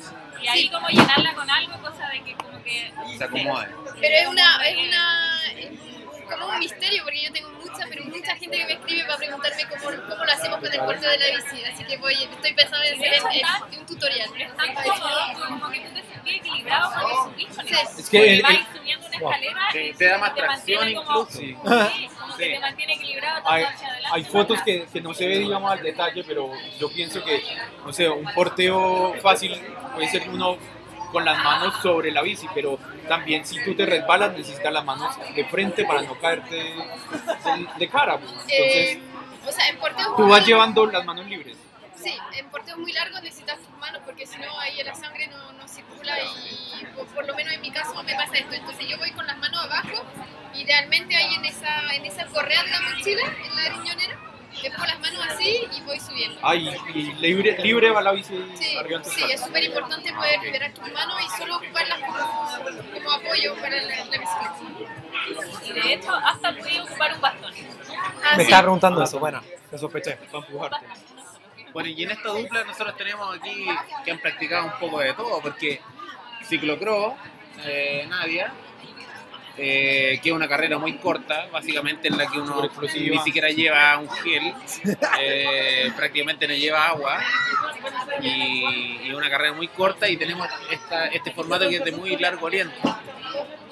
Y 0.43 0.49
ahí 0.49 0.69
como 0.71 0.89
llenarla 0.89 1.35
con 1.35 1.51
algo, 1.51 1.79
cosa 1.81 2.09
de 2.09 2.23
que 2.23 2.35
como 2.35 2.56
que... 2.67 3.17
se 3.19 3.25
acomode. 3.25 3.69
Pero 4.01 4.15
es 4.17 4.27
una. 4.27 4.67
Es 4.69 4.77
una 4.77 5.53
es 5.57 6.33
como 6.33 6.47
un 6.49 6.59
misterio, 6.59 7.05
porque 7.05 7.23
yo 7.23 7.33
tengo 7.33 7.51
mucha, 7.51 7.87
pero 7.89 8.05
mucha 8.07 8.35
gente 8.37 8.59
que 8.59 8.65
me 8.67 8.73
escribe 8.73 9.05
para 9.05 9.17
preguntarme 9.19 9.63
cómo, 9.69 9.85
cómo 10.09 10.25
lo 10.25 10.33
hacemos 10.33 10.59
con 10.59 10.73
el 10.75 10.81
porteo 10.81 11.11
de 11.11 11.19
la 11.19 11.27
bici. 11.37 11.65
Así 11.65 11.85
que 11.85 11.97
voy, 11.99 12.15
estoy 12.15 12.53
pensando 12.53 12.85
en 12.85 12.95
hacer 12.95 13.13
en- 13.15 13.73
en 13.75 13.79
un 13.81 13.87
tutorial. 13.87 14.29
Es 14.37 14.57
tan 14.57 14.75
cómodo, 14.75 15.19
tú 15.35 15.41
como 15.61 15.71
que 15.71 15.81
tú 15.81 15.95
te 15.95 16.03
sentís 16.03 16.37
equilibrado 16.39 16.91
cuando 16.93 17.25
subís 17.31 17.47
con 17.57 17.67
Sí. 17.69 17.75
eso. 17.75 17.99
Es 18.01 18.11
que 18.11 18.19
Porque 18.19 18.35
el- 18.35 18.43
vais 18.43 18.59
el- 18.59 18.77
subiendo 18.77 19.07
una 19.07 19.17
escalera 19.17 19.61
Sí, 19.73 19.79
y 19.79 19.93
te 19.95 20.05
da 20.07 20.19
más 20.19 20.35
te 20.35 20.41
tracción 20.41 20.89
incluso. 20.89 21.27
Sí. 21.31 21.39
Sí, 21.39 21.55
como 22.19 22.37
que 22.37 22.45
Sí. 22.45 22.51
te 22.51 22.59
mantiene 22.61 22.93
equilibrado 22.95 23.43
todo 23.43 23.53
Hay, 23.53 23.63
hacia 23.65 23.87
adelante. 23.89 24.11
hay 24.17 24.25
fotos 24.25 24.63
que, 24.63 24.87
que 24.93 25.01
no 25.01 25.15
se 25.15 25.27
ve, 25.29 25.39
digamos, 25.39 25.71
al 25.71 25.83
detalle, 25.83 26.25
pero 26.25 26.51
yo 26.81 26.89
pienso 26.91 27.23
que, 27.25 27.41
no 27.85 27.93
sé, 27.93 28.09
un 28.09 28.27
porteo 28.35 29.15
fácil 29.23 29.53
puede 29.95 30.09
ser 30.09 30.29
uno 30.29 30.59
con 31.17 31.25
las 31.25 31.43
manos 31.43 31.73
sobre 31.83 32.11
la 32.13 32.21
bici, 32.21 32.47
pero 32.55 32.79
también 33.09 33.47
si 33.47 33.57
tú 33.65 33.75
te 33.75 33.87
resbalas 33.87 34.33
necesitas 34.37 34.71
las 34.71 34.85
manos 34.85 35.17
de 35.35 35.45
frente 35.47 35.87
para 35.87 36.03
no 36.03 36.15
caerte 36.21 36.55
de, 36.57 36.75
de 37.79 37.89
cara. 37.89 38.19
pues. 38.19 38.31
Entonces, 38.33 38.97
Eh, 38.97 39.01
o 39.49 39.51
sea, 39.53 39.69
en 39.71 39.79
porteos. 39.79 40.15
tú 40.15 40.29
vas 40.29 40.47
llevando 40.47 40.85
las 40.85 41.03
manos 41.07 41.25
libres. 41.25 41.57
Sí, 41.95 42.13
en 42.35 42.47
porteos 42.51 42.77
muy 42.77 42.93
largos 42.93 43.23
necesitas 43.23 43.59
tus 43.61 43.71
manos 43.79 44.03
porque 44.05 44.27
si 44.27 44.37
no 44.37 44.61
ahí 44.61 44.83
la 44.85 44.95
sangre 44.95 45.27
no, 45.29 45.53
no 45.53 45.67
circula 45.67 46.15
y 46.21 46.85
por, 46.95 47.07
por 47.07 47.27
lo 47.27 47.35
menos 47.35 47.55
en 47.55 47.63
mi 47.63 47.71
caso 47.71 47.95
me 48.05 48.15
pasa 48.15 48.35
esto. 48.37 48.53
Entonces 48.55 48.87
yo 48.87 48.99
voy 48.99 49.11
con 49.13 49.27
las 49.27 49.39
manos 49.39 49.65
abajo, 49.65 50.05
idealmente 50.55 51.17
ahí 51.17 51.35
en 51.37 51.47
esa, 51.47 51.95
en 51.95 52.05
esa 52.05 52.27
correa 52.27 52.63
de 52.63 52.71
la 52.71 52.81
mochila, 52.91 53.23
en 53.23 53.57
la 53.57 53.69
riñonera, 53.71 54.19
le 54.62 54.71
pongo 54.71 54.87
las 54.87 55.01
manos 55.01 55.21
así 55.31 55.61
y 55.77 55.81
voy 55.83 56.01
subiendo. 56.01 56.40
Ay, 56.42 56.69
y 56.95 57.03
libre, 57.14 57.57
libre 57.59 57.90
va 57.90 58.03
la 58.03 58.12
bici 58.12 58.35
Sí, 58.57 58.77
sí, 59.05 59.25
es 59.31 59.40
súper 59.40 59.64
importante 59.64 60.12
poder 60.12 60.40
liberar 60.42 60.73
tus 60.73 60.92
manos 60.92 61.16
y 61.25 61.38
solo 61.38 61.57
ocuparlas 61.57 62.01
como, 62.01 62.92
como 62.92 63.12
apoyo 63.12 63.55
para 63.57 63.81
la, 63.83 63.97
la 64.05 64.19
bicicleta. 64.19 64.57
Y 65.64 65.73
de 65.73 65.92
hecho, 65.95 66.14
hasta 66.14 66.57
podía 66.57 66.83
ocupar 66.85 67.14
un 67.14 67.21
bastón. 67.21 67.53
Ah, 68.25 68.31
Me 68.33 68.37
sí. 68.37 68.42
estaba 68.42 68.62
preguntando 68.62 69.03
eso, 69.03 69.19
bueno, 69.19 69.42
lo 69.71 69.79
sospeché. 69.79 70.16
Para 70.16 70.47
empujarte. 70.47 70.77
Bueno, 71.73 71.88
y 71.90 72.03
en 72.05 72.11
esta 72.12 72.29
dupla 72.31 72.64
nosotros 72.64 72.97
tenemos 72.97 73.37
aquí 73.37 73.66
que 74.05 74.11
han 74.11 74.19
practicado 74.19 74.64
un 74.66 74.73
poco 74.81 75.01
de 75.01 75.12
todo, 75.14 75.40
porque 75.42 75.81
ciclocross, 76.49 77.14
eh, 77.64 78.07
Nadia, 78.09 78.53
eh, 79.59 80.21
que 80.23 80.29
es 80.29 80.35
una 80.35 80.49
carrera 80.49 80.79
muy 80.79 80.99
corta, 80.99 81.49
básicamente 81.51 82.09
en 82.09 82.19
la 82.19 82.27
que 82.27 82.38
uno 82.38 82.71
ni 82.95 83.19
siquiera 83.21 83.49
lleva 83.49 83.99
un 83.99 84.11
gel, 84.11 84.53
eh, 85.21 85.90
prácticamente 85.97 86.47
no 86.47 86.55
lleva 86.55 86.88
agua, 86.88 87.19
y, 88.21 89.01
y 89.05 89.12
una 89.12 89.31
carrera 89.31 89.55
muy 89.55 89.69
corta 89.69 90.09
y 90.09 90.16
tenemos 90.16 90.49
esta, 90.71 91.07
este 91.07 91.33
formato 91.33 91.69
que 91.69 91.77
es 91.77 91.85
de 91.85 91.92
muy 91.92 92.16
largo 92.16 92.47
aliento. 92.47 92.77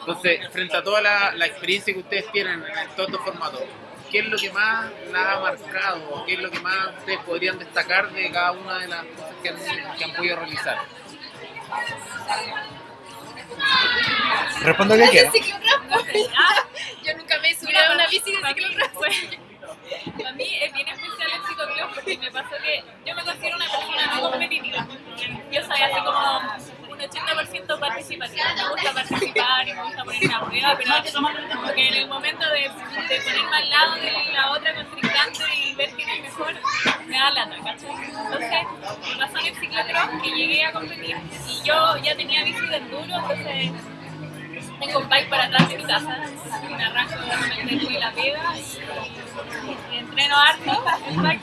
Entonces, 0.00 0.40
frente 0.50 0.76
a 0.76 0.82
toda 0.82 1.00
la, 1.00 1.34
la 1.34 1.46
experiencia 1.46 1.92
que 1.94 2.00
ustedes 2.00 2.30
tienen 2.30 2.62
en 2.62 2.88
todos 2.96 3.08
estos 3.08 3.24
formatos, 3.24 3.62
¿qué 4.10 4.18
es 4.18 4.26
lo 4.26 4.36
que 4.36 4.50
más 4.52 4.90
la 5.10 5.32
ha 5.32 5.40
marcado? 5.40 6.24
¿Qué 6.26 6.34
es 6.34 6.40
lo 6.40 6.50
que 6.50 6.60
más 6.60 6.88
ustedes 6.98 7.18
podrían 7.20 7.58
destacar 7.58 8.10
de 8.10 8.30
cada 8.30 8.52
una 8.52 8.78
de 8.78 8.88
las 8.88 9.04
cosas 9.04 9.34
que 9.42 9.48
han, 9.48 9.56
que 9.96 10.04
han 10.04 10.12
podido 10.12 10.36
realizar? 10.36 10.78
Respondo 14.62 14.96
que 14.96 15.08
quiera. 15.10 15.30
Yo 17.04 17.16
nunca 17.16 17.38
me 17.40 17.50
he 17.50 17.54
subido 17.54 17.78
a 17.80 17.92
una 17.94 18.06
bici 18.06 18.32
de 18.32 18.38
ciclocross. 18.48 18.90
Para 20.16 20.32
mí 20.32 20.46
es 20.62 20.72
bien 20.72 20.88
especial 20.88 21.30
el 21.34 21.42
ciclocross 21.46 21.94
porque 21.94 22.18
me 22.18 22.30
pasó 22.30 22.56
que 22.62 22.82
yo 23.04 23.14
me 23.14 23.22
considero 23.22 23.56
una 23.56 23.66
persona 23.66 24.14
no 24.14 24.30
competitiva. 24.30 24.86
Yo 25.52 25.62
soy 25.62 25.82
así 25.82 26.00
como 26.02 26.83
80% 27.08 27.78
participativa. 27.78 28.44
Me 28.54 28.68
gusta 28.70 28.92
participar 28.92 29.68
y 29.68 29.74
me 29.74 29.82
gusta 29.82 30.04
ponerme 30.04 30.34
a 30.34 30.40
prueba, 30.40 30.78
pero 30.78 31.76
en 31.76 31.94
el 31.94 32.08
momento 32.08 32.44
de, 32.50 32.70
ponerme 32.70 33.56
al 33.56 33.70
lado 33.70 33.94
de 33.96 34.32
la 34.32 34.50
otra 34.52 34.74
contrincante 34.74 35.44
y 35.62 35.74
ver 35.74 35.90
quién 35.90 36.08
es 36.08 36.22
mejor, 36.22 36.54
me 37.06 37.18
da 37.18 37.30
lata, 37.30 37.56
¿cachai? 37.64 37.90
Entonces, 37.90 39.08
me 39.10 39.18
pasó 39.18 39.38
en 39.38 39.46
el 39.46 40.22
que 40.22 40.30
llegué 40.30 40.64
a 40.64 40.72
competir 40.72 41.16
y 41.48 41.62
yo 41.62 41.96
ya 41.98 42.16
tenía 42.16 42.44
bici 42.44 42.66
de 42.66 42.76
enduro, 42.76 43.14
entonces 43.14 43.72
tengo 44.80 44.98
un 44.98 45.08
bike 45.08 45.28
para 45.28 45.44
atrás 45.44 45.68
de 45.68 45.78
mi 45.78 45.84
casa, 45.84 46.18
me 46.68 46.84
arranco 46.84 47.14
de 47.14 47.98
la 47.98 48.12
pega 48.12 48.56
y, 48.56 49.96
entreno 49.96 50.36
harto 50.36 50.84
en 51.08 51.22
bike. 51.22 51.42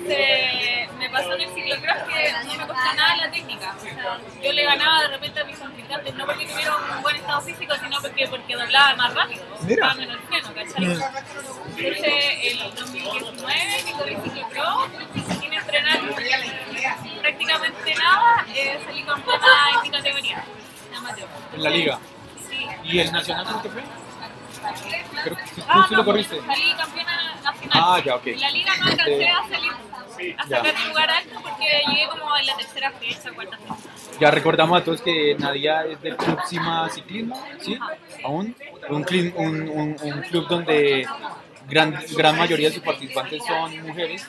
Entonces 0.00 0.92
me 0.98 1.10
pasó 1.10 1.34
en 1.34 1.40
el 1.42 1.50
ciclocross 1.54 2.02
que 2.08 2.32
no 2.32 2.54
me 2.54 2.66
costó 2.66 2.94
nada 2.96 3.16
la 3.16 3.30
técnica. 3.30 3.74
O 3.76 3.80
sea, 3.80 4.18
yo 4.42 4.52
le 4.52 4.64
ganaba 4.64 5.02
de 5.02 5.08
repente 5.08 5.40
a 5.40 5.44
mis 5.44 5.58
contrincantes, 5.58 6.14
no 6.14 6.26
porque 6.26 6.46
tuviera 6.46 6.76
un 6.76 7.02
buen 7.02 7.16
estado 7.16 7.40
físico, 7.42 7.74
sino 7.82 8.00
porque, 8.00 8.28
porque 8.28 8.56
doblaba 8.56 8.96
más 8.96 9.14
rápido, 9.14 9.44
Mira. 9.62 9.86
estaba 9.86 9.94
menos 9.94 10.16
freno, 10.28 10.54
¿cachai? 10.54 10.84
Entonces 11.76 12.24
el 12.42 12.74
2019 12.74 13.84
que 13.86 13.92
corrí 13.92 14.16
ciclocross, 14.24 14.88
sin 15.40 15.52
entrenar 15.52 16.00
prácticamente 17.20 17.94
nada, 17.94 18.46
eh, 18.54 18.80
salí 18.84 19.02
campeona 19.02 19.46
en 19.74 19.82
mi 19.82 19.90
categoría, 19.90 20.44
amateur. 20.96 21.28
En 21.54 21.62
la 21.62 21.70
liga. 21.70 21.98
Sí. 22.48 22.66
¿Y 22.84 22.98
el 23.00 23.12
nacional 23.12 23.62
te 23.62 23.68
fue? 23.70 23.82
Creo 25.22 25.36
que 25.36 25.42
tú 25.54 25.62
Ah, 25.68 25.86
sí 25.88 25.94
no, 25.94 25.98
lo 25.98 26.04
corriste. 26.04 26.40
Salí 26.46 26.74
campeona 26.76 27.34
nacional. 27.42 27.70
Ah, 27.72 28.02
ya, 28.04 28.16
ok. 28.16 28.26
En 28.26 28.40
la 28.40 28.50
liga 28.50 28.76
no 28.76 28.86
alcancé 28.86 29.28
a 29.28 29.48
salir 29.48 29.72
a 30.38 30.46
Ya. 30.48 30.56
sacar 30.58 30.86
lugar 30.88 31.10
alto 31.10 31.40
porque 31.42 31.66
llegué 31.88 32.08
como 32.08 32.36
en 32.36 32.46
la 32.46 32.56
tercera 32.56 32.90
fecha, 32.92 33.30
cuarta 33.32 33.56
fecha. 33.56 33.74
Ya 34.20 34.30
recordamos 34.30 34.80
a 34.80 34.84
todos 34.84 35.00
que 35.02 35.34
Nadia 35.38 35.84
es 35.86 36.00
del 36.02 36.16
Club 36.16 36.38
Cima 36.46 36.88
Ciclismo, 36.90 37.42
¿sí? 37.60 37.78
Aún. 38.24 38.54
Un, 38.88 39.04
cli- 39.04 39.32
un, 39.36 39.68
un- 39.68 39.96
un 40.02 40.22
club 40.22 40.46
donde 40.48 41.06
gran, 41.68 41.98
gran 42.16 42.36
mayoría 42.36 42.68
de 42.68 42.74
sus 42.74 42.82
participantes 42.84 43.42
son 43.46 43.80
mujeres. 43.86 44.26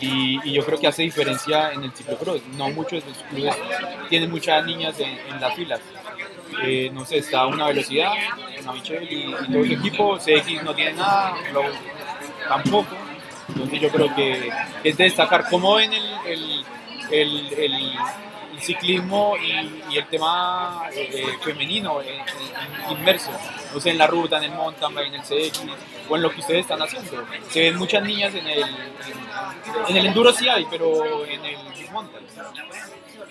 Y, 0.00 0.40
y 0.48 0.52
yo 0.54 0.64
creo 0.64 0.80
que 0.80 0.86
hace 0.86 1.02
diferencia 1.02 1.72
en 1.72 1.84
el 1.84 1.92
ciclocross. 1.92 2.40
No 2.56 2.70
muchos 2.70 3.04
de 3.04 3.12
sus 3.14 3.22
clubes 3.24 3.54
tienen 4.08 4.30
muchas 4.30 4.64
niñas 4.64 4.98
en, 4.98 5.10
en 5.10 5.40
las 5.40 5.54
filas. 5.54 5.80
Eh, 6.62 6.90
no 6.92 7.04
sé, 7.04 7.18
está 7.18 7.46
una 7.46 7.66
velocidad, 7.66 8.12
una 8.62 8.72
Michelle 8.72 9.04
y, 9.10 9.30
y 9.30 9.52
todo 9.52 9.64
su 9.64 9.72
equipo. 9.72 10.18
CX 10.18 10.62
no 10.64 10.74
tiene 10.74 10.92
nada, 10.94 11.34
Flow 11.50 11.64
tampoco. 12.48 12.96
Entonces 13.54 13.80
yo 13.80 13.90
creo 13.90 14.14
que 14.14 14.50
es 14.84 14.96
de 14.96 15.04
destacar 15.04 15.48
cómo 15.48 15.74
ven 15.74 15.92
el, 15.92 16.64
el, 17.10 17.52
el, 17.52 17.92
ciclismo 18.60 19.34
y, 19.36 19.96
el 19.96 20.06
tema 20.06 20.84
eh, 20.94 21.26
femenino 21.42 22.00
inmerso, 22.90 23.32
no 23.74 23.80
sé, 23.80 23.90
en 23.90 23.98
la 23.98 24.06
ruta, 24.06 24.36
en 24.38 24.44
el 24.44 24.52
mountain 24.52 24.96
en 24.98 25.14
el 25.14 25.20
CX 25.22 25.62
o 26.08 26.16
en 26.16 26.22
lo 26.22 26.30
que 26.30 26.40
ustedes 26.40 26.60
están 26.60 26.80
haciendo. 26.80 27.24
Se 27.50 27.60
ven 27.60 27.76
muchas 27.76 28.04
niñas 28.04 28.32
en 28.34 28.46
el, 28.46 28.62
en, 29.88 29.96
el 29.96 30.06
enduro 30.06 30.32
sí 30.32 30.48
hay, 30.48 30.64
pero 30.70 31.26
en 31.26 31.44
el 31.44 31.56
mountain. 31.92 32.24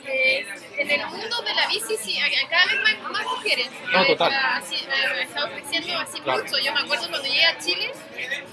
Eh, 0.08 0.46
en 0.78 0.92
el 0.92 1.06
mundo 1.08 1.42
de 1.44 1.54
la 1.54 1.68
bici 1.68 1.96
sí, 1.98 2.20
cada 2.50 2.66
vez 2.66 2.82
más, 2.82 3.12
más 3.12 3.24
mujeres. 3.26 3.70
No, 3.92 4.02
Eh, 4.02 4.08
total. 4.08 4.32
Eh, 4.32 5.22
está 5.24 5.50
creciendo 5.50 6.00
así 6.00 6.20
Claro. 6.22 6.44
mucho. 6.44 6.58
Yo 6.60 6.74
me 6.74 6.82
acuerdo 6.82 7.10
cuando 7.10 7.28
llegué 7.28 7.46
a 7.46 7.58
Chile, 7.60 7.92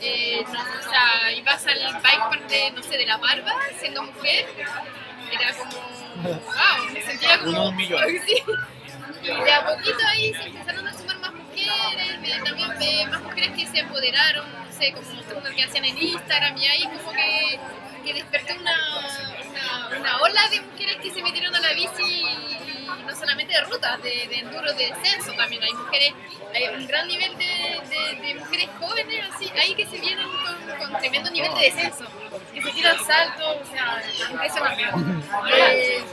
eh, 0.00 0.44
no, 0.52 0.60
o 0.60 0.82
sea, 0.90 1.32
ibas 1.32 1.66
al 1.66 1.78
bike 2.02 2.18
park 2.28 2.48
de, 2.48 2.70
no 2.72 2.82
sé, 2.82 2.96
de 2.98 3.06
La 3.06 3.16
Barba, 3.16 3.54
siendo 3.78 4.02
mujer, 4.02 4.46
era 5.32 5.54
como, 5.54 5.72
wow, 6.22 6.92
me 6.92 7.02
sentía 7.02 7.38
como... 7.38 7.50
Uno 7.50 7.68
un 7.70 7.76
millón. 7.76 8.02
Sí. 8.26 8.42
Y 9.22 9.26
de 9.26 9.52
a 9.52 9.66
poquito 9.66 9.98
ahí 10.06 10.32
se 10.32 10.42
empezaron 10.44 10.86
a 10.86 10.92
sumar 10.96 11.18
más 11.18 11.32
mujeres, 11.34 12.18
eh, 12.22 12.40
también 12.44 12.70
eh, 12.80 13.06
más 13.08 13.20
mujeres 13.20 13.50
que 13.50 13.66
se 13.66 13.78
empoderaron, 13.80 14.46
no 14.52 14.72
sé, 14.72 14.92
como 14.92 15.10
mostrando 15.12 15.48
lo 15.50 15.56
que 15.56 15.64
hacían 15.64 15.84
en 15.86 15.98
Instagram 15.98 16.56
y 16.56 16.66
ahí 16.66 16.82
como 16.84 17.12
que, 17.12 17.58
que 18.08 18.14
despertó 18.14 18.54
una, 18.54 18.74
una, 19.50 19.98
una 19.98 20.16
ola 20.22 20.48
de 20.48 20.60
mujeres 20.62 20.96
que 21.02 21.10
se 21.10 21.22
metieron 21.22 21.54
a 21.54 21.60
la 21.60 21.72
bici 21.74 22.24
no 23.06 23.14
solamente 23.14 23.52
de 23.52 23.60
rutas, 23.62 24.02
de, 24.02 24.28
de 24.28 24.38
enduro, 24.38 24.72
de 24.74 24.86
descenso 24.86 25.32
también. 25.32 25.62
Hay 25.62 25.72
mujeres, 25.72 26.14
hay 26.54 26.74
un 26.74 26.86
gran 26.86 27.06
nivel 27.06 27.36
de, 27.36 28.34
mujeres 28.38 28.68
jóvenes 28.78 29.24
así, 29.34 29.50
ahí 29.58 29.74
que 29.74 29.86
se 29.86 29.98
vienen 29.98 30.26
con, 30.78 30.98
tremendo 30.98 31.30
nivel 31.30 31.52
de 31.54 31.60
descenso, 31.60 32.04
que 32.52 32.62
se 32.62 32.70
tiran 32.72 32.96
saltos, 33.04 33.56
o 33.62 33.70
sea, 33.70 34.02
impresionante. 34.30 34.82
Eh, 35.52 36.04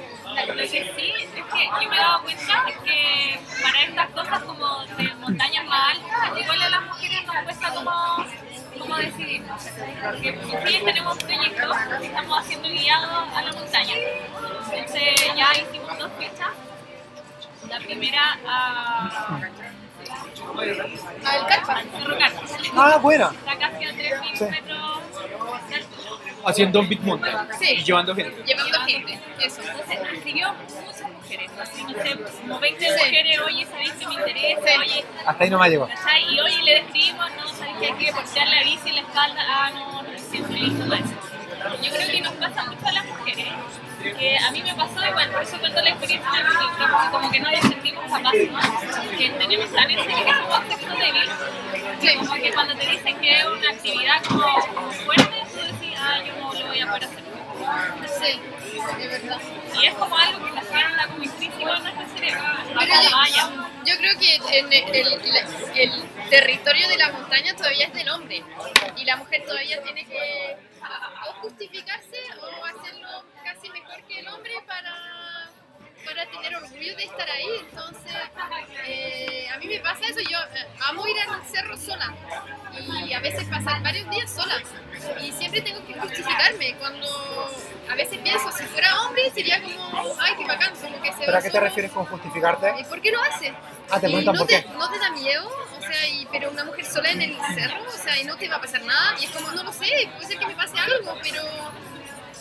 Lo 0.48 0.54
que 0.54 0.68
sí 0.68 0.78
es 0.78 0.92
que 0.92 1.66
yo 1.82 1.90
me 1.90 1.96
he 1.96 2.00
dado 2.00 2.24
cuenta 2.24 2.66
que 2.84 3.40
para 3.62 3.82
estas 3.84 4.10
cosas 4.12 4.44
como 4.44 4.86
de 4.98 5.16
montañas 5.16 5.66
más 5.66 5.96
altas, 5.96 6.40
igual 6.40 6.62
a 6.62 6.70
las 6.70 6.82
mujeres 6.84 7.26
nos 7.26 7.44
cuesta 7.44 7.74
como, 7.74 8.26
como 8.80 8.96
decidir. 8.98 9.44
Porque 10.04 10.40
sí 10.68 10.82
tenemos 10.86 11.18
proyectos 11.18 11.78
que 12.00 12.06
estamos 12.08 12.40
haciendo 12.40 12.68
guiados 12.70 13.28
a 13.36 13.42
la 13.42 13.54
montaña. 13.54 13.94
Entonces 14.72 15.36
ya 15.36 15.52
hicimos 15.60 15.98
dos 16.00 16.12
fechas. 16.18 16.50
La 17.70 17.80
primera 17.80 18.38
a, 18.48 19.10
al 21.26 21.48
Carpa. 21.48 21.78
al 21.80 21.90
Cerro 21.90 22.18
Carpa. 22.18 22.42
Ah, 22.76 22.98
buena. 22.98 23.32
Está 23.32 23.58
casi 23.58 23.86
a 23.86 23.92
3.000 23.92 24.36
Sí. 24.38 24.44
metros 24.46 25.00
de 25.70 25.76
altura. 25.76 26.10
Haciendo 26.48 26.80
un 26.82 26.90
big 26.90 27.02
mountain 27.02 27.48
Sí. 27.60 27.74
y 27.78 27.84
llevando 27.84 28.14
gente. 28.16 28.44
Llevando 28.44 28.80
gente, 28.82 29.20
eso. 29.40 29.62
Entonces, 29.62 30.12
recibió 30.12 30.54
muchas 30.54 31.02
mujeres, 31.36 31.52
así 31.60 31.84
no 31.84 31.90
sé, 31.90 32.40
como 32.42 32.60
20 32.60 32.86
Sí. 32.86 32.92
mujeres, 32.92 33.40
oye, 33.46 33.66
sabéis 33.66 33.94
que 33.94 34.08
me 34.08 34.14
interesa, 34.14 34.62
Sí. 34.62 34.80
oye, 34.80 35.06
Hasta 35.26 35.44
ahí 35.44 35.50
no 35.50 35.60
me 35.60 35.70
llegó. 35.70 35.88
Y 36.30 36.40
oye, 36.40 36.62
le 36.64 36.74
describimos, 36.76 37.32
no, 37.36 37.48
sabéis 37.50 37.78
que 37.80 37.86
hay 37.88 37.94
que 37.94 38.12
portear 38.14 38.48
la 38.48 38.64
bici 38.64 38.90
en 38.90 38.96
la 38.96 39.02
espalda, 39.02 39.46
ah, 39.48 39.72
no, 39.74 40.02
no 40.02 40.10
me 40.10 40.20
siento 40.20 40.50
listo 40.54 40.88
para 40.88 41.02
eso. 41.02 41.14
Yo 41.82 41.92
creo 41.92 42.12
que 42.12 42.22
nos 42.22 42.34
pasa 42.34 42.64
mucho 42.66 42.88
a 42.88 42.92
las 42.92 43.06
mujeres, 43.06 43.48
que 44.02 44.38
a 44.38 44.52
mí 44.52 44.62
me 44.62 44.74
pasó 44.76 45.06
igual, 45.10 45.32
por 45.32 45.42
eso 45.42 45.60
cuento 45.60 45.82
la 45.82 45.90
experiencia 45.90 46.32
del 46.32 46.46
porque 46.46 47.12
como 47.12 47.32
que 47.32 47.40
no 47.40 47.52
nos 47.52 47.62
sentimos 47.62 48.04
capaces, 48.12 48.52
¿no? 48.52 48.60
que 49.18 49.30
tenemos 49.30 49.72
tan 49.74 49.88
serio 49.88 50.06
que 50.26 50.34
somos 50.34 50.68
sexo 50.68 50.96
débil, 50.96 51.30
que 52.02 52.16
como 52.18 52.34
que 52.36 52.52
cuando 52.54 52.76
te 52.76 52.86
dicen 52.88 53.18
que 53.20 53.32
es 53.40 53.46
una 53.46 53.70
actividad 53.70 54.24
como 54.28 54.92
fuerte, 54.92 55.44
tú 55.54 55.60
decís, 55.60 55.98
ah, 56.00 56.20
yo 56.24 56.34
no 56.36 56.54
lo 56.54 56.68
voy 56.68 56.80
a 56.82 56.88
poder 56.88 57.04
hacer. 57.06 57.35
Sí, 58.20 58.40
de 58.98 59.08
verdad. 59.08 59.40
Y 59.82 59.86
es 59.86 59.94
como 59.96 60.18
algo 60.18 60.46
que 60.46 60.52
la 60.52 60.62
sienta 60.64 61.08
como 61.08 61.24
intrínseco 61.24 61.74
en 61.76 61.84
nuestro 61.84 62.08
cerebro. 62.16 62.44
Yo, 63.36 63.66
yo 63.86 63.98
creo 63.98 64.20
que 64.20 64.36
en 64.60 64.74
el, 64.74 64.96
el- 64.96 65.70
el 65.76 66.30
territorio 66.30 66.88
de 66.88 66.98
la 66.98 67.12
montaña 67.12 67.56
todavía 67.56 67.88
es 67.88 67.94
del 67.94 68.10
hombre 68.10 68.44
y 68.96 69.06
la 69.06 69.16
mujer 69.18 69.44
todavía 69.46 69.82
tiene 69.84 70.06
que 70.06 70.58
o 71.28 71.34
justificarse 71.42 72.18
o 72.42 72.66
hacerlo 72.66 73.08
casi 73.44 73.70
mejor 73.70 74.04
que 74.08 74.20
el 74.20 74.28
hombre 74.28 74.54
para, 74.68 74.94
para 76.06 76.26
tener 76.28 76.56
orgullo 76.56 76.96
de 76.96 77.04
estar 77.04 77.30
ahí. 77.30 77.50
Entonces, 77.70 78.14
eh, 78.88 79.48
a 79.54 79.58
mí 79.58 79.68
me 79.68 79.80
pasa 79.80 80.06
eso, 80.08 80.20
yo 80.20 80.38
eh, 80.40 80.68
amo 80.88 81.08
ir 81.08 81.16
al 81.20 81.46
cerro 81.46 81.76
sola 81.78 82.14
y 83.06 83.14
a 83.14 83.20
veces 83.20 83.46
pasar 83.48 83.82
varios 83.82 84.10
días 84.10 84.30
sola 84.32 84.62
y 85.22 85.32
siempre 85.32 85.62
tengo 85.62 85.86
que 85.86 85.94
justificarme 85.94 86.76
cuando 86.76 87.08
a 87.90 87.96
veces 87.96 88.18
pienso 88.20 88.52
si 88.52 88.64
fuera 88.66 89.02
hombre 89.02 89.32
sería 89.34 89.62
como 89.62 90.16
ay 90.20 90.34
qué 90.38 90.46
bacán 90.46 90.74
como 90.76 91.02
que 91.02 91.12
se 91.14 91.20
¿Pero 91.26 91.38
a 91.38 91.42
qué 91.42 91.50
te 91.50 91.52
solo. 91.58 91.64
refieres 91.66 91.92
con 91.92 92.06
justificarte? 92.06 92.74
¿Y 92.80 92.84
por 92.84 93.02
qué 93.02 93.12
lo 93.12 93.22
hace? 93.22 93.54
Ah, 93.90 94.00
te 94.00 94.08
preguntan 94.08 94.34
no 94.34 94.40
por 94.40 94.48
te, 94.48 94.64
qué. 94.64 94.70
¿No 94.70 94.92
te 94.92 95.00
da 95.00 95.10
miedo? 95.12 95.48
O 95.78 95.82
sea, 95.82 96.08
y, 96.10 96.26
pero 96.32 96.50
una 96.50 96.64
mujer 96.66 96.86
sola 96.86 97.12
en 97.12 97.22
el 97.22 97.38
cerro, 97.54 97.84
o 97.88 97.92
sea, 97.92 98.20
y 98.20 98.24
no 98.24 98.36
te 98.36 98.50
va 98.50 98.56
a 98.58 98.62
pasar 98.62 98.84
nada. 98.84 99.16
Y 99.22 99.26
es 99.26 99.32
como, 99.32 99.52
no 99.52 99.64
lo 99.64 99.72
sé, 99.72 100.10
puede 100.16 100.28
ser 100.28 100.40
que 100.40 100.48
me 100.48 100.56
pase 100.56 100.78
algo, 100.80 101.18
pero... 101.22 101.42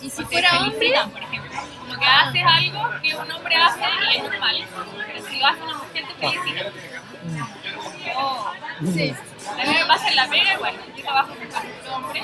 ¿Y 0.04 0.10
si 0.10 0.22
fuera 0.24 0.60
hombre? 0.60 0.92
por 1.10 1.22
ejemplo. 1.22 1.60
Como 1.80 1.98
que 1.98 2.06
haces 2.06 2.42
algo 2.46 2.90
que 3.02 3.14
un 3.16 3.32
hombre 3.32 3.56
hace 3.56 3.80
y 3.80 4.16
es 4.16 4.22
normal. 4.22 4.64
Pero 5.06 5.26
si 5.26 5.38
lo 5.38 5.46
hace 5.46 5.62
una 5.62 5.78
mujer, 5.78 6.04
te 6.06 6.14
felicitan. 6.14 6.72
Oh. 8.14 8.52
Sí. 8.92 9.14
A 9.48 9.54
mí 9.54 9.74
me 9.74 9.86
pasa 9.86 10.08
en 10.08 10.16
la 10.16 10.28
pega 10.28 10.54
igual. 10.54 10.74
Yo 10.96 11.02
trabajo 11.02 11.34
con 11.34 11.46
un 11.46 12.04
hombre 12.04 12.22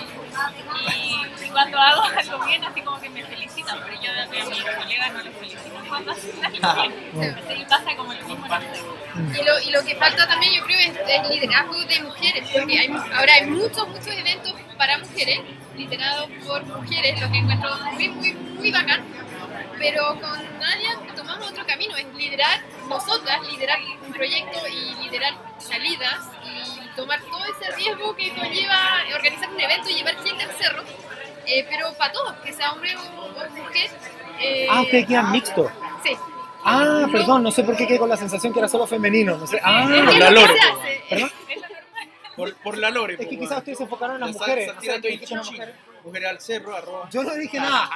y, 0.96 1.44
y 1.44 1.48
cuando 1.50 1.78
hago 1.78 2.02
algo 2.18 2.46
bien, 2.46 2.64
así 2.64 2.80
como 2.82 3.00
que 3.00 3.08
me 3.10 3.24
felicitan. 3.24 3.78
Pero 3.84 4.02
yo 4.02 4.10
a 4.10 4.26
mis 4.26 4.64
colegas 4.64 5.12
no 5.12 5.22
les 5.22 5.36
felicitan 5.36 5.88
cuando 5.88 6.12
hacen 6.12 6.44
algo 6.44 6.82
bien. 7.12 7.38
Así 7.38 7.64
pasa 7.68 7.96
como 7.96 8.12
lo 8.12 8.26
mismo 8.26 8.44
en 8.44 8.50
la 8.50 8.60
pega. 8.60 9.40
Y 9.40 9.44
lo, 9.44 9.60
y 9.60 9.70
lo 9.70 9.84
que 9.84 9.96
falta 9.96 10.26
también, 10.26 10.54
yo 10.54 10.64
creo, 10.64 10.78
es, 10.78 10.92
es 11.06 11.28
liderazgo 11.28 11.84
de 11.84 12.00
mujeres, 12.02 12.48
porque 12.52 12.78
hay, 12.78 12.88
ahora 12.88 13.34
hay 13.34 13.46
muchos, 13.46 13.88
muchos 13.88 14.08
eventos 14.08 14.54
para 14.78 14.98
mujeres, 14.98 15.40
liderados 15.76 16.28
por 16.46 16.64
mujeres, 16.64 17.20
lo 17.20 17.30
que 17.30 17.38
encuentro 17.38 17.70
muy, 17.92 18.08
muy, 18.08 18.32
muy 18.32 18.72
bacán. 18.72 19.04
Pero 19.78 20.08
con 20.20 20.58
Nadia 20.58 20.90
tomamos 21.16 21.50
otro 21.50 21.66
camino, 21.66 21.96
es 21.96 22.06
liderar 22.14 22.60
nosotras, 22.88 23.40
liderar 23.50 23.78
un 24.04 24.12
proyecto 24.12 24.58
y 24.68 24.94
liderar 25.02 25.34
salidas 25.58 26.28
y 26.44 26.69
tomar 26.96 27.20
todo 27.22 27.40
ese 27.44 27.74
riesgo 27.76 28.14
que 28.16 28.30
conlleva 28.34 28.76
organizar 29.14 29.48
un 29.50 29.60
evento 29.60 29.90
y 29.90 29.94
llevar 29.94 30.14
gente 30.22 30.44
al 30.44 30.50
cerro, 30.52 30.82
eh, 31.46 31.66
pero 31.68 31.92
para 31.94 32.12
todos, 32.12 32.32
que 32.44 32.52
sea 32.52 32.72
hombre 32.72 32.94
o, 32.96 33.00
o 33.24 33.50
mujer. 33.50 33.90
eh, 34.40 34.66
Ah, 34.70 34.82
ustedes 34.82 35.06
quedan 35.06 35.30
mixtos. 35.32 35.70
Sí. 36.04 36.16
Ah, 36.64 37.06
perdón, 37.10 37.42
no 37.42 37.50
sé 37.50 37.62
por 37.64 37.76
qué 37.76 37.86
quedé 37.86 37.98
con 37.98 38.08
la 38.08 38.16
sensación 38.16 38.52
que 38.52 38.58
era 38.58 38.68
solo 38.68 38.86
femenino. 38.86 39.36
No 39.38 39.46
sé. 39.46 39.58
Ah, 39.62 39.88
Es 40.08 40.18
la 40.18 40.30
lore. 40.30 40.52
se 40.54 40.60
hace, 40.68 41.04
¿Perdón? 41.08 41.32
Es 41.48 41.56
lo 41.56 41.62
normal. 41.62 42.08
Por, 42.36 42.54
por 42.56 42.78
la 42.78 42.90
lore. 42.90 43.14
Es 43.14 43.20
que 43.20 43.26
pues, 43.26 43.38
quizás 43.40 43.58
ustedes 43.58 43.78
se 43.78 43.84
enfocaron 43.84 44.16
en 44.16 44.20
las 44.20 44.32
mujeres. 44.32 44.66
no 44.74 45.44
sé, 46.02 46.08
tirando 46.08 46.08
ahí 46.08 46.08
¿qué 46.08 46.08
son 46.08 46.08
las 46.08 46.08
chichi. 46.08 46.08
mujeres? 46.08 46.20
mujer 46.20 46.26
al 46.26 46.40
cerro, 46.40 46.76
arroba. 46.76 47.08
Yo 47.10 47.22
no 47.22 47.34
dije 47.34 47.60
nada. 47.60 47.90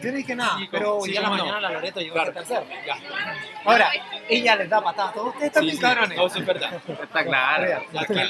Yo 0.00 0.10
no 0.10 0.16
dije 0.16 0.34
nada. 0.34 0.58
Sí, 0.58 0.68
pero 0.70 0.96
hoy 0.98 1.10
día 1.10 1.20
a 1.20 1.22
la 1.22 1.28
no. 1.28 1.36
mañana 1.36 1.60
la 1.60 1.70
Loreto 1.70 2.00
llegó 2.00 2.14
Claro. 2.14 2.44
cerro. 2.44 2.66
Ya. 2.86 2.96
Ahora, 3.64 3.90
ella 4.28 4.56
les 4.56 4.68
da 4.70 4.82
patadas 4.82 5.10
a 5.10 5.14
todos 5.14 5.28
ustedes 5.34 5.52
también, 5.52 5.76
sí, 5.76 5.82
cabrones. 5.82 6.16
todo 6.16 6.26
eso 6.26 6.38
es 6.38 6.46
verdad. 6.46 6.72
Está 7.02 7.24
claro. 7.24 7.82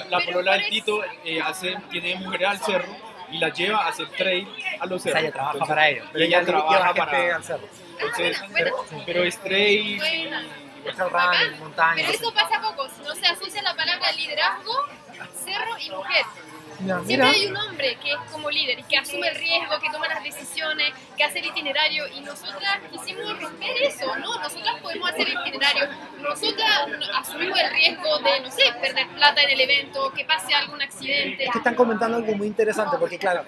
La 0.09 0.20
polola 0.20 0.52
del 0.52 0.68
Tito 0.70 1.00
eh, 1.24 1.40
hace, 1.40 1.76
tiene 1.90 2.16
mujeres 2.16 2.48
al 2.48 2.59
cerro 2.59 2.96
y 3.30 3.38
las 3.38 3.56
lleva 3.56 3.85
a 3.85 3.88
hacer 3.90 4.09
trail 4.09 4.48
a 4.80 4.87
los 4.87 5.00
O 5.00 5.02
sea, 5.04 5.12
cerros. 5.12 5.22
ella 5.24 5.33
trabaja 5.33 5.52
Entonces, 5.52 5.68
para 5.68 5.88
ellos. 5.88 6.06
Pero 6.12 6.24
ella 6.24 6.44
trabaja 6.44 6.94
para... 6.94 7.37
al 7.37 7.44
cerro. 7.44 7.68
Entonces, 8.00 8.42
Bueno, 8.50 8.70
pero 9.06 9.22
es 9.24 9.38
trail. 9.38 9.98
Buena. 9.98 10.42
Running. 10.85 11.73
Pero 11.97 12.11
eso 12.12 12.33
pasa 12.33 12.61
poco, 12.61 12.88
no 13.05 13.14
se 13.14 13.27
asocia 13.27 13.62
la 13.62 13.75
palabra 13.75 14.12
liderazgo, 14.12 14.87
cerro 15.45 15.79
y 15.79 15.90
mujer. 15.90 16.25
Siempre 17.05 17.29
hay 17.29 17.47
un 17.47 17.57
hombre 17.59 17.99
que 18.03 18.12
es 18.12 18.19
como 18.33 18.51
líder 18.51 18.79
y 18.79 18.83
que 18.85 18.97
asume 18.97 19.29
el 19.29 19.35
riesgo, 19.35 19.79
que 19.81 19.90
toma 19.90 20.09
las 20.09 20.23
decisiones, 20.23 20.95
que 21.14 21.25
hace 21.25 21.40
el 21.40 21.47
itinerario 21.47 22.09
y 22.09 22.21
nosotras 22.21 22.79
quisimos 22.90 23.38
romper 23.38 23.83
eso, 23.83 24.16
¿no? 24.16 24.40
Nosotras 24.40 24.77
podemos 24.81 25.11
hacer 25.11 25.29
el 25.29 25.35
itinerario, 25.35 25.88
nosotras 26.21 26.71
asumimos 27.19 27.61
el 27.61 27.71
riesgo 27.71 28.19
de, 28.21 28.40
no 28.40 28.51
sé, 28.51 28.62
perder 28.81 29.09
plata 29.09 29.43
en 29.43 29.51
el 29.51 29.61
evento, 29.61 30.11
que 30.12 30.25
pase 30.25 30.55
algún 30.55 30.81
accidente. 30.81 31.45
Es 31.45 31.51
que 31.51 31.59
están 31.59 31.75
comentando 31.75 32.16
algo 32.16 32.35
muy 32.35 32.47
interesante, 32.47 32.97
porque 32.99 33.19
claro, 33.19 33.45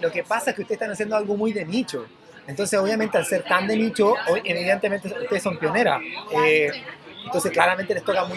lo 0.00 0.12
que 0.12 0.22
pasa 0.22 0.50
es 0.50 0.56
que 0.56 0.62
ustedes 0.62 0.76
están 0.76 0.92
haciendo 0.92 1.16
algo 1.16 1.36
muy 1.36 1.52
de 1.52 1.64
nicho. 1.64 2.06
Entonces, 2.46 2.78
obviamente, 2.78 3.18
al 3.18 3.26
ser 3.26 3.42
tan 3.44 3.66
de 3.66 3.76
nicho, 3.76 4.14
hoy, 4.28 4.40
evidentemente 4.44 5.08
ustedes 5.08 5.42
son 5.42 5.58
pioneras. 5.58 6.00
Eh, 6.44 6.70
entonces, 7.24 7.50
claramente 7.50 7.92
les 7.94 8.04
toca 8.04 8.24
muy 8.24 8.36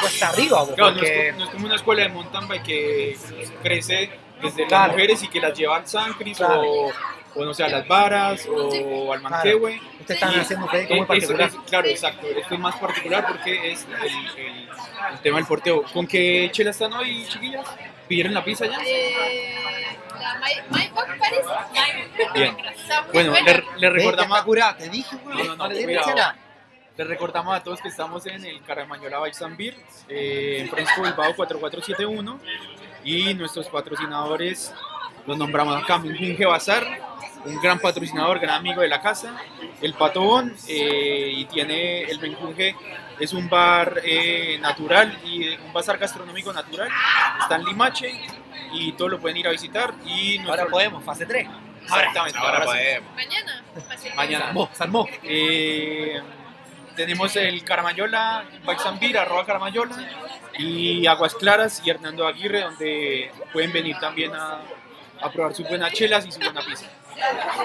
cuesta 0.00 0.28
arriba, 0.28 0.64
Claro, 0.74 0.90
no, 0.92 0.96
porque 0.98 1.28
es, 1.28 1.32
co- 1.34 1.38
no 1.38 1.44
es 1.44 1.50
como 1.50 1.66
una 1.66 1.74
escuela 1.74 2.02
de 2.04 2.08
mountain 2.10 2.46
bike 2.48 2.62
que 2.62 3.16
crece 3.62 4.10
desde 4.40 4.66
Claro. 4.66 4.84
las 4.86 4.92
mujeres 4.92 5.22
y 5.24 5.28
que 5.28 5.40
las 5.40 5.58
lleva 5.58 5.76
al 5.76 5.86
San 5.88 6.12
Cris 6.14 6.36
Claro. 6.38 6.62
o, 6.62 6.92
o 7.34 7.44
no 7.44 7.52
sé, 7.52 7.64
a 7.64 7.68
las 7.68 7.88
varas 7.88 8.46
o 8.48 9.12
al 9.12 9.20
Manquehue. 9.22 9.80
ustedes 10.00 10.22
están 10.22 10.38
haciendo 10.38 10.66
un 10.66 10.70
proyecto 10.70 10.94
muy 10.94 11.02
es- 11.02 11.08
particular. 11.08 11.48
es- 11.48 11.56
claro, 11.68 11.88
exacto. 11.88 12.26
Esto 12.28 12.54
es 12.54 12.60
más 12.60 12.76
particular 12.76 13.26
porque 13.26 13.72
es 13.72 13.84
el, 13.86 14.40
el- 14.44 14.68
el 15.14 15.18
tema 15.20 15.38
del 15.38 15.46
porteo. 15.46 15.82
¿Con 15.92 16.06
qué 16.06 16.48
chela 16.52 16.70
están 16.70 16.92
hoy, 16.92 17.26
chiquillas? 17.28 17.66
¿Pidieron 18.06 18.32
la 18.34 18.44
pizza 18.44 18.66
ya? 18.66 18.78
Eh, 18.86 19.54
Bien. 22.34 22.56
Bueno, 23.12 23.32
le, 23.32 23.64
le 23.76 23.90
recordamos, 23.90 24.42
curada, 24.42 24.76
te 24.76 24.88
dije, 24.88 25.16
güey. 25.16 25.46
No, 25.46 25.56
no, 25.56 25.68
no, 25.68 25.74
chela. 25.74 26.36
le 26.96 27.04
recordamos 27.04 27.56
a 27.56 27.62
todos 27.62 27.80
que 27.80 27.88
estamos 27.88 28.26
en 28.26 28.44
el 28.44 28.62
Caramañola 28.62 29.20
Bikes 29.20 29.44
and 29.44 29.56
Beer, 29.56 29.76
eh, 30.08 30.58
en 30.60 30.68
Fresco 30.68 31.02
Bilbao 31.02 31.34
4471 31.34 32.40
y 33.04 33.34
nuestros 33.34 33.68
patrocinadores 33.68 34.74
los 35.28 35.36
nombramos 35.36 35.76
acá, 35.82 35.98
Minjunge 35.98 36.46
Bazar, 36.46 36.86
un 37.44 37.60
gran 37.60 37.78
patrocinador, 37.78 38.40
gran 38.40 38.56
amigo 38.56 38.80
de 38.80 38.88
la 38.88 39.02
casa, 39.02 39.36
el 39.82 39.92
Patobón 39.92 40.54
eh, 40.66 41.32
y 41.36 41.44
tiene 41.44 42.04
el 42.04 42.18
Minjunge, 42.18 42.74
es 43.20 43.34
un 43.34 43.46
bar 43.46 44.00
eh, 44.04 44.58
natural 44.58 45.18
y 45.24 45.48
un 45.48 45.72
bazar 45.72 45.98
gastronómico 45.98 46.50
natural, 46.50 46.88
está 47.40 47.56
en 47.56 47.64
Limache 47.64 48.20
y 48.72 48.92
todos 48.92 49.10
lo 49.12 49.18
pueden 49.20 49.36
ir 49.38 49.46
a 49.48 49.50
visitar 49.50 49.94
y 50.06 50.38
Ahora 50.38 50.46
nuestro- 50.48 50.70
podemos, 50.70 51.04
fase 51.04 51.26
3. 51.26 51.46
Exactamente, 51.82 52.38
Ahora 52.38 52.58
ahora 52.58 52.66
sí. 52.66 52.78
podemos. 52.78 53.14
Mañana. 53.14 53.62
Mañana. 54.16 54.44
Salmó, 54.46 54.70
salmó. 54.74 55.08
Eh, 55.22 56.20
tenemos 56.96 57.34
el 57.36 57.64
Caramayola, 57.64 58.44
Baxambir, 58.64 59.16
arroba 59.18 59.46
Caramayola, 59.46 59.96
y 60.58 61.06
Aguas 61.06 61.34
Claras 61.34 61.80
y 61.84 61.90
Hernando 61.90 62.26
Aguirre, 62.26 62.60
donde 62.62 63.30
pueden 63.52 63.72
venir 63.72 63.96
también 64.00 64.34
a, 64.34 64.60
a 65.20 65.30
probar 65.30 65.54
sus 65.54 65.66
buenas 65.68 65.92
chelas 65.92 66.26
y 66.26 66.32
su 66.32 66.40
buena 66.40 66.60
pizza. 66.60 66.86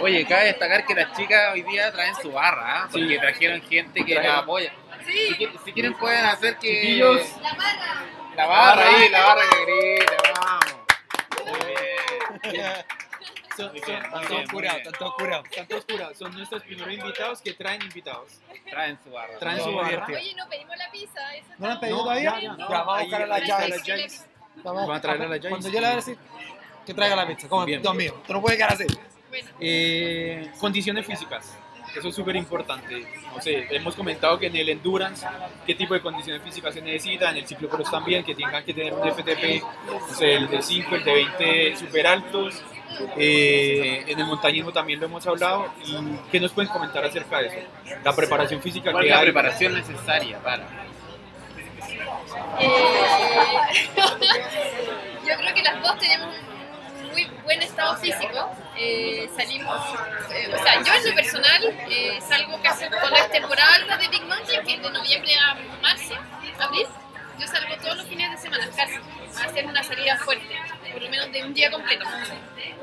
Oye, 0.01 0.25
cabe 0.25 0.45
destacar 0.45 0.85
que 0.85 0.95
las 0.95 1.11
chicas 1.17 1.53
hoy 1.53 1.61
día 1.63 1.91
traen 1.91 2.15
su 2.21 2.31
barra, 2.31 2.83
¿ah? 2.83 2.87
porque 2.91 3.07
Sí. 3.15 3.19
trajeron 3.19 3.61
gente 3.61 4.05
que 4.05 4.13
Trajeron. 4.13 4.35
la 4.37 4.41
apoya. 4.43 4.73
Si, 5.05 5.11
Sí, 5.11 5.35
quieren- 5.35 5.59
si 5.65 5.73
quieren 5.73 5.93
pueden 5.95 6.25
hacer 6.25 6.57
que... 6.57 6.69
Chiquillos. 6.81 7.21
la 7.41 7.51
barra. 7.53 7.95
La 8.35 8.45
barra 8.47 8.89
ahí, 8.97 9.09
la 9.09 9.25
barra 9.25 9.41
que 9.51 9.65
grita, 9.97 10.13
vamos. 10.39 10.72
Muy 11.45 12.51
bien. 12.51 12.73
Son, 13.55 13.71
Muy 13.71 13.79
son- 13.81 13.87
bien, 13.87 14.01
muy 14.01 14.19
son 14.23 14.27
bien, 14.29 14.39
muy 14.41 14.47
curados, 14.49 14.81
bien. 14.81 14.91
Tanto 14.91 15.13
curados. 15.15 15.45
están 15.45 15.67
todos 15.67 15.85
curados. 15.85 16.17
Son 16.17 16.33
nuestros 16.35 16.63
primeros 16.63 16.93
invitados 16.93 17.41
que 17.41 17.53
traen 17.53 17.81
invitados. 17.83 18.29
Traen 18.69 18.97
su 19.03 19.11
barra. 19.11 19.37
Traen 19.39 19.63
su 19.63 19.75
barra. 19.75 20.05
Oye, 20.07 20.33
no 20.35 20.49
pedimos 20.49 20.75
la 20.77 20.91
pizza. 20.91 21.35
Esa 21.35 21.47
¿No 21.59 21.67
la 21.67 21.73
han 21.73 21.79
pedido 21.79 21.97
No, 21.97 22.03
todavía? 22.03 22.23
ya, 22.31 22.39
ya. 22.41 22.57
Ya, 22.57 22.65
vamos 22.67 22.95
a 22.95 22.97
Ahí- 22.97 23.05
buscar 23.05 23.21
a 23.21 23.27
la 23.27 23.45
Jais. 23.45 24.25
Vamos 24.63 24.89
a 24.97 25.01
traer 25.01 25.21
a 25.21 25.27
la 25.27 25.35
Jais. 25.37 25.49
Cuando 25.49 25.67
yo 25.69 25.73
le 25.73 25.79
voy 25.87 25.93
a 25.93 25.95
decir 25.97 26.17
que 26.85 26.93
traiga 26.95 27.15
la 27.15 27.27
pizza. 27.27 27.47
Como 27.47 27.65
Bien. 27.65 27.81
Dios 27.81 27.95
mío, 27.95 28.23
tú 28.25 28.33
no 28.33 28.41
puedes 28.41 28.57
quedar 28.57 28.73
así. 28.73 28.85
Bueno, 29.29 29.49
Eh, 29.59 30.51
condiciones 30.59 31.05
físicas. 31.05 31.55
Eso 31.95 32.07
es 32.09 32.15
súper 32.15 32.35
importante. 32.35 33.05
No 33.35 33.41
sé, 33.41 33.67
hemos 33.69 33.95
comentado 33.95 34.39
que 34.39 34.47
en 34.47 34.55
el 34.55 34.69
endurance, 34.69 35.25
qué 35.65 35.75
tipo 35.75 35.93
de 35.93 36.01
condiciones 36.01 36.41
físicas 36.41 36.73
se 36.73 36.81
necesitan, 36.81 37.31
en 37.37 37.43
el 37.43 37.47
ciclocross 37.47 37.91
también, 37.91 38.23
que 38.23 38.33
tengan 38.35 38.63
que 38.63 38.73
tener 38.73 38.93
un 38.93 39.07
FTP, 39.11 39.61
no 39.85 40.15
sé, 40.15 40.33
el 40.35 40.47
de 40.49 40.61
5, 40.61 40.95
el 40.95 41.03
de 41.03 41.13
20 41.13 41.75
súper 41.77 42.07
altos. 42.07 42.63
Eh, 43.17 44.03
en 44.07 44.19
el 44.19 44.25
montañismo 44.25 44.71
también 44.71 44.99
lo 44.99 45.05
hemos 45.07 45.25
hablado. 45.25 45.71
¿Y 45.83 45.95
qué 46.31 46.39
nos 46.39 46.51
pueden 46.51 46.71
comentar 46.71 47.03
acerca 47.05 47.39
de 47.39 47.47
eso? 47.47 47.57
La 48.03 48.15
preparación 48.15 48.61
física 48.61 48.91
¿Cuál 48.91 49.03
que 49.03 49.09
es 49.09 49.15
la 49.15 49.19
hay. 49.19 49.25
preparación 49.25 49.73
necesaria 49.73 50.39
para? 50.39 50.63
eh, 52.59 52.67
yo 55.27 55.35
creo 55.37 55.53
que 55.55 55.63
las 55.63 55.81
dos 55.81 55.97
tenemos 55.99 56.35
muy 57.13 57.25
buen 57.43 57.61
estado 57.61 57.95
físico. 57.97 58.51
Eh, 58.77 59.29
salimos, 59.37 59.77
eh, 60.31 60.51
o 60.53 60.57
sea, 60.63 60.81
yo 60.83 60.93
en 60.93 61.09
lo 61.09 61.15
personal 61.15 61.63
eh, 61.89 62.19
salgo 62.27 62.59
casi 62.61 62.85
cuando 62.87 63.15
es 63.15 63.31
temporada 63.31 63.75
alta 63.75 63.97
de 63.97 64.07
Big 64.09 64.23
Mountain, 64.23 64.65
que 64.65 64.73
es 64.73 64.81
de 64.81 64.89
noviembre 64.89 65.31
a 65.35 65.55
marzo, 65.81 66.15
abril. 66.59 66.87
Yo 67.39 67.47
salgo 67.47 67.75
todos 67.81 67.97
los 67.97 68.05
fines 68.07 68.29
de 68.31 68.37
semana 68.37 68.67
casi 68.75 68.93
a 69.41 69.45
hacer 69.45 69.65
una 69.65 69.83
salida 69.83 70.17
fuerte, 70.17 70.55
por 70.91 71.01
lo 71.01 71.09
menos 71.09 71.31
de 71.31 71.43
un 71.43 71.53
día 71.53 71.71
completo. 71.71 72.05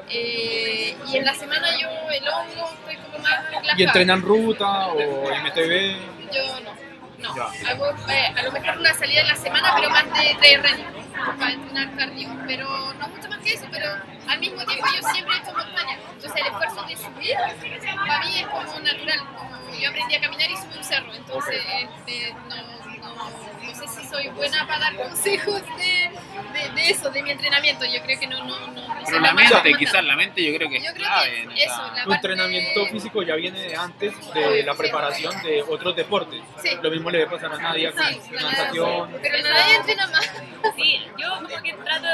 Eh, 0.09 0.97
y 1.07 1.17
en 1.17 1.25
la 1.25 1.35
semana 1.35 1.69
yo 1.81 1.89
el 2.11 2.29
hongo 2.29 2.69
estoy 2.81 2.97
como 2.97 3.19
más 3.21 3.45
relajada. 3.47 3.75
¿Y 3.79 3.83
entrenan 3.85 4.23
ruta 4.23 4.87
o 4.89 4.95
MTB? 4.97 6.33
Yo 6.33 6.61
no. 6.61 6.71
No, 7.19 7.37
Ya. 7.37 7.71
hago 7.71 7.91
eh, 8.09 8.33
a 8.35 8.43
lo 8.43 8.51
mejor 8.53 8.79
una 8.79 8.95
salida 8.95 9.21
en 9.21 9.29
la 9.29 9.37
semana, 9.37 9.73
pero 9.77 9.91
más 9.91 10.05
de, 10.15 10.35
de 10.41 10.57
running, 10.57 10.87
para 11.39 11.53
entrenar 11.53 11.97
cardio. 11.97 12.29
Pero 12.47 12.95
no 12.95 13.09
que 13.41 13.55
eso, 13.55 13.67
pero 13.71 13.87
al 14.29 14.39
mismo 14.39 14.65
tiempo 14.65 14.87
yo 14.95 15.09
siempre 15.09 15.37
he 15.37 15.39
hecho 15.39 15.53
montaña. 15.53 15.99
Entonces 16.13 16.33
el 16.41 16.47
esfuerzo 16.47 16.83
de 16.87 16.97
subir 16.97 17.37
para 18.07 18.21
mí 18.21 18.41
es 18.41 18.47
como 18.47 18.81
natural. 18.81 19.21
Como 19.37 19.75
yo 19.79 19.89
aprendí 19.89 20.15
a 20.15 20.21
caminar 20.21 20.51
y 20.51 20.57
subí 20.57 20.77
un 20.77 20.85
cerro. 20.85 21.15
Entonces 21.15 21.63
este, 21.65 22.35
no, 22.49 22.90
no, 23.63 23.75
sé 23.75 23.89
si 23.89 24.07
soy 24.09 24.29
buena 24.29 24.67
para 24.67 24.79
dar 24.81 24.97
consejos 24.97 25.63
de, 25.77 26.11
de, 26.53 26.71
de 26.75 26.91
eso, 26.91 27.11
de 27.11 27.23
mi 27.23 27.31
entrenamiento. 27.31 27.85
Yo 27.85 28.03
creo 28.03 28.19
que 28.19 28.27
no, 28.27 28.43
no, 28.45 28.67
no, 28.69 28.83
Pero 29.07 29.21
la 29.21 29.33
mente, 29.33 29.75
quizás 29.79 30.05
la 30.05 30.17
mente 30.17 30.43
yo 30.45 30.57
creo 30.57 30.69
que 30.69 30.77
es 30.77 30.85
Yo 30.85 30.93
creo 30.93 31.07
clave. 31.07 31.31
que 31.31 31.43
en 31.43 31.51
eso, 31.53 31.93
la 31.95 32.05
Tu 32.05 32.13
entrenamiento 32.13 32.87
físico 32.87 33.23
ya 33.23 33.35
viene 33.37 33.61
de 33.61 33.77
antes 33.77 34.33
de 34.35 34.63
la 34.63 34.75
preparación 34.75 35.41
de 35.43 35.63
otros 35.63 35.95
deportes. 35.97 36.41
Sí. 36.63 36.71
Lo 36.83 36.91
mismo 36.91 37.11
le 37.11 37.19
debe 37.19 37.31
pasar 37.31 37.53
a 37.53 37.57
Nadia 37.57 37.93
con 37.93 38.05
Sí, 38.05 38.21
la 38.33 38.43
natación. 38.43 39.19
pero 39.23 39.39
nadie 39.43 39.75
entrena 39.77 40.07
más. 40.09 40.31
Sí, 40.77 41.01
yo 41.19 41.35
como 41.35 41.63
que 41.63 41.73
trato 41.73 42.07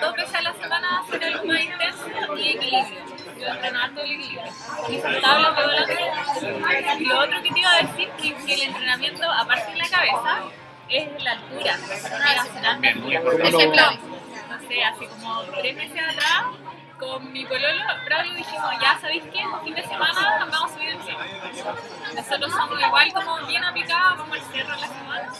dos 0.00 0.14
veces 0.16 0.34
a 0.34 0.42
la 0.42 0.52
semana 0.54 1.00
hacer 1.00 1.24
algo 1.24 1.44
más 1.46 1.60
intenso 1.60 2.36
y 2.36 2.48
equilibrio. 2.48 3.11
Harto 3.48 4.00
el 4.02 4.10
equilibrio. 4.12 4.52
Y 4.88 4.98
tablas 5.20 5.56
de 5.56 5.62
balance. 5.62 6.98
Y 6.98 7.04
lo 7.06 7.18
otro 7.20 7.42
que 7.42 7.50
te 7.50 7.60
iba 7.60 7.70
a 7.72 7.82
decir 7.82 8.08
que, 8.20 8.34
que 8.44 8.54
el 8.54 8.62
entrenamiento, 8.62 9.30
aparte 9.30 9.70
de 9.72 9.78
la 9.78 9.88
cabeza, 9.88 10.38
es 10.88 11.22
la 11.22 11.32
altura. 11.32 11.76
También, 12.62 13.00
muy 13.02 13.16
¿Cómo 13.16 13.30
Esa 13.32 13.46
es 13.46 13.52
lo- 13.64 13.72
clave. 13.72 13.98
no 14.50 14.68
sé, 14.68 14.84
hace 14.84 15.06
como 15.06 15.42
tres 15.42 15.76
meses 15.76 16.00
atrás, 16.10 16.44
con 16.98 17.32
mi 17.32 17.44
pololo, 17.44 17.82
Braulio 18.04 18.34
dijimos, 18.34 18.70
ya 18.80 18.96
sabéis 19.00 19.24
qué, 19.32 19.40
este 19.40 19.64
fin 19.64 19.74
de 19.74 19.82
semana 19.82 20.38
nos 20.38 20.50
vamos 20.50 20.70
a 20.70 20.74
subir 20.74 20.90
el 20.90 21.02
cerro. 21.02 21.74
Nosotros 22.14 22.52
somos 22.52 22.80
igual 22.80 23.12
como 23.12 23.46
bien 23.46 23.64
aplicados, 23.64 24.18
vamos 24.18 24.38
al 24.38 24.44
cerro 24.52 24.76
la 24.76 24.86
semana. 24.86 25.32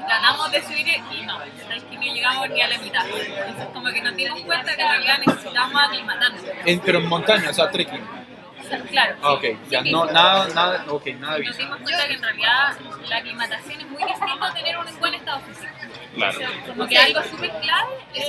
Y 0.00 0.06
Tratamos 0.06 0.50
de 0.50 0.62
subir 0.62 0.86
y 0.88 1.22
no, 1.26 1.42
es 1.42 1.84
que 1.84 1.96
no 1.96 2.02
llegamos 2.02 2.48
ni 2.50 2.60
a 2.62 2.68
la 2.68 2.78
mitad. 2.78 3.06
Entonces 3.06 3.66
como 3.72 3.90
que 3.92 4.00
nos 4.02 4.16
dimos 4.16 4.40
cuenta 4.42 4.74
que 4.76 4.82
en 4.82 4.88
realidad 4.88 5.18
necesitamos 5.26 5.82
aclimatarnos. 5.82 6.42
En- 6.64 6.80
pero 6.80 6.98
en 6.98 7.06
montaña, 7.08 7.50
o 7.50 7.52
sea, 7.54 7.70
trekking. 7.70 8.02
O 8.02 8.62
sea, 8.70 8.78
claro. 8.82 9.16
Ah, 9.22 9.32
ok, 9.32 9.40
sí, 9.42 9.58
ya 9.70 9.82
sí, 9.82 9.90
no, 9.90 10.06
sí. 10.06 10.14
nada, 10.14 10.48
nada, 10.54 10.84
ok, 10.88 11.06
nada 11.18 11.36
de 11.36 11.44
Nos 11.44 11.56
dimos 11.56 11.78
cuenta 11.78 12.06
que 12.06 12.14
en 12.14 12.22
realidad 12.22 12.76
la 13.08 13.16
aclimatación 13.16 13.80
es 13.80 13.86
muy 13.88 14.02
distinto 14.04 14.44
a 14.44 14.54
tener 14.54 14.78
un 14.78 15.00
buen 15.00 15.14
estado 15.14 15.40
físico. 15.40 15.66
Claro. 16.14 16.38
Como 16.66 16.86
que 16.86 16.98
algo 16.98 17.22
súper 17.22 17.50
clave 17.60 17.94
es, 18.14 18.24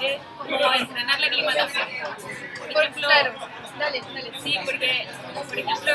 es 0.00 0.20
como 0.46 0.72
entrenar 0.74 1.20
la 1.20 1.26
aclimatación. 1.26 1.88
Por 2.58 2.72
Por, 2.72 2.82
ejemplo, 2.82 3.08
claro, 3.08 3.34
dale, 3.78 4.00
dale. 4.00 4.32
sí, 4.42 4.58
porque, 4.64 5.06
por 5.48 5.58
ejemplo, 5.58 5.92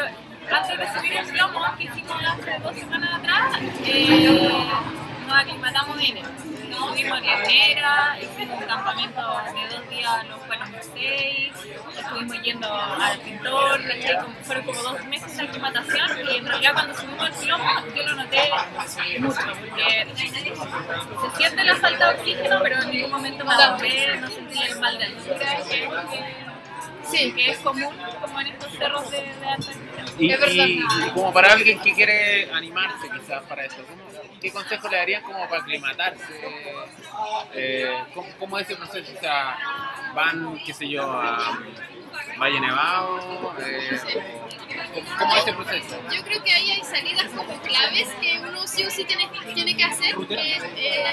antes 0.52 0.78
de 0.78 0.94
subir 0.94 1.14
el 1.14 1.26
plomo 1.28 1.62
que 1.78 1.84
hicimos 1.84 2.18
hace 2.24 2.60
dos 2.60 2.76
semanas 2.76 3.20
atrás, 3.20 3.60
eh, 3.86 4.70
nos 5.28 5.38
aclimatamos 5.38 5.98
en 6.00 6.18
él. 6.18 6.26
Estuvimos 6.74 7.18
en 7.20 7.24
Llanera, 7.24 8.18
hicimos 8.22 8.60
un 8.60 8.68
campamento 8.68 9.22
de 9.54 9.76
dos 9.76 9.90
días 9.90 10.28
los 10.28 10.48
buenos 10.48 10.70
seis, 10.94 11.54
estuvimos 11.98 12.42
yendo 12.42 12.74
al 12.74 13.20
pintor, 13.20 13.82
fueron 14.44 14.66
como 14.66 14.82
dos 14.82 15.06
meses 15.06 15.38
de 15.38 15.44
aclimatación 15.44 16.10
y 16.32 16.38
en 16.38 16.46
realidad 16.46 16.74
cuando 16.74 16.96
subimos 16.96 17.30
el 17.30 17.36
kilómetro 17.36 17.96
yo 17.96 18.04
lo 18.04 18.16
noté 18.16 18.50
mucho 19.20 19.40
porque 19.60 20.08
se 20.16 21.38
siente 21.38 21.64
la 21.64 21.76
falta 21.76 22.10
de 22.10 22.20
oxígeno 22.20 22.60
pero 22.62 22.82
en 22.82 22.90
ningún 22.90 23.12
momento 23.12 23.46
me 23.46 23.54
agoté, 23.54 24.18
no 24.18 24.28
sentí 24.30 24.64
el 24.64 24.80
mal 24.80 24.98
de 24.98 25.06
altura, 25.06 25.58
Sí, 27.10 27.32
que 27.34 27.52
es 27.52 27.58
común 27.60 27.94
como 28.22 28.40
en 28.42 28.48
estos 28.48 28.72
cerros 28.74 29.12
de, 29.12 29.18
de 29.22 29.48
alta. 29.48 29.72
Y, 30.20 30.32
Es 30.32 30.40
verdad. 30.40 30.66
y- 30.68 30.80
y 31.08 31.10
como 31.14 31.34
para 31.34 31.54
alguien 31.54 31.80
que 31.80 31.94
quiere 31.94 32.52
animarse 32.52 33.10
quizás 33.10 33.44
para 33.44 33.66
esto, 33.66 33.84
¿cómo- 33.88 34.04
¿qué 34.42 34.52
consejo 34.52 34.88
le 34.90 34.98
darían 34.98 35.24
como 35.24 35.48
para 35.50 35.62
aclimatarse? 35.62 36.24
Eh, 37.54 37.92
¿cómo, 38.14 38.28
cómo 38.40 38.58
es 38.60 38.68
ese 38.70 38.76
proceso? 38.78 39.12
O 39.16 39.20
sea, 39.20 39.58
van, 40.16 40.58
qué 40.66 40.74
sé 40.74 40.88
yo, 40.90 41.04
a 41.12 41.60
Valle 42.40 42.60
Nevado, 42.60 43.20
eh, 43.60 44.00
¿cómo 45.18 45.36
es 45.36 45.42
ese 45.44 45.54
proceso? 45.54 45.96
yo 46.16 46.24
creo 46.24 46.44
que 46.44 46.52
ahí 46.52 46.72
hay 46.72 46.84
salidas 46.84 47.28
como 47.32 47.62
claves 47.62 48.10
que 48.22 48.40
uno 48.40 48.68
sí 48.68 48.84
o 48.84 48.90
sí 48.90 49.06
tiene, 49.06 49.30
tiene 49.54 49.76
que 49.78 49.84
hacer. 49.84 50.16
que 50.28 50.56
es, 50.58 50.64
eh, 50.76 51.04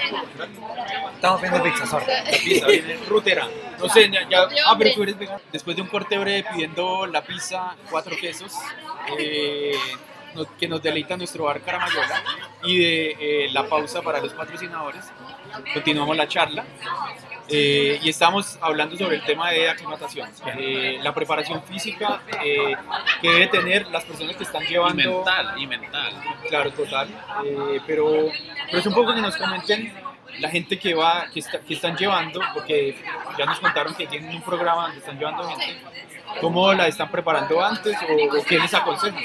Estamos 1.15 1.41
viendo 1.43 1.63
pizza, 1.63 1.87
sorry. 1.87 2.07
Pizza, 2.45 2.67
viene 2.67 2.97
rutera. 3.09 3.49
No 3.79 3.89
sé, 3.89 4.11
ya, 4.11 4.23
ya- 4.29 4.49
Yo, 4.49 4.57
ah, 4.67 4.75
pero 4.79 4.95
tú 4.95 5.03
eres 5.03 5.19
vegano. 5.19 5.41
Después 5.53 5.77
de 5.77 5.83
un 5.83 5.89
corte 5.89 6.19
breve 6.19 6.45
pidiendo 6.51 7.07
la 7.07 7.23
pizza, 7.23 7.77
cuatro 7.91 8.17
quesos, 8.17 8.55
eh, 9.19 9.73
que 10.59 10.69
nos 10.69 10.83
deleita 10.83 11.17
nuestro 11.17 11.45
bar 11.45 11.61
Caramayola, 11.61 12.23
y 12.65 12.79
de 12.79 13.17
eh, 13.47 13.49
la 13.53 13.69
pausa 13.69 14.01
para 14.03 14.21
los 14.21 14.33
patrocinadores, 14.33 15.05
continuamos 15.75 16.17
la 16.17 16.29
charla. 16.29 16.65
Eh, 17.51 17.99
y 18.03 18.09
estamos 18.09 18.59
hablando 18.61 18.97
sobre 18.97 19.17
el 19.17 19.25
tema 19.25 19.51
de 19.51 19.69
aclimatación, 19.69 20.29
eh, 20.59 20.99
la 21.03 21.13
preparación 21.15 21.63
física 21.65 22.23
eh, 22.45 22.77
que 23.21 23.29
debe 23.31 23.47
tener 23.49 23.87
las 23.89 24.05
personas 24.05 24.37
que 24.37 24.45
están 24.45 24.63
Y 24.65 24.67
llevando 24.69 25.17
mental, 25.17 25.55
y 25.59 25.67
mental. 25.67 26.13
Claro, 26.49 26.73
total. 26.73 27.09
Eh, 27.45 27.81
pero, 27.87 28.29
pero 28.67 28.79
es 28.79 28.87
un 28.87 28.95
poco 28.95 29.15
que 29.15 29.21
nos 29.21 29.37
comenten 29.37 29.93
la 30.39 30.49
gente 30.49 30.79
que 30.79 30.95
va, 30.95 31.27
que, 31.33 31.41
está- 31.41 31.59
que 31.61 31.75
están 31.75 31.97
llevando, 31.97 32.41
porque 32.55 32.97
ya 33.37 33.45
nos 33.47 33.59
contaron 33.61 33.95
que 33.95 34.07
tienen 34.07 34.31
un 34.35 34.43
programa 34.43 34.83
donde 34.85 34.99
están 34.99 35.19
llevando 35.19 35.43
gente, 35.49 35.81
cómo 36.41 36.73
la 36.73 36.87
están 36.87 37.11
preparando 37.11 37.63
antes 37.63 37.97
o, 38.09 38.39
o 38.39 38.45
qué 38.45 38.59
les 38.59 38.73
aconsejan. 38.73 39.23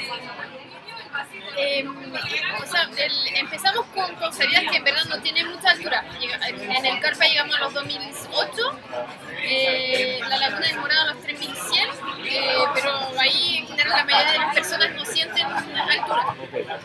Eh, 1.58 1.84
o 1.86 2.66
sea, 2.66 2.82
el- 2.96 3.36
empezamos 3.36 3.86
con, 3.94 4.14
con 4.16 4.32
salidas 4.32 4.64
que 4.70 4.76
en 4.76 4.84
verdad 4.84 5.04
no 5.08 5.18
tienen 5.20 5.48
mucha 5.48 5.70
altura. 5.70 6.04
En 6.20 6.86
el 6.86 7.00
Carpa 7.00 7.24
llegamos 7.24 7.56
a 7.56 7.60
los 7.60 7.74
2008, 7.74 8.78
eh, 9.42 10.20
la 10.28 10.36
Laguna 10.36 10.66
del 10.66 10.76
Morado 10.78 11.02
a 11.10 11.14
los 11.14 11.22
3100, 11.22 11.88
eh, 12.26 12.56
pero 12.74 13.08
ahí 13.18 13.58
en 13.58 13.66
general 13.68 13.90
la 13.98 14.04
mayoría 14.04 14.32
de 14.32 14.38
las 14.38 14.54
personas 14.54 14.90
no 14.94 15.04
sienten 15.06 15.46
altura. 15.46 16.34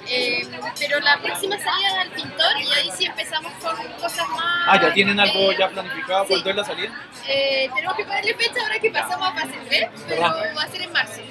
Eh, 0.07 0.47
pero 0.79 0.99
la 0.99 1.17
próxima 1.19 1.57
salida 1.57 1.87
es 1.89 1.97
al 1.97 2.09
pintor 2.11 2.51
y 2.61 2.71
ahí 2.73 2.91
sí 2.97 3.05
empezamos 3.05 3.51
con 3.53 3.75
cosas 3.99 4.27
más... 4.29 4.67
Ah, 4.67 4.79
ya 4.81 4.93
tienen 4.93 5.19
algo 5.19 5.51
eh, 5.51 5.55
ya 5.59 5.69
planificado, 5.69 6.23
sí. 6.25 6.29
¿cuándo 6.29 6.49
es 6.49 6.55
la 6.55 6.63
salida? 6.65 6.91
eh, 7.27 7.69
tenemos 7.75 7.95
que 7.97 8.03
ponerle 8.05 8.33
fecha 8.35 8.61
ahora 8.61 8.79
que 8.79 8.89
pasamos 8.91 9.27
a 9.27 9.33
fase 9.33 9.53
3, 9.67 9.89
pero 10.07 10.21
va 10.21 10.63
a 10.63 10.67
ser 10.67 10.81
en 10.81 10.93
marzo. 10.93 11.21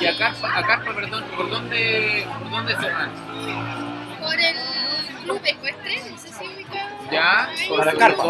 Y 0.00 0.06
a 0.06 0.16
Carpa, 0.16 0.58
a 0.58 0.62
Carpa, 0.66 0.94
perdón, 0.94 1.24
¿por 1.36 1.50
dónde, 1.50 2.26
por 2.38 2.50
dónde 2.50 2.76
se 2.76 2.90
van? 2.90 3.10
Por 4.22 4.34
el 4.40 4.56
club 5.24 5.40
ecuestre, 5.44 6.02
no 6.10 6.18
sé 6.18 6.28
si 6.32 6.44
ubica. 6.46 6.88
¿Ya? 7.10 7.48
Por 7.68 7.86
la 7.86 7.92
Carpa. 7.94 8.24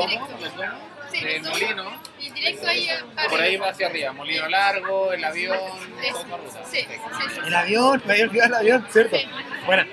Sí, 1.11 1.19
El 1.25 1.43
nosotros- 1.43 1.63
molino. 1.75 2.03
Y 2.21 2.31
directo 2.31 2.69
ahí 2.69 2.89
a- 2.91 3.29
Por 3.29 3.41
ahí 3.41 3.57
va 3.57 3.69
hacia 3.71 3.87
arriba, 3.87 4.13
molino 4.13 4.49
largo, 4.49 5.13
el 5.13 5.25
avión, 5.25 5.59
ruta. 5.59 6.65
Sí, 6.65 6.79
sí, 6.81 6.87
sí. 6.87 7.41
El 7.47 7.55
avión, 7.55 8.03
me 8.05 8.13
había 8.13 8.25
olvidado 8.25 8.49
el 8.51 8.55
avión, 8.57 8.87
¿cierto? 8.91 9.17
Sí. 9.17 9.29
Bueno, 9.67 9.85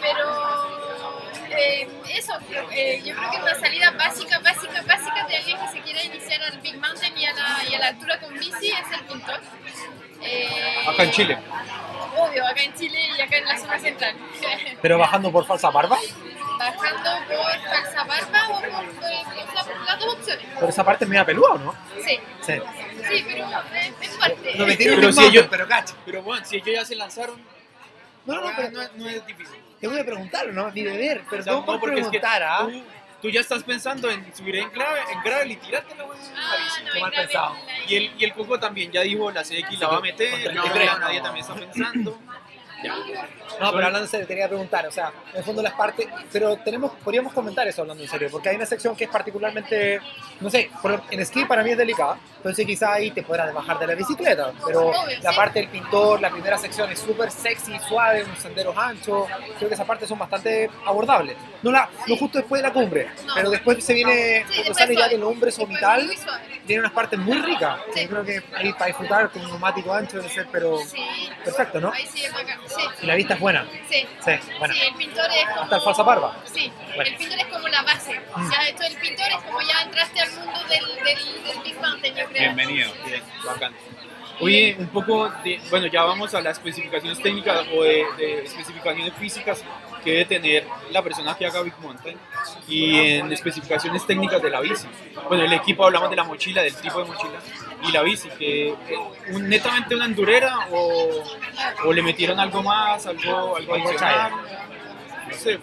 Pero 0.00 1.56
eh, 1.58 1.88
eso, 2.14 2.32
eh, 2.70 3.02
yo 3.04 3.14
creo 3.16 3.30
que 3.32 3.36
una 3.38 3.54
salida 3.56 3.90
básica, 3.90 4.38
básica, 4.38 4.82
básica 4.86 5.26
de 5.28 5.36
alguien 5.36 5.58
que 5.58 5.68
se 5.68 5.80
quiera 5.82 6.02
iniciar 6.04 6.42
al 6.44 6.58
Big 6.60 6.78
Mountain 6.78 7.18
y 7.18 7.26
a 7.26 7.32
la, 7.34 7.58
y 7.68 7.74
a 7.74 7.78
la 7.80 7.86
altura 7.88 8.18
con 8.20 8.32
bici 8.38 8.68
es 8.70 8.98
el 8.98 9.04
pintor. 9.06 9.40
Eh, 10.22 10.84
Acá 10.88 11.02
en 11.04 11.10
Chile. 11.10 11.38
Obvio, 12.16 12.46
acá 12.46 12.62
en 12.62 12.74
Chile 12.74 12.98
y 13.16 13.20
acá 13.20 13.36
en 13.38 13.44
la 13.46 13.56
zona 13.58 13.78
central. 13.78 14.14
pero 14.82 14.98
bajando 14.98 15.32
por 15.32 15.46
falsa 15.46 15.70
barba, 15.70 15.98
Bajando 16.58 17.10
por 17.26 17.70
Calza 17.70 18.04
Barba 18.04 18.48
o 18.50 18.60
por, 18.60 18.68
por- 18.70 19.64
por 19.64 19.86
las 19.86 19.98
dos 19.98 20.14
opciones. 20.14 20.44
pero 20.56 20.68
esa 20.68 20.84
parte 20.84 21.04
es 21.04 21.08
media 21.08 21.24
peluda, 21.24 21.52
¿o 21.52 21.58
¿no? 21.58 21.74
Sí, 22.04 22.20
Sí. 22.42 22.52
sí, 23.08 23.24
pero 23.26 23.46
es, 23.74 23.94
es 24.10 24.16
parte. 24.18 24.54
No 24.56 24.66
me 24.66 24.76
tiro 24.76 24.96
Pero 24.96 25.10
si 25.12 25.24
ellos- 25.24 25.46
pero 25.50 25.66
cacho. 25.66 25.94
Pero 26.04 26.22
bueno, 26.22 26.44
si 26.44 26.56
ellos 26.56 26.74
ya 26.74 26.84
se 26.84 26.96
lanzaron, 26.96 27.40
No, 28.26 28.34
no, 28.42 28.48
ah, 28.48 28.52
pero 28.54 28.70
no, 28.72 28.80
no 28.96 29.08
es 29.08 29.26
difícil. 29.26 29.56
te 29.80 29.88
voy 29.88 30.00
a 30.00 30.04
preguntar, 30.04 30.48
¿no? 30.48 30.70
Ni 30.70 30.82
beber, 30.82 31.20
O 31.20 31.30
pero 31.30 31.42
sea, 31.42 31.52
no 31.54 31.60
no, 31.60 31.64
por 31.64 31.80
porque 31.80 32.00
es 32.00 32.08
que 32.08 32.20
preguntar, 32.20 32.42
¿ah? 32.42 32.58
tú, 32.68 32.84
tú 33.20 33.28
ya 33.30 33.40
estás 33.40 33.62
pensando 33.62 34.10
en 34.10 34.34
subir 34.34 34.56
en 34.56 34.70
grave, 34.70 35.00
en 35.12 35.22
gravel 35.22 35.50
y 35.52 35.56
tirártela, 35.56 36.04
güey. 36.04 36.18
Ah, 36.36 36.56
no, 36.84 36.92
Qué 36.92 37.00
mal 37.00 37.10
pensado. 37.12 37.54
la- 37.54 37.84
Y 37.90 37.96
el, 37.96 38.12
y 38.18 38.24
el 38.24 38.32
Coco 38.34 38.58
también 38.58 38.90
ya 38.90 39.02
dijo, 39.02 39.30
la 39.30 39.42
CX 39.44 39.78
la 39.78 39.88
va 39.88 39.96
a 39.98 40.00
meter, 40.00 40.54
no, 40.54 40.62
33. 40.64 40.98
nadie 41.00 41.20
también 41.20 41.44
está 41.46 41.54
pensando. 41.54 42.18
Ya. 42.82 42.94
No, 43.60 43.72
pero 43.72 43.86
hablando 43.86 44.00
en 44.00 44.08
serio, 44.08 44.26
quería 44.26 44.48
preguntar, 44.48 44.86
o 44.86 44.90
sea, 44.90 45.12
en 45.32 45.38
el 45.38 45.44
fondo 45.44 45.60
las 45.62 45.74
partes, 45.74 46.06
pero 46.32 46.56
tenemos, 46.58 46.92
podríamos 47.04 47.32
comentar 47.32 47.66
eso 47.68 47.82
hablando 47.82 48.02
en 48.02 48.08
serio, 48.08 48.28
porque 48.30 48.48
hay 48.48 48.56
una 48.56 48.64
sección 48.64 48.96
que 48.96 49.04
es 49.04 49.10
particularmente, 49.10 50.00
no 50.40 50.48
sé, 50.48 50.70
por- 50.80 51.02
en 51.10 51.20
esquí 51.20 51.44
para 51.44 51.62
mí 51.62 51.70
es 51.72 51.76
delicada, 51.76 52.16
entonces 52.38 52.64
quizá 52.64 52.94
ahí 52.94 53.10
te 53.10 53.22
podrás 53.22 53.52
bajar 53.52 53.78
de 53.78 53.86
la 53.88 53.94
bicicleta, 53.94 54.52
pero 54.64 54.92
la 55.22 55.32
parte 55.32 55.58
del 55.60 55.68
pintor, 55.68 56.20
la 56.22 56.30
primera 56.30 56.56
sección 56.56 56.90
es 56.90 57.00
súper 57.00 57.30
sexy, 57.30 57.78
suave, 57.86 58.24
unos 58.24 58.38
senderos 58.38 58.74
anchos, 58.78 59.26
creo 59.58 59.68
que 59.68 59.74
esa 59.74 59.84
parte 59.84 60.06
son 60.06 60.18
bastante 60.18 60.70
abordables, 60.86 61.36
no, 61.62 61.70
la, 61.70 61.90
no 62.06 62.16
justo 62.16 62.38
después 62.38 62.62
de 62.62 62.68
la 62.68 62.72
cumbre, 62.72 63.10
No. 63.26 63.34
pero 63.34 63.50
después 63.50 63.84
se 63.84 63.92
viene, 63.92 64.46
cuando 64.54 64.74
sale 64.74 64.96
ya 64.96 65.08
del 65.08 65.20
muy 65.20 66.16
suave. 66.16 66.60
tiene 66.66 66.80
unas 66.80 66.92
partes 66.92 67.18
muy 67.18 67.36
ricas, 67.42 67.78
yo 67.94 68.08
creo 68.08 68.24
que 68.24 68.42
ahí 68.54 68.72
para 68.72 68.86
disfrutar 68.86 69.28
con 69.30 69.42
un 69.42 69.48
neumático 69.48 69.92
ancho 69.92 70.16
debe 70.16 70.30
ser, 70.30 70.46
pero 70.50 70.78
perfecto, 71.44 71.80
¿no? 71.80 71.92
Sí. 72.76 72.82
Y 73.02 73.06
la 73.06 73.14
vista 73.16 73.34
es 73.34 73.40
buena, 73.40 73.66
Sí. 73.90 74.06
sí, 74.24 74.30
bueno, 74.58 74.74
Sí, 74.74 74.80
el 74.82 74.94
pintor 74.94 75.24
es 75.30 75.44
como... 75.48 75.60
hasta 75.62 75.76
el 75.76 75.82
falsa 75.82 76.02
barba. 76.02 76.36
Sí, 76.44 76.72
Bueno. 76.94 77.02
el 77.10 77.16
pintor 77.16 77.38
es 77.38 77.46
como 77.46 77.68
la 77.68 77.82
base. 77.82 78.20
Mm. 78.36 78.50
Ya 78.50 78.68
esto 78.68 78.82
del 78.84 78.96
pintor 78.96 79.26
es 79.28 79.36
como 79.44 79.60
ya 79.60 79.82
entraste 79.82 80.20
al 80.20 80.30
mundo 80.32 80.60
del, 80.68 80.86
del, 81.04 81.42
del 81.44 81.62
Big 81.64 81.80
Mountain, 81.80 82.14
yo 82.16 82.24
creo. 82.26 82.54
Bienvenido. 82.54 82.90
Bien, 83.06 83.22
bacán. 83.44 83.74
Oye, 84.42 84.74
un 84.78 84.88
poco 84.88 85.28
de, 85.44 85.60
bueno, 85.68 85.86
ya 85.88 86.02
vamos 86.04 86.32
a 86.34 86.40
las 86.40 86.56
especificaciones 86.56 87.20
técnicas 87.20 87.66
o 87.76 87.82
de, 87.82 88.06
de 88.16 88.44
especificaciones 88.44 89.12
físicas 89.14 89.62
que 90.02 90.12
debe 90.12 90.24
tener 90.24 90.66
la 90.92 91.02
persona 91.02 91.36
que 91.36 91.44
haga 91.44 91.60
Big 91.60 91.74
Mountain 91.78 92.16
y 92.66 92.98
en 93.18 93.30
especificaciones 93.34 94.06
técnicas 94.06 94.40
de 94.40 94.48
la 94.48 94.60
bici. 94.60 94.86
Bueno, 95.28 95.44
el 95.44 95.52
equipo 95.52 95.84
hablamos 95.84 96.08
de 96.08 96.16
la 96.16 96.24
mochila, 96.24 96.62
del 96.62 96.74
tipo 96.74 97.00
de 97.00 97.04
mochila 97.04 97.38
y 97.82 97.92
la 97.92 98.02
bici, 98.02 98.28
que 98.30 98.68
eh, 98.68 98.74
un- 99.32 99.48
netamente 99.48 99.94
una 99.94 100.04
endurera 100.06 100.66
o, 100.70 101.22
o 101.84 101.92
le 101.92 102.02
metieron 102.02 102.38
algo 102.38 102.62
más, 102.62 103.06
algo, 103.06 103.56
algo 103.56 103.74
adicional. 103.74 104.32
No 105.28 105.34
sé, 105.36 105.58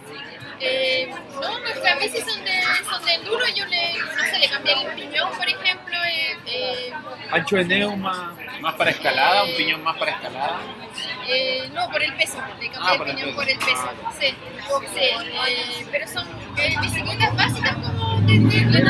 Eh, 0.60 1.08
no, 1.40 1.58
nuestras 1.60 2.00
bicis 2.00 2.24
son 2.24 2.44
de, 2.44 2.60
son 2.90 3.04
de 3.04 3.14
enduro. 3.14 3.44
Yo 3.54 3.64
le, 3.66 3.92
no 4.16 4.24
sé, 4.24 4.38
le 4.40 4.48
cambié 4.48 4.72
el 4.72 4.88
piñón, 4.94 5.30
por 5.30 5.48
ejemplo. 5.48 5.96
eh, 6.04 6.36
eh, 6.46 6.92
ancho 7.30 7.56
de 7.56 7.64
neuma, 7.64 8.34
Más 8.60 8.74
para 8.74 8.90
escalada, 8.90 9.44
un 9.44 9.54
piñón 9.56 9.84
más 9.84 9.96
para 9.96 10.10
escalada. 10.12 10.58
eh, 11.28 11.68
no, 11.72 11.88
por 11.90 12.02
el 12.02 12.12
peso. 12.16 12.38
Le 12.60 12.70
cambié 12.70 12.90
Ah, 12.90 12.92
el 12.92 12.98
por 12.98 13.08
el 13.08 13.14
piñón 13.14 13.28
peso. 13.28 13.36
por 13.36 13.48
el 13.48 13.58
peso. 13.58 13.88
Sí, 14.18 14.34
sí. 14.94 15.00
eh, 15.00 15.86
pero 15.92 16.08
son 16.08 16.26
eh, 16.56 16.76
bicicletas 16.80 17.36
básicas 17.36 17.74
como 17.76 18.20
de, 18.22 18.38
de, 18.40 18.82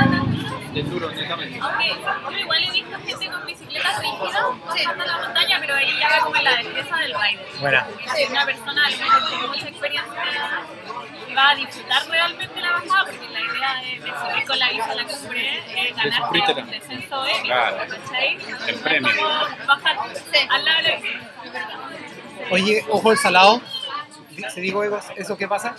de 0.72 0.80
enduro, 0.80 1.10
netamente. 1.10 1.58
Aunque 1.60 1.88
yo 2.32 2.38
igual 2.38 2.64
he 2.64 2.70
visto 2.70 2.97
con 3.82 4.00
bicicletas 4.00 4.00
rígidas 4.00 4.66
bajando 4.66 5.04
la 5.04 5.18
montaña, 5.18 5.56
pero 5.60 5.74
ahí 5.74 5.98
ya 5.98 6.08
va 6.08 6.18
como 6.20 6.34
la 6.42 6.56
destreza 6.56 6.96
del 6.96 7.14
rider. 7.14 7.46
Buena. 7.60 7.86
Si 8.16 8.24
una 8.24 8.44
persona 8.46 8.82
tiene 8.88 9.46
mucha 9.48 9.68
experiencia 9.68 10.22
va 11.36 11.50
a 11.50 11.54
disfrutar 11.54 12.06
realmente 12.08 12.60
la 12.60 12.72
bajada, 12.72 13.04
porque 13.04 13.28
la 13.28 13.40
idea 13.40 13.74
de, 13.82 14.00
de 14.00 14.10
subir 14.18 14.46
con 14.46 14.58
la 14.58 14.68
bici 14.70 14.80
a 14.90 14.94
la 14.94 15.04
cumbre 15.04 15.58
es 15.88 15.96
ganarte 15.96 16.16
sufrírtela. 16.22 16.62
un 16.62 16.70
descenso 16.70 17.26
épico, 17.26 17.44
Claro. 17.44 17.76
¿cachai? 17.78 18.38
El 18.66 18.74
premio. 18.80 19.08
Es 19.10 19.16
como 19.16 19.66
bajar 19.66 19.96
al 20.50 20.64
lado 20.64 20.82
de 20.82 20.88
la. 20.88 22.50
Oye, 22.50 22.84
ojo 22.88 23.12
el 23.12 23.18
salado. 23.18 23.60
¿Se 24.54 24.60
digo 24.60 24.82
eso, 25.16 25.36
qué 25.36 25.46
pasa? 25.48 25.74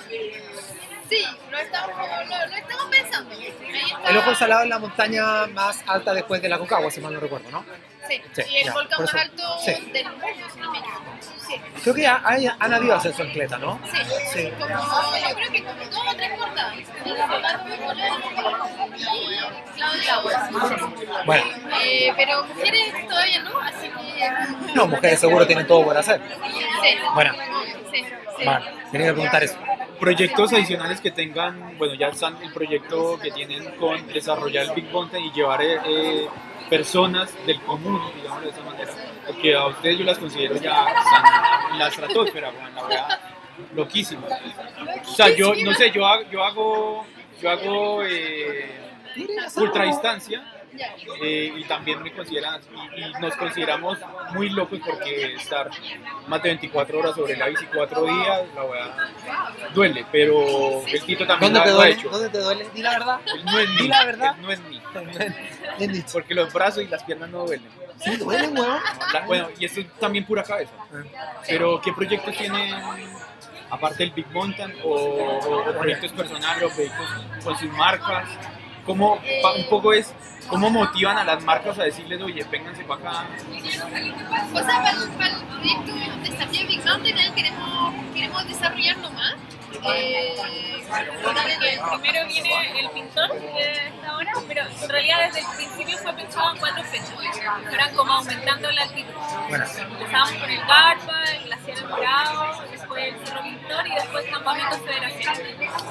Sí, 1.09 1.25
lo 1.49 1.57
estamos, 1.57 1.89
lo, 1.97 2.47
lo 2.47 2.55
estamos 2.55 2.85
pensando. 2.91 3.35
Está. 3.35 4.09
El 4.09 4.17
ojo 4.17 4.27
del 4.27 4.35
salado 4.35 4.63
es 4.63 4.69
la 4.69 4.79
montaña 4.79 5.47
más 5.47 5.81
alta 5.87 6.13
después 6.13 6.41
de 6.41 6.49
la 6.49 6.59
Concagua, 6.59 6.91
si 6.91 7.01
mal 7.01 7.13
no 7.13 7.19
recuerdo, 7.19 7.49
¿no? 7.51 7.65
Sí, 8.09 8.21
Sí, 8.33 8.41
y 8.49 8.55
el 8.57 8.65
ya, 8.65 8.73
volcán 8.73 9.01
más 9.01 9.13
alto 9.15 9.43
sí. 9.63 9.71
del 9.91 10.05
mundo, 10.09 10.25
si 10.53 10.59
no 10.59 10.71
me 10.71 10.77
equivoco. 10.79 11.05
Sí, 11.47 11.55
Creo 11.83 11.95
que 11.95 12.07
ha- 12.07 12.21
hay- 12.25 12.47
han 12.59 12.73
habido 12.73 12.95
ascenso 12.95 13.23
en 13.23 13.31
Cleta, 13.31 13.57
¿no? 13.57 13.79
sí. 13.91 13.97
Sí. 14.33 14.49
Como, 14.59 14.69
yo 14.69 15.35
creo 15.35 15.51
que 15.51 15.63
como 15.63 15.85
dos 15.85 16.07
o 16.07 16.15
tres 16.15 16.31
cortadas. 16.39 16.75
Fernando 17.03 17.69
Nicolás 17.69 18.11
y 18.19 19.75
Claudia 19.75 20.15
Aguas. 20.15 20.49
Bueno, 21.25 21.43
Eh, 21.83 22.13
pero 22.15 22.43
mujeres 22.45 23.07
todavía 23.07 23.39
no, 23.43 23.59
así 23.61 23.87
que. 23.89 24.73
no, 24.75 24.87
mujeres 24.87 25.19
seguro 25.19 25.47
tienen 25.47 25.65
todo 25.67 25.83
por 25.85 25.97
hacer. 25.97 26.21
Sí. 26.81 26.97
Bueno. 27.13 27.33
Sí, 27.91 28.05
sí. 28.37 28.45
Vale, 28.45 28.65
tenía 28.91 29.07
que 29.07 29.13
preguntar 29.13 29.43
eso. 29.43 29.57
Proyectos 29.99 30.53
adicionales 30.53 31.01
que 31.01 31.11
tengan, 31.11 31.77
bueno, 31.77 31.93
ya 31.95 32.07
están 32.07 32.41
el 32.41 32.53
proyecto 32.53 33.19
que 33.19 33.31
tienen 33.31 33.65
con 33.75 34.07
desarrollar 34.07 34.65
el 34.65 34.71
Big 34.71 34.89
Mountain 34.91 35.25
y 35.25 35.31
llevar 35.31 35.61
eh, 35.61 35.77
eh, 35.85 36.27
personas 36.69 37.33
del 37.45 37.59
común, 37.61 38.01
digamos 38.15 38.43
de 38.43 38.49
esa 38.49 38.61
manera. 38.61 38.91
Porque 39.25 39.55
a 39.55 39.67
ustedes 39.67 39.97
yo 39.99 40.05
las 40.05 40.17
considero 40.17 40.55
ya 40.55 40.85
están 40.87 41.71
en 41.73 41.79
la 41.79 41.87
estratosfera, 41.87 42.49
weón, 42.49 42.75
la 42.75 42.83
verdad, 42.83 43.19
loquísima. 43.75 44.27
O 45.01 45.13
sea, 45.13 45.35
yo, 45.35 45.53
no 45.55 45.73
sé, 45.73 45.91
yo 45.91 46.05
hago, 46.05 46.23
yo 46.31 46.43
hago, 46.43 47.05
yo 47.41 47.49
hago 47.49 48.03
eh, 48.03 48.79
ultra 49.57 49.85
distancia 49.85 50.43
eh, 51.21 51.53
y 51.57 51.63
también 51.65 52.01
me 52.03 52.13
consideran 52.13 52.61
y, 52.95 53.01
y 53.01 53.11
nos 53.19 53.35
consideramos 53.35 53.97
muy 54.33 54.49
locos 54.49 54.79
porque 54.85 55.33
estar 55.33 55.69
más 56.27 56.43
de 56.43 56.49
24 56.49 56.99
horas 56.99 57.15
sobre 57.15 57.35
la 57.35 57.47
bici 57.47 57.65
cuatro 57.73 58.03
días 58.03 58.43
la 58.55 58.63
verdad 58.63 59.09
duele 59.73 60.05
pero 60.11 60.85
el 60.85 61.01
Tito 61.03 61.25
también 61.25 61.53
¿Dónde 61.53 61.71
lo, 61.71 61.77
te 61.77 61.83
ha 61.83 61.89
hecho 61.89 62.09
¿Dónde 62.09 62.29
te 62.29 62.37
duele? 62.37 62.67
Di 62.73 62.81
la 62.83 62.91
verdad. 62.91 63.19
Él 63.33 63.45
no 63.45 63.59
es 63.59 63.69
Di 63.77 63.83
mí 63.83 63.87
la 63.89 64.05
verdad. 64.05 64.35
él 64.37 64.41
no 64.43 64.51
es 64.51 64.59
mí. 64.61 64.78
porque 66.13 66.33
los 66.33 66.51
brazos 66.53 66.83
y 66.83 66.87
las 66.87 67.03
piernas 67.03 67.29
no 67.29 67.45
duelen. 67.45 67.69
Sí, 67.99 68.15
duelen, 68.17 68.57
weón. 68.57 68.79
Bueno 69.27 69.49
y 69.59 69.65
esto 69.65 69.81
es 69.81 69.87
también 69.99 70.25
pura 70.25 70.43
cabeza. 70.43 70.71
Pero 71.47 71.81
¿qué 71.81 71.91
proyectos 71.93 72.35
tienen 72.35 72.75
aparte 73.69 74.03
del 74.03 74.11
Big 74.11 74.27
Mountain 74.31 74.73
o, 74.83 75.63
proyectos 75.77 76.11
personales 76.13 76.63
o 76.63 76.69
proyectos 76.69 77.07
con 77.43 77.57
sus 77.57 77.71
marcas 77.73 78.27
¿Cómo, 78.85 79.19
un 79.55 79.69
poco 79.69 79.93
es 79.93 80.11
cómo 80.49 80.69
motivan 80.69 81.17
a 81.17 81.23
las 81.23 81.43
marcas 81.43 81.77
a 81.79 81.83
decirles 81.83 82.21
oye 82.21 82.43
vénganse 82.49 82.83
para 82.83 83.01
acá 83.01 83.27
O 84.53 84.57
sea, 84.59 84.81
para, 84.83 84.91
el- 84.91 85.09
para 85.11 85.29
el 85.29 85.43
proyecto 85.43 85.93
Desafío 86.23 86.67
Big 86.67 86.83
Mountain 86.85 87.33
queremos, 87.35 87.93
queremos 88.13 88.47
desarrollarlo 88.47 89.09
más. 89.11 89.33
Eh, 89.83 90.35
Primero 90.89 92.25
viene 92.27 92.79
el 92.79 92.89
pintor 92.89 93.29
que 93.39 93.61
está 93.61 94.09
ahora, 94.09 94.31
pero 94.47 94.63
en 94.65 94.89
realidad 94.89 95.17
desde 95.27 95.39
el 95.41 95.45
principio 95.55 95.97
fue 95.99 96.13
pensado 96.13 96.51
en 96.53 96.57
cuatro 96.59 96.83
fechas. 96.83 97.11
Fueran 97.67 97.95
como 97.95 98.11
aumentando 98.13 98.71
la 98.71 98.81
altitud. 98.81 99.13
Empezamos 99.49 100.31
con 100.31 100.49
el 100.49 100.57
Garpa, 100.65 101.23
el 101.35 101.43
Glaciar 101.43 101.87
Morado, 101.87 102.63
después 102.71 103.03
el 103.05 103.27
Cerro 103.27 103.43
Pintor 103.43 103.87
y 103.87 103.95
después 103.95 104.25
Campamento 104.31 104.77
Federación. 104.79 105.33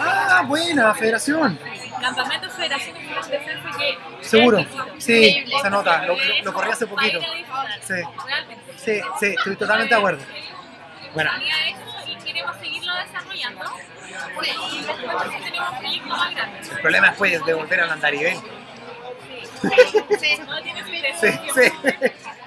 ah, 0.01 0.43
buena, 0.47 0.95
Federación. 0.95 1.59
Campamento 2.01 2.51
Federación 2.51 2.97
es 2.97 3.07
un 3.27 3.79
que 3.79 3.99
Seguro. 4.57 4.67
Sí, 4.99 5.45
se 5.63 5.71
nota. 5.71 6.07
Lo, 6.07 6.17
lo- 6.45 6.53
corrí 6.53 6.71
hace 6.71 6.87
poquito. 6.87 7.21
Sí. 7.83 7.95
Sí, 8.77 9.01
sí, 9.21 9.27
estoy 9.37 9.57
totalmente 9.57 9.95
de 9.95 9.99
acuerdo. 9.99 10.25
Bueno, 11.15 11.31
y 12.07 12.17
queremos 12.25 12.57
seguirlo 12.59 12.93
desarrollando. 12.97 13.65
Y 14.07 14.13
después 14.13 15.45
tenemos 15.45 15.71
un 15.73 15.79
proyecto 15.79 16.09
más 16.09 16.35
grande. 16.35 16.59
el 16.71 16.79
problema 16.81 17.09
después 17.09 17.45
de 17.45 17.55
volver 17.55 17.81
al 17.81 17.91
andarivel. 17.91 18.37
sí, 20.21 20.39
Sí, 21.21 21.29
sí. 21.55 21.73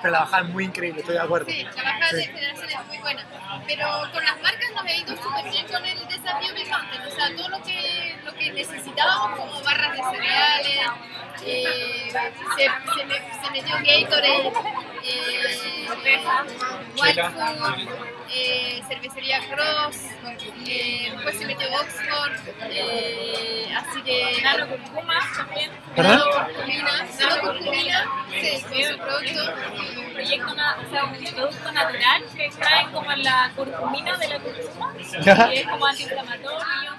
Pero 0.02 0.12
la 0.14 0.20
bajada 0.22 0.44
es 0.44 0.50
muy 0.50 0.64
increíble, 0.66 1.00
estoy 1.02 1.16
de 1.16 1.22
acuerdo. 1.22 1.46
sí, 1.52 1.64
la 1.64 1.84
bajada 1.84 2.10
Sí. 2.10 2.16
de 2.18 2.28
federación 2.28 2.70
es 2.70 2.88
muy 2.88 2.98
buena. 3.00 3.26
Pero 3.68 3.88
con 4.12 4.24
las 4.24 4.42
marcas 4.42 4.72
nos 4.76 4.84
ha 4.86 4.96
ido 4.96 5.16
súper 5.22 5.52
bien 5.52 5.68
con 5.68 5.86
el 5.86 6.08
desafío 6.08 6.54
Big 6.56 6.68
Mountain. 6.70 7.02
O 7.08 7.12
sea, 7.12 7.36
todo 7.36 7.50
lo 7.50 7.64
que, 7.64 8.16
lo 8.26 8.34
que 8.34 8.52
necesitábamos 8.52 9.40
como 9.40 9.62
barras 9.64 9.92
de 9.92 10.04
cereales, 10.18 10.80
eh, 11.46 12.12
se, 12.58 12.64
se, 12.96 13.06
me- 13.06 13.44
se 13.44 13.52
metió 13.52 13.76
Gatorade, 13.76 14.52
eh, 15.04 15.88
Wild 17.02 17.16
Chela. 17.16 17.32
Food, 17.32 18.21
eh, 18.34 18.82
cervecería 18.88 19.40
Cross, 19.50 19.98
eh, 20.68 21.10
después 21.14 21.38
se 21.38 21.46
metió 21.46 21.68
Oxford, 21.74 22.34
eh, 22.70 23.74
así 23.76 24.02
que 24.04 24.42
Nano 24.44 24.68
Curcuma 24.68 25.20
también. 25.36 25.72
¿Perdón? 25.96 26.20
Nano-curcumina, 26.20 27.08
nano-curcumina, 27.20 28.06
sí, 28.32 28.62
con 28.62 28.84
su 28.84 28.98
producto. 28.98 29.54
un 30.00 30.14
proyecto, 30.14 30.56
na- 30.56 30.78
o 30.86 30.92
sea, 30.92 31.04
un 31.06 31.14
producto 31.34 31.72
natural 31.72 32.24
que 32.36 32.46
extrae 32.46 32.92
como 32.92 33.12
la 33.14 33.52
curcumina 33.56 34.18
de 34.18 34.28
la 34.28 34.40
curcuma 34.40 34.94
y 35.52 35.56
es 35.56 35.68
como 35.68 35.86
antiinflamatorio 35.86 36.91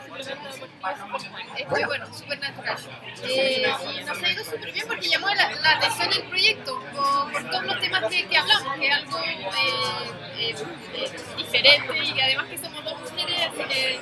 Es 1.59 1.69
muy 1.69 1.85
bueno, 1.85 2.07
súper 2.13 2.39
natural. 2.39 2.77
Eh, 3.25 3.73
y 3.99 4.05
nos 4.05 4.23
ha 4.23 4.31
ido 4.31 4.45
súper 4.45 4.73
bien 4.73 4.87
porque 4.87 5.09
llamó 5.09 5.29
la, 5.29 5.51
la 5.51 5.71
atención 5.73 6.13
el 6.13 6.23
proyecto 6.29 6.81
por, 6.95 7.51
todos 7.51 7.65
los 7.65 7.81
temas 7.81 8.05
que, 8.05 8.27
que 8.29 8.37
hablamos, 8.37 8.75
que 8.79 8.87
es 8.89 8.95
algo 8.95 9.19
eh, 9.19 10.55
eh, 10.95 11.11
diferente 11.37 12.05
y 12.05 12.13
que 12.13 12.23
además 12.23 12.47
que 12.49 12.59
somos 12.59 12.85
dos 12.85 13.01
mujeres, 13.01 13.49
así 13.49 13.65
que 13.65 14.01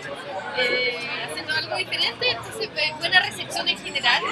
eh, 0.59 0.99
haciendo 1.31 1.55
algo 1.55 1.77
diferente, 1.77 2.31
entonces 2.31 2.69
eh, 2.77 2.93
buena 2.99 3.21
recepción 3.21 3.69
en 3.69 3.79
general 3.79 4.23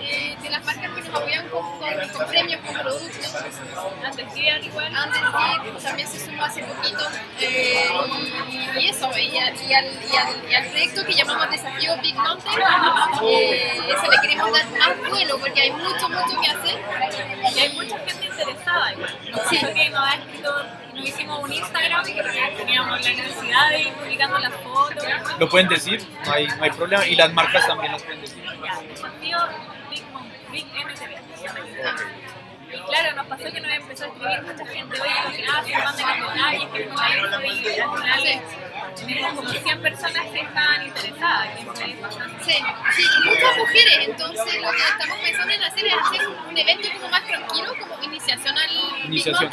eh, 0.00 0.36
de 0.42 0.50
las 0.50 0.64
marcas 0.64 0.90
que 0.90 1.00
nos 1.00 1.08
apoyan 1.08 1.48
con, 1.48 1.62
con- 1.78 2.08
con 2.10 2.26
premios, 2.28 2.60
con 2.60 2.74
productos. 2.74 3.34
Antes 4.04 4.26
que 4.34 4.60
igual. 4.66 4.96
Antes 4.96 5.20
sí, 5.20 5.84
también 5.84 6.08
se 6.08 6.20
sumó 6.26 6.44
hace 6.44 6.62
poquito. 6.62 7.04
eh, 7.40 7.88
y, 8.48 8.80
y 8.80 8.88
eso, 8.88 9.10
y, 9.18 9.38
al, 9.38 9.54
y, 9.56 9.72
al, 9.74 9.84
y, 9.86 10.16
al, 10.16 10.50
y 10.50 10.54
al 10.54 10.66
proyecto 10.70 11.04
que 11.04 11.12
llamamos 11.14 11.50
Desafío 11.50 11.96
Big 12.02 12.14
Mountain, 12.16 12.58
eh, 13.22 13.80
eso 13.88 14.10
le 14.10 14.18
queremos 14.20 14.52
dar 14.52 14.66
más 14.70 15.10
vuelo 15.10 15.38
porque 15.38 15.60
hay 15.62 15.70
mucho, 15.72 16.08
mucho 16.08 16.40
que 16.40 16.50
hacer. 16.50 16.80
Y 17.54 17.58
hay 17.60 17.72
mucha 17.74 17.98
gente 17.98 18.30
interesada 18.42 18.92
igual. 18.92 19.18
Nos 19.30 19.40
Sí. 19.48 19.56
pasó 19.60 19.74
que 19.74 19.90
nos 19.90 20.00
ha 20.08 20.14
escrito, 20.14 20.66
nos 20.94 21.04
hicimos 21.08 21.38
un 21.44 21.52
Instagram 21.52 22.02
porque 22.02 22.52
teníamos 22.56 23.00
la 23.00 23.10
necesidad 23.14 23.68
de 23.70 23.78
ir 23.80 23.92
publicando 23.94 24.38
las 24.38 24.52
fotos. 24.54 25.04
lo 25.38 25.48
pueden 25.48 25.68
decir 25.68 26.06
no 26.26 26.32
hay, 26.32 26.46
no 26.46 26.64
hay 26.64 26.70
problema 26.70 27.06
y 27.06 27.14
las 27.16 27.32
marcas 27.32 27.66
también 27.66 27.92
las 27.92 28.02
pueden 28.02 28.20
decir 28.20 28.42
Ya, 28.64 28.80
desafío 28.88 29.38
Big 29.90 30.04
Mom, 30.12 30.26
Big 30.50 30.66
MTV. 30.66 32.31
Y 32.72 32.80
claro, 32.80 33.16
nos 33.16 33.26
pasó 33.26 33.44
que 33.52 33.60
nos 33.60 33.72
empezó 33.72 34.04
a 34.04 34.06
escribir 34.08 34.42
mucha 34.42 34.66
gente, 34.66 35.00
oye, 35.00 35.42
gracias, 35.42 35.84
manden 35.84 36.20
los 36.20 36.34
detalles, 36.34 36.68
que 36.72 36.86
con 36.88 36.96
la 36.96 37.46
info 37.46 37.70
y 37.70 37.80
al 37.80 37.90
final 37.90 38.42
tenemos 38.96 39.32
como 39.34 39.48
100 39.50 39.82
personas 39.82 40.26
que 40.26 40.40
están 40.40 40.86
interesadas. 40.86 41.48
que 41.78 41.90
es 41.90 42.00
bastante. 42.00 42.44
Sí, 42.44 42.64
sí, 42.96 43.02
y 43.02 43.28
muchas 43.28 43.56
mujeres, 43.58 43.98
entonces 44.08 44.62
lo 44.62 44.70
que 44.70 44.78
estamos 44.78 45.18
pensando 45.18 45.52
en 45.52 45.62
hacer 45.62 45.86
es 45.86 45.94
hacer 45.94 46.28
un 46.28 46.56
evento 46.58 46.88
como 46.94 47.08
más 47.08 47.26
tranquilo, 47.26 47.74
como 47.78 48.02
iniciación 48.02 48.58
al 48.58 48.68
Big 48.68 49.04
Iniciación, 49.06 49.50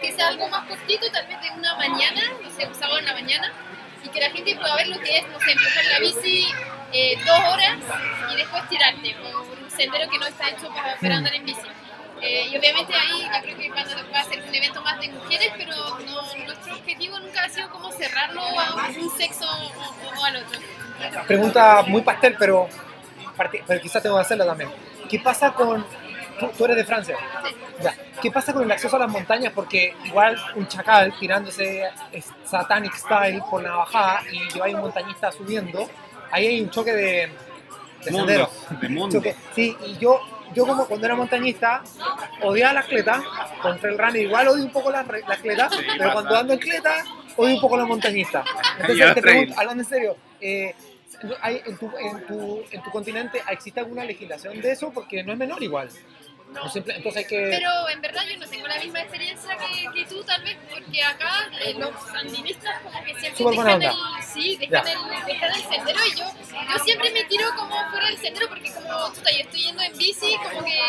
que 0.00 0.12
sea 0.12 0.28
algo 0.28 0.48
más 0.48 0.66
cortito, 0.66 1.10
tal 1.10 1.26
vez 1.26 1.40
de 1.40 1.50
una 1.50 1.74
mañana, 1.74 2.22
no 2.42 2.50
sé, 2.50 2.66
un 2.66 2.74
sábado 2.74 2.98
en 2.98 3.06
la 3.06 3.14
mañana, 3.14 3.52
y 4.04 4.08
que 4.08 4.20
la 4.20 4.30
gente 4.30 4.54
pueda 4.54 4.76
ver 4.76 4.88
lo 4.88 5.00
que 5.00 5.18
es, 5.18 5.28
no 5.28 5.40
sé, 5.40 5.52
empezar 5.52 5.84
la 5.84 5.98
bici 5.98 6.46
eh, 6.92 7.18
dos 7.24 7.38
horas 7.38 7.76
y 8.32 8.36
después 8.36 8.68
tirarte. 8.68 9.14
Por 9.14 9.58
un 9.58 9.70
sendero 9.70 10.10
que 10.10 10.18
no 10.18 10.26
está 10.26 10.48
hecho 10.48 10.68
para, 10.68 10.96
para 10.96 11.16
andar 11.16 11.34
en 11.34 11.44
bici. 11.44 11.60
Eh, 12.22 12.48
y 12.52 12.56
obviamente 12.58 12.92
ahí 12.94 13.22
yo 13.22 13.42
creo 13.42 13.56
que 13.56 13.70
va 13.70 14.20
a, 14.20 14.24
ser 14.24 14.42
un 14.46 14.54
evento 14.54 14.82
más 14.82 15.00
de 15.00 15.08
mujeres, 15.08 15.52
pero 15.56 15.74
no- 15.76 16.44
nuestro 16.44 16.74
objetivo 16.74 17.18
nunca 17.18 17.44
ha 17.44 17.48
sido 17.48 17.70
como 17.70 17.90
cerrarlo 17.92 18.42
a 18.42 18.88
un 18.88 19.10
sexo 19.16 19.46
o, 19.48 20.20
o 20.20 20.24
al 20.24 20.36
otro. 20.36 20.60
Pregunta 21.26 21.82
muy 21.86 22.02
pastel, 22.02 22.36
pero, 22.38 22.68
pero 23.66 23.80
quizás 23.80 24.02
tengo 24.02 24.16
que 24.16 24.22
hacerla 24.22 24.46
también. 24.46 24.70
¿Qué 25.08 25.18
pasa 25.18 25.52
con... 25.52 25.84
Tú, 26.38 26.48
tú 26.56 26.64
eres 26.64 26.76
de 26.76 26.84
Francia. 26.84 27.16
Ya. 27.82 27.94
¿Qué 28.20 28.30
pasa 28.30 28.52
con 28.52 28.62
el 28.62 28.70
acceso 28.70 28.96
a 28.96 28.98
las 29.00 29.10
montañas? 29.10 29.52
Porque 29.54 29.94
igual 30.04 30.36
un 30.56 30.66
chacal 30.68 31.12
tirándose 31.18 31.84
satanic 32.44 32.94
style 32.94 33.42
por 33.50 33.62
la 33.62 33.72
bajada 33.76 34.22
y 34.30 34.48
yo 34.56 34.62
hay 34.64 34.74
un 34.74 34.80
montañista 34.80 35.32
subiendo, 35.32 35.88
ahí 36.30 36.46
hay 36.46 36.60
un 36.60 36.70
choque 36.70 36.92
de, 36.92 37.32
de 38.04 38.10
Mundo, 38.10 38.26
senderos. 38.26 38.50
de 38.80 38.88
mundo. 38.88 39.18
Choque- 39.18 39.36
Sí, 39.54 39.76
y 39.86 39.96
yo, 39.98 40.20
yo 40.54 40.66
como 40.66 40.86
cuando 40.86 41.06
era 41.06 41.14
montañista, 41.16 41.82
odiaba 42.42 42.72
las 42.74 42.86
cletas, 42.86 43.22
contra 43.62 43.90
el 43.90 43.98
runner 43.98 44.16
igual 44.22 44.48
odio 44.48 44.64
un 44.64 44.72
poco 44.72 44.90
las 44.90 45.06
re- 45.06 45.22
las 45.28 45.38
cletas, 45.38 45.72
pero 45.76 45.98
pasa. 45.98 46.12
cuando 46.12 46.36
ando 46.36 46.52
en 46.54 46.58
cleta, 46.58 47.04
odio 47.36 47.54
un 47.54 47.60
poco 47.60 47.76
los 47.76 47.86
montañistas. 47.88 48.44
Ya, 48.44 48.80
Entonces 48.80 49.14
te 49.14 49.22
pregunto, 49.22 49.54
hablando 49.58 49.82
en 49.82 49.88
serio, 49.88 50.16
eh, 50.40 50.74
¿hay, 51.40 51.62
en, 51.66 51.76
tu, 51.78 51.90
en, 51.98 52.26
tu, 52.26 52.62
¿en 52.70 52.82
tu 52.82 52.90
continente 52.90 53.42
existe 53.50 53.80
alguna 53.80 54.04
legislación 54.04 54.60
de 54.60 54.72
eso? 54.72 54.90
Porque 54.92 55.22
no 55.22 55.32
es 55.32 55.38
menor 55.38 55.62
igual. 55.62 55.88
No. 56.52 56.64
O 56.64 56.68
simple- 56.68 56.96
entonces 56.96 57.22
hay 57.22 57.28
que... 57.28 57.48
Pero 57.58 57.88
en 57.90 58.00
verdad 58.00 58.22
yo 58.28 58.36
no 58.38 58.46
tengo 58.48 58.66
la 58.66 58.76
misma 58.78 59.00
experiencia 59.02 59.56
que, 59.56 59.86
que 59.94 60.04
tú, 60.06 60.22
tal 60.24 60.42
vez, 60.42 60.56
porque 60.68 61.02
acá 61.04 61.48
eh, 61.60 61.74
los 61.74 61.90
andinistas 62.14 62.80
como 62.82 63.04
que 63.04 63.14
siempre 63.20 63.44
dejan 63.44 63.68
onda. 63.74 63.90
el, 64.18 64.24
sí, 64.24 64.56
dejan 64.56 64.88
el, 64.88 64.98
dejan 65.26 65.54
el 65.54 65.62
sendero 65.62 65.98
y 66.06 66.10
yo, 66.16 66.24
yo 66.24 66.84
siempre 66.84 67.10
me 67.12 67.24
tiro 67.24 67.46
como 67.56 67.74
fuera 67.90 68.06
del 68.06 68.18
sendero 68.18 68.48
porque 68.48 68.72
como 68.72 69.14
chuta, 69.14 69.30
yo 69.30 69.38
estoy 69.40 69.62
yendo 69.62 69.82
en 69.82 69.96
bici, 69.96 70.36
como 70.42 70.64
que 70.64 70.80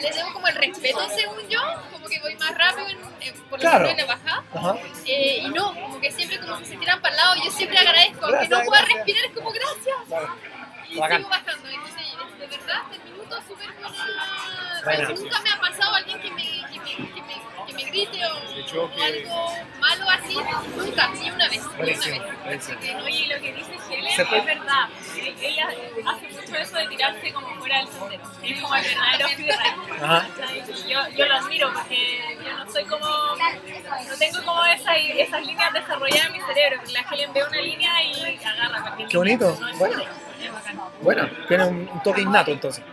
les 0.00 0.16
debo 0.16 0.32
como 0.32 0.48
el 0.48 0.54
respeto 0.54 1.06
según 1.10 1.46
yo, 1.48 1.60
como 1.92 2.06
que 2.08 2.18
voy 2.20 2.34
más 2.36 2.54
rápido 2.56 2.88
en, 2.88 2.98
en- 3.28 3.34
por 3.50 3.58
lo 3.58 3.58
Claro. 3.58 3.84
menos 3.88 3.90
en 4.00 4.06
la 4.06 4.14
bajada. 4.14 4.44
Ajá. 4.54 4.76
Eh, 5.04 5.38
y 5.42 5.48
no, 5.50 5.74
como 5.74 6.00
que 6.00 6.10
siempre 6.10 6.40
como 6.40 6.58
que 6.58 6.64
se 6.64 6.76
tiran 6.78 7.02
para 7.02 7.14
el 7.14 7.20
lado, 7.20 7.34
yo 7.44 7.50
siempre 7.50 7.78
agradezco, 7.78 8.24
aunque 8.26 8.48
no 8.48 8.62
pueda 8.62 8.80
gracias. 8.80 8.96
respirar, 8.96 9.24
es 9.26 9.32
como 9.32 9.50
gracias. 9.52 9.96
Claro. 10.08 10.34
Y 10.92 10.98
Bacán. 10.98 11.18
sigo 11.18 11.30
bajando, 11.30 11.68
entonces 11.68 12.38
de 12.38 12.46
verdad 12.46 12.82
este 12.92 13.10
minuto 13.10 13.36
súper. 13.48 13.68
Buena. 14.84 15.08
Nunca 15.10 15.40
me 15.40 15.50
ha 15.50 15.60
pasado 15.60 15.94
alguien 15.94 16.20
que 16.20 16.30
me, 16.32 16.42
que 16.42 16.80
me, 16.80 16.96
que 17.14 17.22
me, 17.22 17.66
que 17.66 17.72
me 17.72 17.84
grite 17.84 18.18
o, 18.26 18.82
o 18.82 19.02
algo 19.02 19.56
malo 19.78 20.10
así, 20.10 20.36
nunca, 20.76 21.08
ni 21.10 21.30
una 21.30 21.48
vez, 21.48 21.62
ni 21.66 21.82
una 21.82 22.48
vez. 22.50 22.68
Oye, 23.04 23.10
y 23.10 23.26
lo 23.26 23.40
que 23.40 23.52
dice 23.54 23.78
Helen 23.90 24.06
es 24.06 24.44
verdad. 24.44 24.88
Ella 25.40 25.68
hace 26.06 26.28
mucho 26.28 26.56
eso 26.56 26.76
de 26.76 26.88
tirarse 26.88 27.32
como 27.32 27.54
fuera 27.56 27.78
del 27.78 27.88
sendero. 27.88 28.22
Es 28.42 28.60
como 28.60 28.74
el 28.74 28.82
verdadero 28.84 29.28
freeride. 29.28 30.88
Yo, 30.88 31.08
yo 31.16 31.26
lo 31.26 31.34
admiro 31.34 31.72
porque 31.72 32.38
yo 32.44 32.52
no 32.58 32.72
soy 32.72 32.84
como. 32.84 33.06
No 33.06 34.18
tengo 34.18 34.44
como 34.44 34.64
esa, 34.64 34.94
esas 34.96 35.46
líneas 35.46 35.72
desarrolladas 35.72 36.26
en 36.26 36.32
mi 36.32 36.40
cerebro. 36.40 36.82
La 36.92 37.00
Helen 37.10 37.32
ve 37.32 37.44
una 37.44 37.60
línea 37.60 38.02
y 38.02 38.36
agarra. 38.44 38.96
Qué 39.08 39.16
bonito. 39.16 39.56
No 39.60 39.76
Bueno. 39.78 40.02
Bueno, 41.00 41.28
tiene 41.48 41.64
un, 41.64 41.88
un 41.92 42.02
toque 42.02 42.20
innato 42.22 42.50
entonces. 42.50 42.84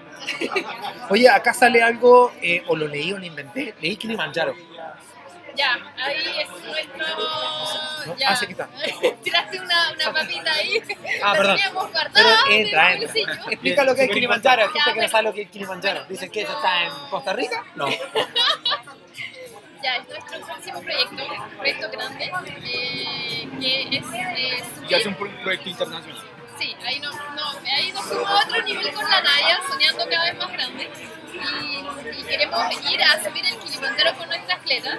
Oye, 1.10 1.30
acá 1.30 1.54
sale 1.54 1.82
algo, 1.82 2.32
eh, 2.42 2.64
o 2.68 2.76
lo 2.76 2.88
leí 2.88 3.12
o 3.14 3.18
lo 3.18 3.26
inventé, 3.26 3.74
leí 3.82 3.96
Kilimanjaro. 3.98 4.54
Ya, 5.56 5.74
ahí 5.98 6.16
es 6.42 6.50
nuestro. 6.50 7.06
¿No? 8.06 8.16
Ya. 8.18 8.30
Ah, 8.30 8.36
sí, 8.36 8.46
aquí 8.46 8.52
está. 8.54 8.70
Tiraste 9.24 9.60
una, 9.60 9.92
una 9.92 10.14
papita 10.14 10.54
ahí. 10.54 10.82
Ah, 11.24 11.34
perdón. 11.36 11.56
teníamos 11.58 11.88
Pero 11.92 12.10
guardada. 12.14 12.40
entra. 12.50 12.94
Explica 12.94 13.84
lo 13.84 13.96
que 13.96 14.04
es 14.04 14.12
Kilimanjaro, 14.12 14.62
hay 14.62 14.68
gente 14.70 14.84
Ya, 14.88 14.94
que 14.94 15.02
no 15.02 15.08
sabe 15.10 15.24
lo 15.24 15.34
que 15.34 15.42
es 15.42 15.50
Kilimanjaro. 15.50 16.06
Dicen 16.06 16.30
que 16.32 16.42
eso 16.44 16.54
está 16.54 16.84
en 16.84 16.92
Costa 17.10 17.34
Rica. 17.34 17.64
No. 17.76 17.88
Ya, 19.82 19.96
es 19.96 20.10
nuestro 20.10 20.42
próximo 20.46 20.82
proyecto, 20.82 21.24
un 21.24 21.58
proyecto 21.58 21.90
grande, 21.90 22.32
eh, 22.66 23.48
que 23.62 23.98
es 23.98 24.04
eh, 24.14 24.64
Ya 24.90 24.98
es 24.98 25.04
subir- 25.06 25.08
un 25.08 25.16
pro- 25.16 25.42
proyecto 25.42 25.70
internacional. 25.70 26.22
Sí, 26.60 26.76
ahí 26.86 26.99
otro 28.60 28.66
nivel 28.66 28.94
con 28.94 29.10
la 29.10 29.22
Naya, 29.22 29.60
soñando 29.68 30.06
cada 30.10 30.26
vez 30.26 30.38
más 30.38 30.52
grande. 30.52 30.90
Y, 31.34 32.20
y 32.20 32.24
queremos 32.24 32.92
ir 32.92 33.04
a 33.04 33.24
subir 33.24 33.46
el 33.46 33.58
Kilimanjaro 33.60 34.16
con 34.18 34.28
nuestra 34.28 34.56
atleta. 34.56 34.98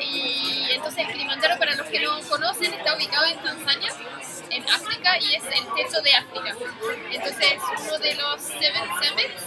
Y 0.00 0.68
entonces 0.72 1.06
el 1.06 1.12
Kilimanjaro, 1.12 1.58
para 1.58 1.74
los 1.74 1.86
que 1.86 2.00
no 2.00 2.20
conocen, 2.28 2.72
está 2.74 2.96
ubicado 2.96 3.26
en 3.26 3.38
Tanzania, 3.38 3.92
en 4.50 4.68
África, 4.68 5.18
y 5.18 5.34
es 5.34 5.44
el 5.44 5.66
techo 5.74 6.00
de 6.02 6.14
África. 6.14 6.56
Entonces 7.10 7.52
es 7.52 7.62
uno 7.86 7.98
de 7.98 8.14
los 8.14 8.40
Seven 8.40 8.88
Summits, 9.02 9.46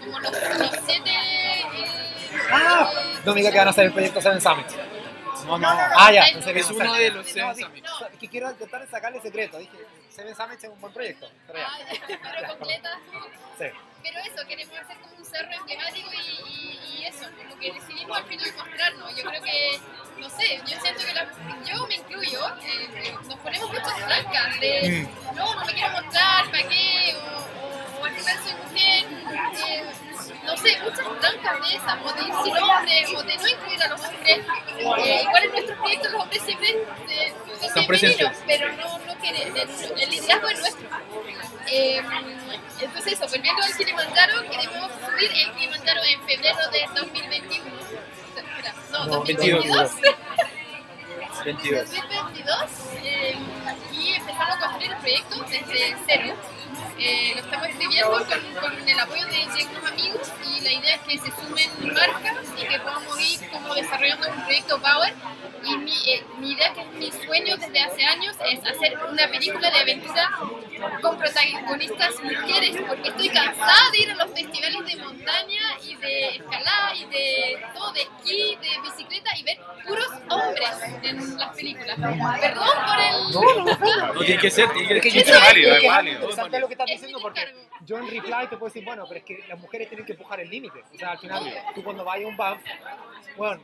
como 0.00 0.20
los, 0.20 0.32
los 0.32 0.70
siete... 0.86 1.10
eh, 1.10 1.64
Ah, 2.52 2.90
eh, 3.26 3.32
diga 3.34 3.50
que 3.50 3.58
van 3.58 3.66
a 3.66 3.70
hacer 3.70 3.86
el 3.86 3.92
proyecto 3.92 4.20
Seven 4.20 4.40
Summit. 4.40 4.66
No, 5.58 5.74
no. 5.74 5.80
Ah, 5.96 6.12
ya, 6.12 6.24
Ay, 6.24 6.32
pensé 6.34 6.52
que 6.52 6.60
Es 6.60 6.70
uno 6.70 6.92
de 6.94 7.10
los 7.10 7.26
No, 7.26 7.32
Seven 7.32 7.54
sí, 7.56 7.62
Summit. 7.62 7.84
no, 7.84 8.06
es 8.06 8.18
que 8.18 8.28
quiero 8.28 8.50
intentar 8.50 8.88
sacarle 8.90 9.20
secreto. 9.20 9.58
Dije, 9.58 9.78
Seven 10.10 10.34
Summit 10.36 10.62
es 10.64 10.70
un 10.70 10.80
buen 10.80 10.92
proyecto. 10.92 11.30
Pero 11.46 11.58
ya. 11.58 11.66
ah, 11.68 11.78
pero 12.34 12.48
completa. 12.58 12.98
Sí. 13.58 13.64
Pero 14.02 14.18
eso, 14.20 14.46
queremos 14.48 14.78
hacer 14.78 14.96
como 14.98 15.14
un 15.16 15.24
cerro 15.24 15.52
emblemático 15.52 16.08
y, 16.12 16.50
y- 16.50 16.80
y 17.00 17.04
eso, 17.06 17.26
como 17.36 17.58
que 17.58 17.72
decidimos 17.72 18.16
al 18.16 18.24
final 18.24 18.52
mostrarnos. 18.56 19.16
Yo 19.16 19.24
creo 19.28 19.42
que, 19.42 19.80
no 20.18 20.30
sé, 20.30 20.60
yo 20.66 20.80
siento 20.80 21.04
que 21.04 21.12
la- 21.14 21.28
yo 21.64 21.86
me 21.86 21.94
incluyo, 21.96 22.48
eh, 22.62 22.88
eh, 22.94 23.14
nos 23.26 23.38
ponemos 23.40 23.68
muchas 23.70 23.96
trancas 24.06 24.60
de 24.60 25.08
no, 25.34 25.54
no 25.54 25.64
me 25.66 25.72
quiero 25.74 25.90
mostrar, 25.90 26.50
¿para 26.50 26.68
qué? 26.68 27.14
O, 27.16 27.69
soy 28.08 28.54
mujer, 28.54 29.04
eh, 29.68 29.84
no 30.44 30.56
sé, 30.56 30.78
muchas 30.82 31.20
trancas 31.20 31.68
de 31.68 31.76
esas, 31.76 31.98
o 32.02 32.12
de 32.12 32.22
sin 32.22 32.56
hombres, 32.62 33.14
o 33.14 33.22
de 33.22 33.36
no 33.36 33.48
incluir 33.48 33.82
a 33.82 33.88
los 33.88 34.00
hombres. 34.04 34.38
Eh, 34.78 35.22
igual 35.22 35.44
en 35.44 35.50
nuestros 35.52 35.78
proyectos 35.78 36.12
los 36.12 36.22
hombres 36.22 36.42
siempre 36.42 36.68
eh, 37.08 37.32
son 37.74 37.86
presentes. 37.86 38.42
pero 38.46 38.72
no, 38.72 38.98
no 38.98 39.14
quieren, 39.16 39.56
el, 39.56 40.00
el 40.02 40.10
liderazgo 40.10 40.48
es 40.48 40.60
nuestro. 40.60 40.88
Eh, 41.66 42.02
entonces 42.80 43.12
eso, 43.12 43.26
volviendo 43.28 43.62
al 43.62 43.76
Kilimanjaro, 43.76 44.42
queremos 44.50 44.90
subir 44.92 45.30
el 45.32 45.52
Kilimanjaro 45.52 46.00
en 46.04 46.20
febrero 46.22 46.70
de 46.72 47.00
2021. 47.00 47.70
Espera, 48.36 48.74
no, 48.90 48.98
No, 49.06 49.12
2022. 49.18 49.90
22. 51.44 51.90
2022 51.90 52.56
eh, 53.02 53.34
y 53.92 54.14
empezamos 54.14 54.56
a 54.56 54.60
construir 54.60 54.92
el 54.92 54.98
proyecto 54.98 55.42
desde 55.44 55.96
cero. 56.06 56.34
Eh, 57.02 57.32
lo 57.34 57.40
estamos 57.40 57.66
escribiendo 57.68 58.10
con, 58.10 58.60
con 58.60 58.88
el 58.88 59.00
apoyo 59.00 59.24
de, 59.24 59.64
unos 59.64 59.90
amigos 59.90 60.32
y 60.46 60.60
la 60.60 60.70
idea 60.70 60.94
es 60.96 61.00
que 61.00 61.18
se 61.18 61.30
sumen 61.40 61.94
marcas 61.94 62.46
y 62.58 62.66
que 62.66 62.78
podamos 62.78 63.18
ir 63.18 63.50
como 63.50 63.74
desarrollando 63.74 64.28
un 64.28 64.44
proyecto 64.44 64.78
Power. 64.78 65.14
Y 65.64 65.76
mi, 65.78 65.92
eh, 66.10 66.24
mi 66.38 66.52
idea, 66.52 66.72
que 66.74 66.82
es 66.82 66.92
mi 66.92 67.24
sueño 67.24 67.56
desde 67.56 67.80
hace 67.80 68.04
años, 68.04 68.36
es 68.50 68.60
hacer 68.60 68.98
una 69.10 69.28
película 69.28 69.70
de 69.70 69.78
aventura 69.78 70.30
con 71.02 71.18
protagonistas 71.18 72.14
mujeres, 72.22 72.76
porque 72.86 73.08
estoy 73.08 73.28
cansada 73.28 73.90
de 73.92 73.98
ir 73.98 74.10
a 74.10 74.14
los 74.14 74.32
festivales 74.32 74.86
de 74.86 74.96
montaña 75.02 75.60
y 75.86 75.94
de 75.96 76.28
escalada 76.36 76.94
y 76.94 77.04
de 77.06 77.62
todo, 77.74 77.92
de 77.92 78.02
esquí, 78.02 78.56
de 78.56 78.80
bicicleta 78.82 79.36
y 79.36 79.42
ver 79.42 79.58
puros 79.86 80.08
hombres 80.28 80.70
en 81.02 81.38
las 81.38 81.54
películas. 81.54 81.96
Perdón 82.40 82.68
por 82.86 83.00
el... 83.00 83.30
No, 83.30 83.64
no, 83.64 84.14
No 84.14 84.20
tiene 84.24 84.40
que 84.40 84.50
ser, 84.50 84.72
tiene 84.72 85.00
que 85.00 85.10
ser. 85.10 85.20
Es 85.20 85.40
válido, 85.40 85.70
es 85.70 85.76
es 85.76 85.82
que 85.82 85.88
válido. 85.88 86.14
interesante 86.20 86.60
lo 86.60 86.66
que 86.68 86.74
estás 86.74 86.89
Es 86.89 86.89
diciendo 86.92 87.18
porque 87.20 87.40
yo 87.84 87.98
en 87.98 88.08
reply 88.08 88.46
te 88.48 88.56
puedo 88.56 88.66
decir, 88.72 88.84
bueno, 88.84 89.04
pero 89.08 89.18
es 89.20 89.24
que 89.24 89.44
las 89.48 89.58
mujeres 89.58 89.88
tienen 89.88 90.06
que 90.06 90.12
empujar 90.12 90.40
el 90.40 90.48
límite. 90.50 90.82
O 90.94 90.98
sea, 90.98 91.12
al 91.12 91.18
final, 91.18 91.42
tú 91.74 91.82
cuando 91.82 92.04
vayas 92.04 92.26
a 92.26 92.28
un 92.28 92.36
Banff, 92.36 92.60
bueno, 93.36 93.62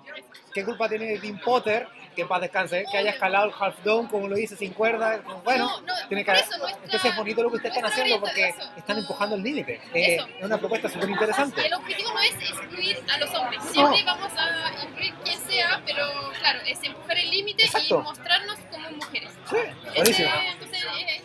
¿qué 0.55 0.65
culpa 0.65 0.89
tiene 0.89 1.19
Dean 1.19 1.39
Potter, 1.41 1.87
que 2.15 2.23
en 2.23 2.29
paz 2.29 2.41
descanse, 2.41 2.85
que 2.91 2.97
haya 2.97 3.11
escalado 3.11 3.47
el 3.47 3.53
Half 3.59 3.83
Dome, 3.85 4.09
como 4.09 4.29
lo 4.29 4.37
dice, 4.37 4.57
sin 4.57 4.73
cuerda? 4.73 5.21
Bueno, 5.45 5.67
No, 5.67 5.81
no, 5.83 6.09
tiene 6.09 6.25
que 6.25 6.33
eso 6.33 6.57
nuestra- 6.59 6.85
Entonces 6.85 7.11
es 7.11 7.17
bonito 7.17 7.43
lo 7.43 7.51
que 7.51 7.57
ustedes 7.57 7.77
están 7.77 7.91
haciendo 7.91 8.21
porque 8.21 8.49
eso. 8.49 8.63
están 8.77 8.99
empujando 8.99 9.37
el 9.37 9.43
límite. 9.43 9.81
Eh, 9.93 10.17
es 10.39 10.45
una 10.45 10.57
propuesta 10.59 10.89
súper 10.89 11.11
interesante. 11.11 11.67
El 11.67 11.75
objetivo 11.75 12.13
no 12.15 12.21
es 12.21 12.35
excluir 12.35 12.99
a 13.13 13.19
los 13.19 13.35
hombres, 13.35 13.63
siempre 13.65 14.03
vamos 14.05 14.33
a 14.37 14.85
incluir 14.85 15.15
quien 15.25 15.39
sea, 15.41 15.83
pero 15.85 16.07
claro, 16.39 16.61
es 16.67 16.83
empujar 16.83 17.19
el 17.19 17.31
límite 17.31 17.65
y 17.89 17.95
mostrarnos 17.95 18.59
como 18.71 18.91
mujeres. 18.93 19.31
Sí, 19.51 19.57
Ese, 19.57 19.95
buenísimo. 19.95 20.31
entonces 20.53 20.85
es 21.09 21.16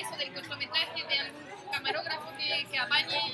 eso 0.00 0.16
del 0.16 0.32
cortometraje 0.32 1.04
de 1.08 1.18
algún 1.18 1.42
camarógrafo 1.72 2.32
que, 2.38 2.66
que 2.70 2.78
apañe 2.78 3.32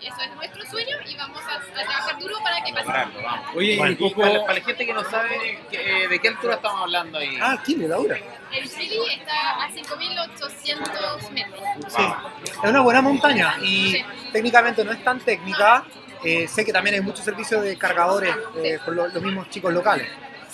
y 0.00 0.06
eso 0.06 0.16
es 0.22 0.34
nuestro 0.34 0.66
sueño 0.66 0.96
y 1.06 1.16
vamos 1.16 1.40
a, 1.44 1.54
a 1.56 1.84
trabajar 1.84 2.18
duro 2.18 2.34
para 2.42 2.62
que 2.64 2.72
pase. 2.72 2.86
Vamos. 3.22 3.46
Oye, 3.54 3.76
Bueno, 3.78 3.96
poco. 3.98 4.20
Para, 4.20 4.32
la- 4.34 4.40
para 4.46 4.58
la 4.58 4.64
gente 4.64 4.86
que 4.86 4.92
no 4.92 5.04
sabe, 5.10 5.58
que- 5.70 6.08
¿de 6.08 6.18
qué 6.18 6.28
altura 6.28 6.54
estamos 6.54 6.82
hablando 6.82 7.18
ahí? 7.18 7.38
Ah, 7.40 7.52
aquí, 7.60 7.76
la 7.76 7.96
dura. 7.96 8.18
El 8.52 8.68
Chili 8.68 8.98
está 9.12 9.64
a 9.64 9.70
5.800 9.70 11.30
metros. 11.30 11.62
Sí, 11.88 12.02
es 12.44 12.58
una 12.70 12.80
buena 12.80 13.02
montaña 13.02 13.56
y 13.62 13.92
Sí. 13.92 14.04
técnicamente 14.32 14.84
no 14.84 14.92
es 14.92 15.02
tan 15.04 15.20
técnica. 15.20 15.84
Eh, 16.24 16.48
sé 16.48 16.64
que 16.64 16.72
también 16.72 16.94
hay 16.96 17.00
muchos 17.00 17.24
servicios 17.24 17.62
de 17.62 17.76
cargadores 17.78 18.34
eh, 18.56 18.78
por 18.84 18.94
lo- 18.94 19.06
los 19.06 19.22
mismos 19.22 19.48
chicos 19.50 19.72
locales, 19.72 20.08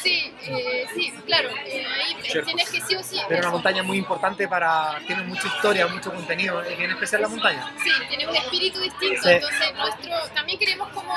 Sí, 0.05 0.33
eh, 0.43 0.87
sí, 0.95 1.13
claro, 1.27 1.49
eh, 1.65 1.87
ahí 2.05 2.15
tienes 2.45 2.71
que 2.71 2.81
sí 2.81 2.95
o 2.95 3.03
sí. 3.03 3.19
pero 3.29 3.41
una 3.41 3.51
montaña 3.51 3.83
muy 3.83 3.97
importante 3.99 4.47
para. 4.47 4.99
tiene 5.07 5.23
mucha 5.23 5.47
historia, 5.49 5.87
mucho 5.87 6.13
contenido, 6.13 6.63
es 6.63 6.77
bien 6.79 6.91
especial 6.91 7.23
la 7.23 7.29
montaña. 7.29 7.73
Sí, 7.83 7.91
tiene 8.09 8.27
un 8.29 8.37
espíritu 8.37 8.81
distinto, 8.81 9.23
Sí. 9.23 9.31
entonces 9.31 9.75
nuestro, 9.75 10.13
también 10.35 10.59
queremos 10.59 10.89
como, 10.91 11.15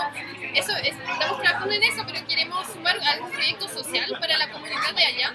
eso, 0.53 0.71
es- 0.77 0.95
estamos 1.11 1.41
trabajando 1.41 1.73
en 1.73 1.83
eso, 1.83 2.03
pero 2.07 2.25
queremos 2.27 2.65
sumar 2.67 2.97
algún 3.13 3.29
proyecto 3.31 3.67
social 3.67 4.17
para 4.19 4.37
la 4.37 4.49
comunidad 4.51 4.93
de 4.95 5.05
allá. 5.05 5.33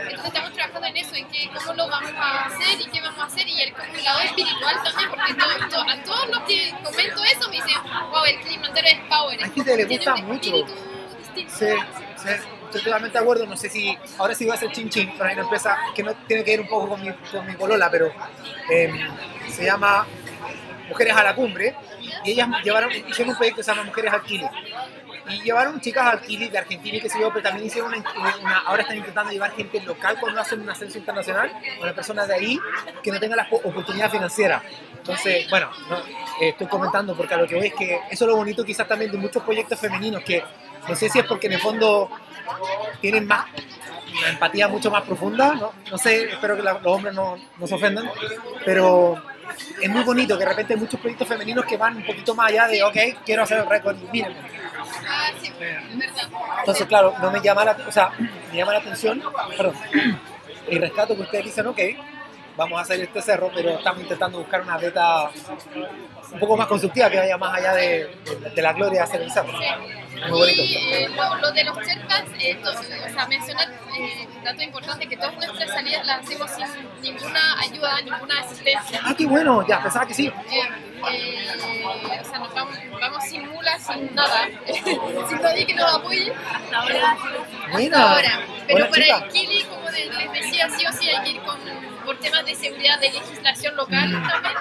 Entonces 0.00 0.24
estamos 0.26 0.52
trabajando 0.52 0.86
en 0.88 0.96
eso, 0.98 1.14
en 1.14 1.28
que, 1.28 1.48
cómo 1.54 1.72
lo 1.74 1.88
vamos 1.88 2.12
a 2.16 2.46
hacer 2.46 2.80
y 2.80 2.84
qué 2.90 3.00
vamos 3.00 3.18
a 3.20 3.24
hacer, 3.26 3.48
y 3.48 3.60
el, 3.62 3.72
como 3.72 3.94
el 3.94 4.04
lado 4.04 4.20
espiritual 4.20 4.82
también, 4.82 5.08
porque 5.10 5.34
todo- 5.34 5.68
todo- 5.70 5.88
a 5.90 5.96
todos 6.04 6.28
los 6.28 6.40
que 6.42 6.74
comento 6.84 7.24
eso 7.24 7.48
me 7.48 7.56
dicen, 7.56 7.82
wow, 8.10 8.24
el 8.24 8.40
Kilimanjaro 8.40 8.86
es 8.88 8.98
power. 9.08 9.38
Gente 9.40 9.64
que 9.64 9.76
le 9.76 9.84
gusta 9.84 10.16
mucho. 10.16 10.34
espíritu 10.34 10.74
distinto. 11.18 11.54
Sí, 11.58 11.66
sí, 12.16 12.28
estoy 12.68 12.82
totalmente 12.82 13.18
de 13.18 13.22
acuerdo. 13.22 13.46
No 13.46 13.56
sé 13.56 13.68
si 13.68 13.96
ahora 14.18 14.34
sí 14.34 14.44
voy 14.44 14.52
a 14.52 14.54
hacer 14.56 14.72
chin 14.72 14.88
chin, 14.88 15.10
pero 15.16 15.24
hay 15.28 15.34
una 15.34 15.42
empresa 15.42 15.76
que 15.94 16.02
no 16.02 16.14
tiene 16.26 16.44
que 16.44 16.52
ver 16.52 16.60
un 16.60 16.68
poco 16.68 16.88
con 16.88 17.02
mi, 17.02 17.10
con 17.12 17.46
mi 17.46 17.54
polola, 17.54 17.90
pero 17.90 18.12
eh, 18.70 18.92
se 19.50 19.64
llama 19.64 20.06
Mujeres 20.88 21.14
a 21.16 21.22
la 21.24 21.34
Cumbre 21.34 21.74
y 22.24 22.30
ellas 22.32 22.48
llevaron, 22.64 22.90
hicieron 22.90 23.30
un 23.30 23.36
proyecto 23.36 23.58
que 23.58 23.64
se 23.64 23.70
llama 23.70 23.84
Mujeres 23.84 24.12
al 24.12 24.22
Kili. 24.22 24.46
Y 25.30 25.42
llevaron 25.42 25.78
chicas 25.78 26.06
al 26.06 26.22
Kili 26.22 26.48
de 26.48 26.56
Argentina 26.56 26.96
y 26.96 27.00
qué 27.02 27.10
sé 27.10 27.20
yo, 27.20 27.28
pero 27.30 27.42
también 27.42 27.66
hicieron 27.66 27.92
una, 27.92 28.36
una- 28.40 28.58
ahora 28.60 28.80
están 28.82 28.96
intentando 28.96 29.30
llevar 29.30 29.52
gente 29.52 29.78
local 29.82 30.16
cuando 30.18 30.40
hacen 30.40 30.60
un 30.62 30.70
ascenso 30.70 30.96
internacional, 30.96 31.52
con 31.78 31.92
personas 31.92 32.28
de 32.28 32.34
ahí 32.34 32.58
que 33.02 33.12
no 33.12 33.20
tengan 33.20 33.36
la 33.36 33.46
po- 33.48 33.60
oportunidad 33.62 34.10
financiera. 34.10 34.62
Entonces, 34.96 35.48
bueno, 35.50 35.70
no, 35.90 35.98
eh, 35.98 36.48
estoy 36.50 36.66
comentando 36.66 37.14
porque 37.14 37.34
a 37.34 37.36
lo 37.36 37.46
que 37.46 37.56
voy 37.56 37.66
es 37.66 37.74
que 37.74 37.96
eso 38.10 38.24
es 38.24 38.28
lo 38.28 38.36
bonito 38.36 38.64
quizás 38.64 38.88
también 38.88 39.10
de 39.10 39.18
muchos 39.18 39.42
proyectos 39.42 39.78
femeninos, 39.78 40.22
que 40.22 40.42
no 40.88 40.96
sé 40.96 41.08
si 41.08 41.18
es 41.18 41.24
porque 41.26 41.46
en 41.46 41.54
el 41.54 41.60
fondo 41.60 42.10
tienen 43.00 43.26
más 43.26 43.46
empatía 44.28 44.68
mucho 44.68 44.90
más 44.90 45.02
profunda, 45.02 45.54
no, 45.54 45.72
no 45.90 45.98
sé, 45.98 46.30
espero 46.30 46.56
que 46.56 46.62
los 46.62 46.78
hombres 46.84 47.14
no, 47.14 47.36
no 47.58 47.66
se 47.66 47.74
ofendan, 47.74 48.10
pero 48.64 49.22
es 49.80 49.90
muy 49.90 50.02
bonito 50.02 50.36
que 50.36 50.44
de 50.44 50.50
repente 50.50 50.74
hay 50.74 50.80
muchos 50.80 50.98
proyectos 50.98 51.28
femeninos 51.28 51.64
que 51.64 51.76
van 51.76 51.96
un 51.96 52.04
poquito 52.04 52.34
más 52.34 52.48
allá 52.50 52.66
de, 52.68 52.82
ok, 52.82 52.96
quiero 53.24 53.42
hacer 53.42 53.58
el 53.58 53.66
récord. 53.66 53.96
Entonces, 56.60 56.86
claro, 56.86 57.14
no 57.20 57.30
me 57.30 57.40
llama 57.40 57.64
la, 57.64 57.76
o 57.86 57.92
sea, 57.92 58.10
me 58.50 58.56
llama 58.56 58.72
la 58.72 58.78
atención, 58.78 59.22
perdón, 59.56 59.74
y 60.68 60.78
rescato 60.78 61.14
que 61.14 61.22
ustedes 61.22 61.44
dicen, 61.46 61.66
ok, 61.66 61.78
vamos 62.56 62.78
a 62.78 62.82
hacer 62.82 63.00
este 63.00 63.22
cerro, 63.22 63.50
pero 63.54 63.70
estamos 63.70 64.02
intentando 64.02 64.38
buscar 64.38 64.62
una 64.62 64.76
beta 64.76 65.30
un 66.32 66.38
poco 66.40 66.56
más 66.56 66.66
constructiva 66.66 67.08
que 67.10 67.18
vaya 67.18 67.36
más 67.38 67.54
allá 67.58 67.74
de, 67.74 68.06
de- 68.24 68.50
de 68.54 68.62
la 68.62 68.72
gloria 68.72 69.00
de 69.00 69.04
hacer 69.04 69.22
el 69.22 69.30
cerro. 69.30 69.52
Muy 69.52 70.30
bonito. 70.30 70.62
Y 70.62 70.74
eh, 70.76 71.08
lo, 71.16 71.34
lo 71.36 71.52
de 71.52 71.64
los 71.64 71.76
cercas, 71.86 72.24
eh, 72.40 72.54
to- 72.62 72.70
o 72.70 72.82
sea, 73.12 73.26
mencionar 73.28 73.68
eh, 73.98 74.26
dato 74.44 74.62
importante, 74.62 75.06
que 75.08 75.16
todas 75.16 75.34
nuestras 75.36 75.70
salidas 75.70 76.04
las 76.06 76.20
hacemos 76.20 76.50
sin 76.50 76.66
ninguna 77.02 77.60
ayuda, 77.60 78.00
ninguna 78.02 78.40
asistencia. 78.40 79.00
Ah, 79.04 79.14
qué 79.16 79.26
bueno, 79.26 79.64
ya, 79.66 79.80
pensaba 79.82 80.06
que 80.06 80.14
sí. 80.14 80.26
Eh, 80.26 80.32
eh, 81.10 82.20
o 82.20 82.24
sea, 82.28 82.38
nos 82.40 82.52
vamos, 82.52 82.76
vamos 83.00 83.24
sin 83.24 83.48
mulas, 83.48 83.86
sin 83.86 84.14
nada, 84.14 84.48
sin 85.28 85.40
nadie 85.42 85.66
que 85.66 85.74
nos 85.74 85.94
apoye 85.94 86.32
Hasta 86.32 86.78
ahora 86.78 87.16
Buena. 87.72 88.12
ahora. 88.12 88.40
Pero 88.66 88.78
Buena 88.86 88.90
para 88.90 89.02
chica. 89.04 89.16
el 89.18 89.32
Kili, 89.32 89.62
como 89.64 89.90
les 89.90 90.32
decía, 90.32 90.68
sí 90.76 90.84
o 90.86 90.92
sí 90.92 91.08
hay 91.08 91.24
que 91.24 91.30
ir 91.30 91.40
con, 91.42 91.58
por 92.04 92.18
temas 92.18 92.44
de 92.44 92.54
seguridad, 92.54 92.98
de 93.00 93.10
legislación 93.12 93.76
local 93.76 94.08
Mm. 94.08 94.28
también. 94.28 94.54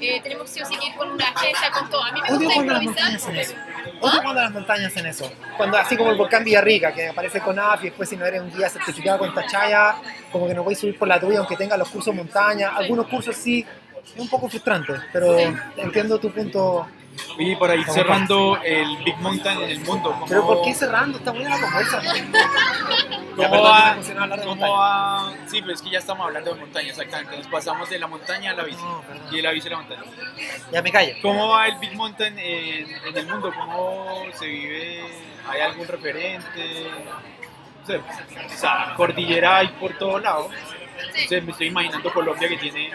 Eh, 0.00 0.20
tenemos 0.22 0.48
sí 0.48 0.60
o 0.62 0.66
sí 0.66 0.76
que 0.78 0.86
ir 0.88 0.94
con 0.94 1.10
una 1.10 1.28
agencia, 1.28 1.70
con 1.70 1.90
todo. 1.90 2.02
A 2.04 2.12
mí 2.12 2.20
me 2.22 2.28
Odio 2.28 2.38
gusta 2.48 2.54
cuando 2.54 2.72
las 2.72 2.82
improvisar. 2.82 3.12
montañas 3.12 3.22
hacen 3.22 3.36
eso. 3.36 3.54
Odio 4.00 4.22
cuando 4.22 4.40
las 4.42 4.50
montañas 4.52 4.86
hacen 4.92 5.06
eso. 5.06 5.32
Cuando 5.56 5.76
así 5.76 5.96
como 5.96 6.10
el 6.10 6.16
volcán 6.16 6.44
Villarrica, 6.44 6.92
que 6.92 7.08
aparece 7.08 7.40
con 7.40 7.58
AF 7.58 7.82
y 7.82 7.86
después 7.88 8.08
si 8.08 8.16
no 8.16 8.24
eres 8.26 8.40
un 8.40 8.50
guía 8.52 8.68
certificado 8.68 9.18
con 9.18 9.34
Tachaya, 9.34 9.96
como 10.32 10.46
que 10.48 10.54
no 10.54 10.64
puedes 10.64 10.78
subir 10.80 10.98
por 10.98 11.08
la 11.08 11.20
tuya 11.20 11.38
aunque 11.38 11.56
tengas 11.56 11.78
los 11.78 11.88
cursos 11.88 12.14
montaña. 12.14 12.70
Algunos 12.76 13.06
cursos 13.08 13.36
sí, 13.36 13.64
es 14.04 14.20
un 14.20 14.28
poco 14.28 14.48
frustrante, 14.48 14.94
pero 15.12 15.36
entiendo 15.76 16.18
tu 16.18 16.30
punto. 16.30 16.86
Y 17.38 17.56
para 17.56 17.74
ir 17.74 17.84
cerrando 17.90 18.58
el 18.62 18.96
Big 19.04 19.16
Mountain 19.18 19.62
en 19.62 19.70
el 19.70 19.80
mundo. 19.80 20.10
¿cómo- 20.12 20.26
Pero 20.26 20.46
¿por 20.46 20.62
qué 20.62 20.74
cerrando? 20.74 21.18
Está 21.18 21.30
buena 21.32 21.50
la 21.50 21.60
conversa. 21.60 22.00
¿Cómo 23.36 23.62
va? 23.62 23.96
¿Cómo 24.44 24.72
va? 24.72 25.32
Sí, 25.46 25.60
pero 25.60 25.72
es 25.74 25.82
que 25.82 25.90
ya 25.90 25.98
estamos 25.98 26.26
hablando 26.26 26.52
de 26.54 26.60
montaña, 26.60 26.88
exactamente. 26.88 27.36
Nos 27.38 27.46
pasamos 27.46 27.88
de 27.88 27.98
la 27.98 28.06
montaña 28.06 28.50
a 28.50 28.54
la 28.54 28.64
bici. 28.64 28.82
No. 28.82 29.02
Y 29.30 29.36
de 29.36 29.42
la 29.42 29.50
bici 29.52 29.68
a 29.68 29.70
la 29.72 29.76
montaña. 29.78 30.02
Ya 30.72 30.82
me 30.82 30.92
callo. 30.92 31.14
¿Cómo 31.22 31.48
va 31.48 31.66
el 31.68 31.78
Big 31.78 31.94
Mountain 31.94 32.38
en, 32.38 32.90
en 33.06 33.16
el 33.16 33.26
mundo? 33.26 33.52
¿Cómo 33.54 34.24
se 34.34 34.46
vive? 34.46 35.04
¿Hay 35.48 35.60
algún 35.62 35.86
referente? 35.88 36.86
No 37.80 37.86
sé, 37.86 37.96
o 37.96 38.56
sea, 38.58 38.92
cordillera 38.96 39.58
hay 39.58 39.68
por 39.68 39.96
todos 39.96 40.22
lados. 40.22 40.48
Sí, 40.50 41.22
Entonces 41.22 41.44
me 41.44 41.52
estoy 41.52 41.66
imaginando 41.68 42.12
Colombia 42.12 42.48
que 42.48 42.56
tiene. 42.58 42.92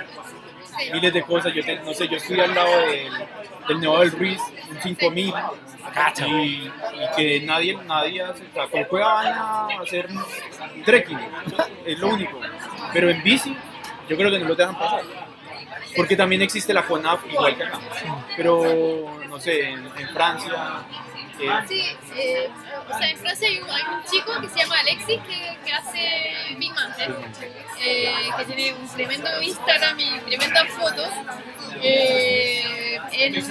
Miles 0.94 1.14
de 1.14 1.22
cosas. 1.24 1.54
Yo 1.54 1.64
te- 1.64 1.80
no 1.80 1.94
sé, 1.94 2.08
yo 2.08 2.18
estoy 2.18 2.40
al 2.40 2.54
lado 2.54 2.70
del, 2.82 3.12
del 3.68 3.80
Nevado 3.80 4.02
del 4.02 4.12
Ruiz, 4.12 4.42
un 4.70 4.82
5000, 4.82 5.34
Cacha. 5.94 6.28
y, 6.28 6.66
y 6.66 6.72
que 7.16 7.42
nadie, 7.46 7.78
nadie 7.86 8.22
hace, 8.22 8.44
o 8.44 8.54
sea, 8.54 8.68
con 8.68 8.84
cueva 8.86 9.14
van 9.16 9.28
a 9.34 9.68
hacer 9.82 10.08
trekking, 10.84 11.20
es 11.86 12.00
lo 12.00 12.08
único. 12.10 12.40
Pero 12.94 13.10
en 13.10 13.24
bici, 13.24 13.56
yo 14.10 14.18
creo 14.18 14.30
que 14.32 14.40
no 14.40 14.48
lo 14.48 14.56
dejan 14.56 14.78
pasar. 14.78 15.02
Porque 15.96 16.18
también 16.18 16.42
existe 16.42 16.74
la 16.74 16.84
CONAF 16.86 17.22
igual 17.32 17.56
que 17.56 17.64
acá. 17.64 17.80
Pero, 18.36 19.18
no 19.30 19.40
sé, 19.40 19.70
en, 19.70 19.88
en 19.98 20.10
Francia. 20.10 20.54
Eh, 21.40 21.64
Sí, 21.68 21.84
eh, 22.16 22.50
o 22.90 22.98
sea, 22.98 23.10
en 23.10 23.18
Francia 23.18 23.48
hay 23.48 23.60
un, 23.60 24.04
chico 24.04 24.40
que 24.42 24.50
se 24.50 24.60
llama 24.60 24.80
Alexis 24.80 25.20
que, 25.22 25.58
que 25.66 25.74
hace 25.74 26.56
Big 26.58 26.74
Mountain, 26.74 27.16
eh, 27.80 28.30
que 28.38 28.46
tiene 28.46 28.74
un 28.74 28.88
tremendo 28.88 29.42
Instagram 29.42 30.00
y 30.00 30.20
tremendas 30.20 30.68
fotos. 30.70 31.10
Eh, 31.82 33.00
en, 33.12 33.36
en 33.36 33.46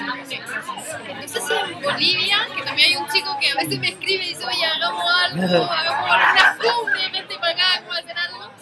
Bolivia, 1.83 2.49
que 2.57 2.63
también 2.63 2.89
hay 2.89 2.97
un 2.97 3.09
chico 3.09 3.37
que 3.41 3.51
a 3.51 3.55
veces 3.55 3.79
me 3.79 3.89
escribe 3.89 4.25
y 4.25 4.29
dice, 4.29 4.45
oye, 4.45 4.67
hagamos 4.67 5.05
algo, 5.25 5.65
hagamos 5.65 6.11
alguna 6.11 6.57
cumbre, 6.59 7.09
vente 7.11 7.39
para 7.39 7.53
acá, 7.53 7.81
vamos 7.83 7.99
hacer 7.99 8.19
algo. 8.19 8.54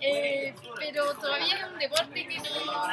Eh, 0.00 0.54
pero 0.78 1.12
todavía 1.14 1.56
es 1.56 1.64
un 1.72 1.78
deporte 1.78 2.24
que, 2.26 2.36
no, 2.38 2.44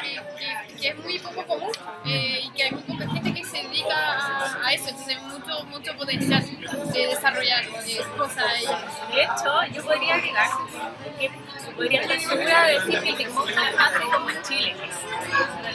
que, 0.01 0.13
que- 0.37 0.75
que 0.81 0.87
es 0.89 0.97
muy 0.97 1.19
poco 1.19 1.45
común 1.45 1.71
eh, 2.05 2.41
y 2.43 2.49
que 2.51 2.63
hay 2.63 2.71
muy 2.71 2.81
poca 2.81 3.07
gente 3.07 3.31
que 3.33 3.43
se 3.45 3.57
dedica 3.57 3.95
a, 3.95 4.65
a 4.67 4.73
eso, 4.73 4.89
entonces 4.89 5.21
mucho, 5.21 5.63
mucho 5.65 5.95
potencial 5.97 6.43
de 6.91 7.07
desarrollar 7.07 7.63
eh, 7.63 8.01
cosas 8.17 8.43
ahí. 8.47 8.65
De 9.15 9.21
hecho, 9.23 9.63
yo 9.73 9.83
podría 9.83 10.15
agregar 10.15 10.49
que 11.19 11.31
podría 11.75 12.01
estar 12.01 12.19
segura 12.19 12.63
de 12.65 12.73
decir 12.79 13.15
que 13.15 13.23
el 13.23 13.29
Mountain 13.29 13.75
nace 13.75 13.99
como 14.11 14.29
en 14.31 14.41
Chile. 14.43 14.75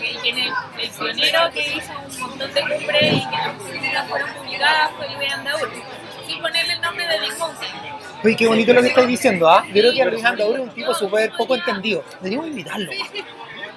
Y 0.00 0.16
que 0.22 0.28
en 0.30 0.38
el, 0.38 0.52
el 0.78 0.90
pionero 0.90 1.50
que 1.52 1.60
hizo 1.76 1.92
un 1.92 2.20
montón 2.20 2.54
de 2.54 2.60
cumbres 2.62 3.12
y 3.14 3.78
que 3.80 3.92
las 3.92 4.08
fueron 4.08 4.30
publicadas 4.34 4.90
fue 4.96 5.08
Luis 5.14 5.32
Andaur. 5.32 5.70
Sin 6.26 6.40
ponerle 6.42 6.72
el 6.74 6.80
nombre 6.80 7.06
de 7.06 7.20
Big. 7.20 7.32
Oye, 8.22 8.36
qué 8.36 8.46
bonito 8.46 8.72
lo 8.72 8.82
que 8.82 8.88
estáis 8.88 9.08
diciendo, 9.08 9.48
¿ah? 9.48 9.64
Yo 9.66 9.72
creo 9.72 9.92
que 9.92 10.04
Luis 10.04 10.24
Andaur 10.24 10.54
es 10.56 10.60
un 10.60 10.70
tipo 10.70 10.94
súper 10.94 11.32
poco 11.36 11.54
entendido. 11.54 12.04
Deberíamos 12.20 12.48
invitarlo. 12.48 12.90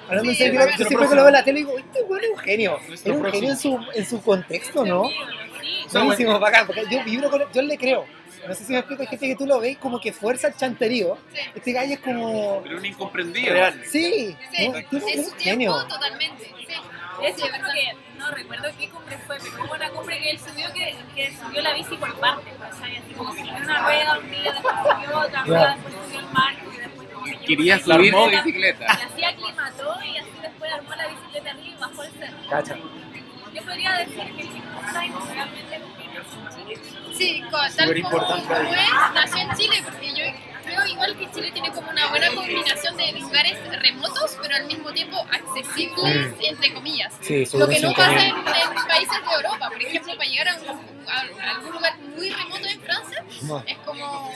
Hablando 0.08 0.30
en 0.30 0.36
serio, 0.36 0.60
yo 0.78 0.84
siempre 0.84 1.08
que 1.08 1.14
lo 1.14 1.22
veo 1.22 1.28
en 1.28 1.32
la 1.32 1.44
tele 1.44 1.58
digo, 1.60 1.78
este 1.78 2.02
güey 2.02 2.24
es 2.24 2.30
un 2.30 2.38
genio. 2.38 2.78
Es 2.92 3.06
un 3.06 3.24
genio 3.24 3.50
en 3.50 3.56
su, 3.56 3.78
en 3.94 4.06
su 4.06 4.22
contexto, 4.22 4.84
¿no? 4.84 5.08
Sí, 5.08 5.98
Buenísimo, 5.98 6.38
bacán, 6.38 6.66
porque 6.66 6.82
yo 6.90 7.02
vibro 7.04 7.30
con 7.30 7.40
él, 7.40 7.46
yo 7.54 7.62
le 7.62 7.78
creo. 7.78 8.04
No 8.46 8.54
sé 8.54 8.64
si 8.64 8.72
me 8.72 8.78
explico, 8.78 9.02
hay 9.02 9.08
gente 9.08 9.28
que 9.28 9.36
tú 9.36 9.46
lo 9.46 9.60
ves 9.60 9.78
como 9.78 9.98
que 9.98 10.12
fuerza 10.12 10.48
el 10.48 10.56
chanterío. 10.56 11.16
Sí. 11.32 11.40
Este 11.54 11.72
gallo 11.72 11.94
es 11.94 12.00
como... 12.00 12.60
Pero 12.62 12.76
un 12.76 12.84
incomprendido. 12.84 13.54
Real. 13.54 13.80
Sí, 13.90 14.36
es 14.52 14.74
es 14.92 15.28
un 15.28 15.38
genio. 15.38 15.86
totalmente. 15.88 16.44
Sí, 16.44 16.74
Hecho, 17.22 17.44
Sí, 17.46 17.50
creo 17.50 17.72
que, 17.72 18.18
no 18.18 18.30
recuerdo 18.30 18.68
qué 18.78 18.88
cumbre 18.90 19.18
fue, 19.26 19.36
pero 19.42 19.64
hubo 19.64 19.74
una 19.74 19.88
cumbre 19.90 20.18
que 20.18 20.30
él 20.30 20.38
subió 20.40 20.72
que, 20.72 20.96
que 21.14 21.32
subió 21.36 21.62
la 21.62 21.74
bici 21.74 21.96
por 21.96 22.14
partes, 22.20 22.52
¿cachai? 22.58 22.96
Así 22.96 23.12
como 23.14 23.32
que 23.34 23.40
subió 23.40 23.56
una 23.56 23.82
rueda 23.82 24.18
un 24.18 24.30
día, 24.30 24.52
después 24.52 24.74
subió 24.82 25.18
otra 25.18 25.44
rueda, 25.44 25.74
después 25.74 25.94
subió 26.04 26.20
el 26.20 26.26
marco 26.26 26.72
y 26.72 26.76
después 26.78 27.08
como 27.12 27.24
que 27.26 27.38
Quería 27.46 27.78
subir 27.78 28.14
armó. 28.14 28.24
su 28.24 28.30
bicicleta. 28.30 28.84
Y 28.84 29.02
así 29.12 29.24
aclimató 29.24 29.96
y 30.04 30.16
así 30.18 30.30
después 30.42 30.72
armó 30.72 30.94
la 30.94 31.06
bicicleta 31.08 31.50
arriba 31.50 31.66
y 31.76 31.80
bajó 31.80 32.02
el 32.02 32.12
cerro. 32.12 32.36
Cacha. 32.50 32.76
Yo 33.54 33.62
podría 33.62 33.92
decir 33.92 34.14
que 34.34 34.42
el 34.42 34.48
Bitcoin 34.48 35.28
realmente. 35.32 35.80
Sí, 37.14 37.42
co- 37.50 37.58
tal 37.76 38.02
como, 38.02 38.18
es, 38.74 39.14
nació 39.14 39.42
en 39.42 39.54
Chile, 39.56 39.82
porque 39.84 40.08
yo 40.14 40.24
creo 40.84 40.94
igual 40.94 41.16
que 41.18 41.30
Chile 41.32 41.50
tiene 41.52 41.70
como 41.72 41.90
una 41.90 42.06
buena 42.08 42.30
combinación 42.34 42.96
de 42.96 43.12
lugares 43.12 43.56
remotos, 43.82 44.36
pero 44.42 44.56
al 44.56 44.66
mismo 44.66 44.92
tiempo 44.92 45.16
accesibles, 45.32 46.34
entre 46.42 46.74
comillas. 46.74 47.12
Mm. 47.20 47.24
Sí, 47.24 47.44
Lo 47.58 47.68
que 47.68 47.80
no 47.80 47.92
pasa 47.92 48.12
en, 48.26 48.36
en 48.36 48.86
países 48.88 49.18
de 49.28 49.34
Europa, 49.36 49.68
por 49.70 49.82
ejemplo, 49.82 50.16
para 50.16 50.28
llegar 50.28 50.48
a, 50.48 50.54
un- 50.56 51.08
a- 51.08 51.44
a 51.46 51.50
algún 51.56 51.72
lugar 51.72 51.98
muy 51.98 52.30
remoto 52.30 52.66
en 52.66 52.80
Francia, 52.80 53.24
No. 53.42 53.62
es 53.66 53.76
como, 53.78 54.32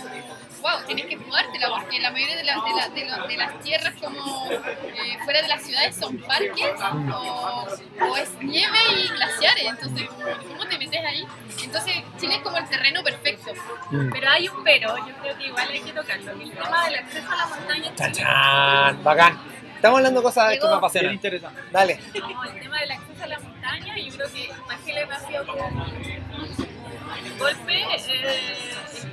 wow, 0.61 0.85
tienes 0.87 1.07
que 1.07 1.17
jugártela, 1.17 1.69
porque 1.71 1.99
la 2.01 2.11
mayoría 2.11 2.37
de, 2.37 2.45
las 2.45 2.57
de, 2.65 2.71
la- 2.75 2.89
de 2.89 3.05
la- 3.07 3.27
de 3.27 3.37
las 3.37 3.61
tierras 3.61 3.95
como 4.01 4.51
eh, 4.53 5.19
fuera 5.25 5.43
de 5.43 5.49
las 5.49 5.63
ciudades 5.63 5.97
son 5.97 6.17
parques 6.19 6.71
o, 6.81 7.69
o 8.09 8.17
es 8.17 8.31
nieve 8.41 8.79
y 8.97 9.09
glaciares, 9.09 9.65
entonces, 9.65 10.09
¿cómo 10.49 10.67
te 10.67 10.79
metes 10.79 11.05
ahí? 11.05 11.25
Entonces, 11.63 11.95
Chile 12.21 12.35
es 12.37 12.43
como 12.43 12.57
el 12.59 12.69
terreno 12.69 13.03
perfecto. 13.03 13.53
Mm. 13.91 14.11
Pero 14.13 14.31
hay 14.31 14.49
un 14.49 14.65
pero, 14.65 14.97
yo 15.07 15.15
creo 15.23 15.39
que 15.39 15.47
igual 15.47 15.69
hay 15.71 15.81
que 15.81 15.93
tocarlo. 15.93 16.39
que 16.39 16.45
El 16.45 16.53
tema 16.53 16.85
del 16.87 16.95
acceso 16.97 17.31
a 17.33 17.37
la 17.37 17.47
montaña 17.47 17.95
chan, 18.13 19.05
bacán. 19.05 19.39
Estamos 19.77 19.99
hablando 19.99 20.21
de 20.21 20.25
cosas 20.25 20.49
que 20.49 20.55
Llegó. 20.55 20.65
me 20.67 20.71
Bien 20.71 20.79
apasionan. 20.79 21.15
interesante. 21.15 21.63
Dale. 21.71 22.01
No, 22.21 22.45
el 22.45 22.61
tema 22.61 22.81
del 22.81 22.91
acceso 22.91 23.23
a 23.23 23.27
la 23.29 23.39
montaña, 23.39 23.97
yo 23.97 24.13
creo 24.17 24.33
que 24.33 24.51
más 24.67 24.81
que 24.81 24.93
le 24.93 25.03
ha 25.03 25.21
sido 25.21 25.47
como 25.47 25.65
un 25.69 27.39
golpe, 27.39 27.83
eh, 27.83 28.57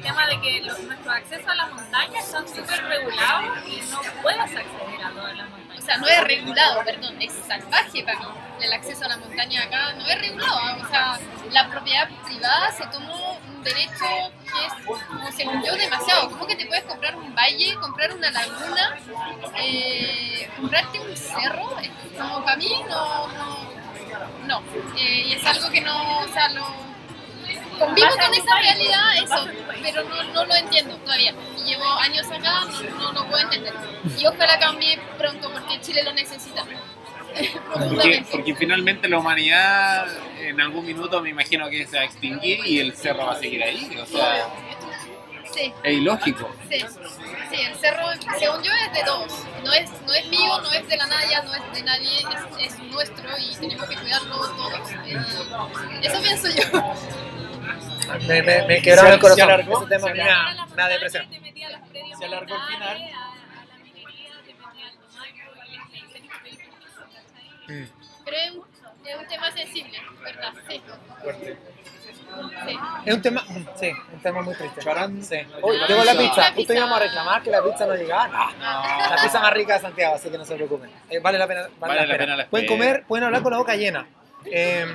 tema 0.05 0.27
de 0.27 0.39
que 0.39 0.61
los, 0.61 0.79
nuestros 0.81 1.15
accesos 1.15 1.47
a 1.47 1.55
la 1.55 1.65
montaña 1.67 2.19
están 2.19 2.47
súper 2.47 2.83
regulados 2.85 3.57
y 3.67 3.81
no 3.89 3.99
puedes 4.21 4.39
acceder 4.39 5.03
a 5.03 5.09
todas 5.09 5.35
las 5.35 5.47
O 5.47 5.49
montañas. 5.49 5.83
sea, 5.85 5.97
no 5.97 6.07
es 6.07 6.23
regulado, 6.23 6.83
perdón, 6.83 7.21
es 7.21 7.33
salvaje 7.47 8.03
para 8.03 8.19
mí. 8.19 8.25
El 8.61 8.73
acceso 8.73 9.05
a 9.05 9.07
la 9.09 9.17
montaña 9.17 9.63
acá 9.63 9.93
no 9.93 10.05
es 10.05 10.21
regulado. 10.21 10.57
¿ah? 10.57 10.77
O 10.81 10.87
sea, 10.87 11.19
la 11.51 11.69
propiedad 11.69 12.07
privada 12.23 12.71
se 12.71 12.85
tomó 12.87 13.37
un 13.47 13.63
derecho 13.63 14.05
que 14.43 14.65
es, 14.65 15.05
como 15.07 15.31
según 15.31 15.63
yo, 15.65 15.75
demasiado. 15.75 16.29
¿Cómo 16.29 16.45
que 16.45 16.55
te 16.55 16.65
puedes 16.67 16.83
comprar 16.83 17.15
un 17.15 17.33
valle, 17.35 17.75
comprar 17.81 18.13
una 18.13 18.29
laguna, 18.31 18.97
eh, 19.57 20.49
comprarte 20.55 20.99
un 20.99 21.17
cerro? 21.17 21.75
Como 22.17 22.45
para 22.45 22.57
mí 22.57 22.71
no, 22.87 23.27
no, 23.27 23.69
no. 24.45 24.63
Eh, 24.97 25.23
y 25.27 25.33
es 25.33 25.45
algo 25.45 25.69
que 25.71 25.81
no, 25.81 26.19
o 26.19 26.27
sea, 26.29 26.49
lo, 26.49 26.65
convivo 27.77 28.07
con 28.09 28.33
esa 28.33 28.45
país, 28.45 28.65
realidad, 28.65 29.17
eso, 29.23 29.47
pero 29.83 30.03
no, 30.03 30.23
no 30.33 30.45
lo 30.45 30.55
entiendo 30.55 30.95
todavía. 30.97 31.33
Y 31.57 31.63
llevo 31.69 31.85
años 31.99 32.25
acá, 32.31 32.65
no, 32.65 33.11
no 33.11 33.21
lo 33.21 33.27
puedo 33.29 33.43
entender. 33.43 33.73
Y 34.17 34.25
ojalá 34.25 34.59
cambie 34.59 34.99
pronto 35.17 35.51
porque 35.51 35.79
Chile 35.81 36.03
lo 36.03 36.13
necesita. 36.13 36.63
Porque, 37.73 38.25
porque 38.31 38.55
finalmente 38.55 39.09
la 39.09 39.17
humanidad 39.19 40.07
en 40.39 40.61
algún 40.61 40.85
minuto 40.85 41.21
me 41.21 41.31
imagino 41.31 41.69
que 41.69 41.85
se 41.85 41.97
va 41.97 42.03
a 42.03 42.05
extinguir 42.05 42.65
y 42.65 42.79
el 42.79 42.95
cerro 42.95 43.25
va 43.25 43.33
a 43.33 43.39
seguir 43.39 43.61
ahí. 43.61 43.93
O 44.01 44.05
sea, 44.05 44.47
Sí, 45.53 45.73
es 45.83 45.93
ilógico. 45.93 46.49
sí. 46.69 46.79
Sí, 47.49 47.61
el 47.61 47.75
cerro, 47.75 48.07
según 48.39 48.63
yo, 48.63 48.71
es 48.85 48.93
de 48.93 49.03
todos. 49.05 49.31
No 49.63 49.71
es, 49.73 49.89
no 50.05 50.13
es 50.13 50.27
mío, 50.27 50.59
no 50.61 50.71
es 50.71 50.87
de 50.87 50.97
la 50.97 51.05
Naya, 51.07 51.43
no 51.43 51.53
es 51.53 51.73
de 51.73 51.83
nadie, 51.83 52.17
es, 52.59 52.73
es 52.73 52.79
nuestro 52.79 53.29
y 53.37 53.55
tenemos 53.55 53.87
que 53.87 53.95
cuidarlo 53.95 54.35
todos. 54.37 54.91
Eh, 55.05 55.17
eso 56.01 56.21
pienso 56.21 56.47
yo. 56.49 56.63
Me, 58.27 58.41
me, 58.43 58.67
me 58.67 58.81
quebraron 58.81 59.09
¿Se- 59.09 59.15
el 59.15 59.19
corazón. 59.21 59.37
se 59.37 59.41
alargó? 59.53 59.77
Ese 59.79 59.87
tema 59.87 60.07
¿Se 60.07 60.13
me 60.13 60.19
da, 60.19 60.53
la 60.53 60.65
me 60.67 60.75
da 60.75 60.87
depresión. 60.89 61.25
Se 62.19 62.25
alargó 62.25 62.55
el 62.55 62.61
final. 62.73 62.97
Mm. 67.67 67.83
Pero 68.25 68.37
es 68.37 68.51
un, 68.51 68.63
es 69.07 69.15
un 69.19 69.27
tema 69.27 69.51
sensible, 69.51 69.97
¿verdad? 70.23 70.53
Sí. 70.69 70.81
Sí. 72.67 72.79
Es 73.05 73.13
un 73.15 73.21
tema, 73.21 73.43
sí, 73.79 73.91
un 74.13 74.19
tema 74.19 74.41
muy 74.41 74.55
triste. 74.55 74.81
Charán. 74.81 75.23
Sí. 75.23 75.37
Uy, 75.61 75.77
llegó 75.87 76.03
la 76.03 76.13
pizza. 76.17 76.51
Justo 76.53 76.73
íbamos 76.73 76.97
a 76.97 77.03
reclamar 77.03 77.41
que 77.43 77.49
la 77.51 77.63
pizza 77.63 77.85
no 77.85 77.95
llegaba. 77.95 78.27
No, 78.27 79.09
La 79.15 79.17
pizza 79.21 79.39
más 79.39 79.53
rica 79.53 79.73
de 79.75 79.79
Santiago, 79.79 80.15
así 80.15 80.29
que 80.29 80.37
no 80.37 80.45
se 80.45 80.55
preocupen. 80.55 80.89
Eh, 81.09 81.19
vale 81.19 81.37
la 81.37 81.47
pena. 81.47 81.61
Vale, 81.61 81.73
Vale 81.79 81.95
la 81.95 82.01
la 82.07 82.13
pena. 82.13 82.17
pena 82.25 82.35
la 82.37 82.47
pueden 82.47 82.67
comer, 82.67 83.03
pueden 83.07 83.23
hablar 83.25 83.41
con 83.41 83.51
la 83.51 83.57
boca 83.59 83.75
llena. 83.75 84.05
Eh, 84.51 84.85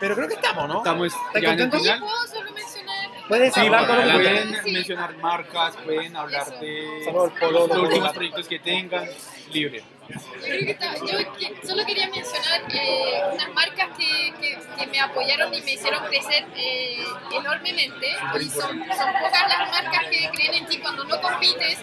pero 0.00 0.14
creo 0.14 0.28
que 0.28 0.34
estamos, 0.34 0.68
¿no? 0.68 0.78
Estamos 0.78 1.12
¿Estás 1.34 1.42
ya 1.42 1.52
en 1.52 1.60
el 1.60 1.70
final. 1.72 2.00
¿puedo 2.00 2.26
solo 2.26 2.52
mencionar? 2.52 3.10
Puedes 3.28 3.54
Sí, 3.54 3.60
hablar 3.60 3.86
con 3.86 3.96
pueden 4.12 4.64
Sí. 4.64 4.72
mencionar 4.72 5.16
marcas, 5.16 5.76
pueden 5.76 6.16
hablar 6.16 6.42
Eso. 6.42 6.60
de 6.60 7.08
polo, 7.40 7.66
los 7.66 7.68
lo 7.76 7.82
últimos 7.84 8.12
proyectos 8.12 8.48
que 8.48 8.58
tengan, 8.58 9.08
libre. 9.50 9.82
Yo, 10.06 10.16
creo 10.42 10.58
que 10.66 10.70
está- 10.72 10.94
yo 10.96 11.16
que- 11.38 11.66
solo 11.66 11.86
quería 11.86 12.06
mencionar 12.10 12.60
eh, 12.74 13.22
unas 13.32 13.48
marcas 13.54 13.88
que, 13.96 14.34
que, 14.38 14.58
que 14.78 14.86
me 14.88 15.00
apoyaron 15.00 15.54
y 15.54 15.62
me 15.62 15.72
hicieron 15.72 16.04
crecer 16.04 16.44
eh, 16.54 17.02
enormemente. 17.32 18.08
Y 18.38 18.44
son, 18.50 18.60
son 18.60 19.12
pocas 19.22 19.48
las 19.48 19.70
marcas 19.70 20.04
que 20.10 20.28
creen 20.34 20.54
en 20.54 20.66
ti 20.66 20.76
cuando 20.78 21.04
no 21.04 21.18
compites, 21.22 21.78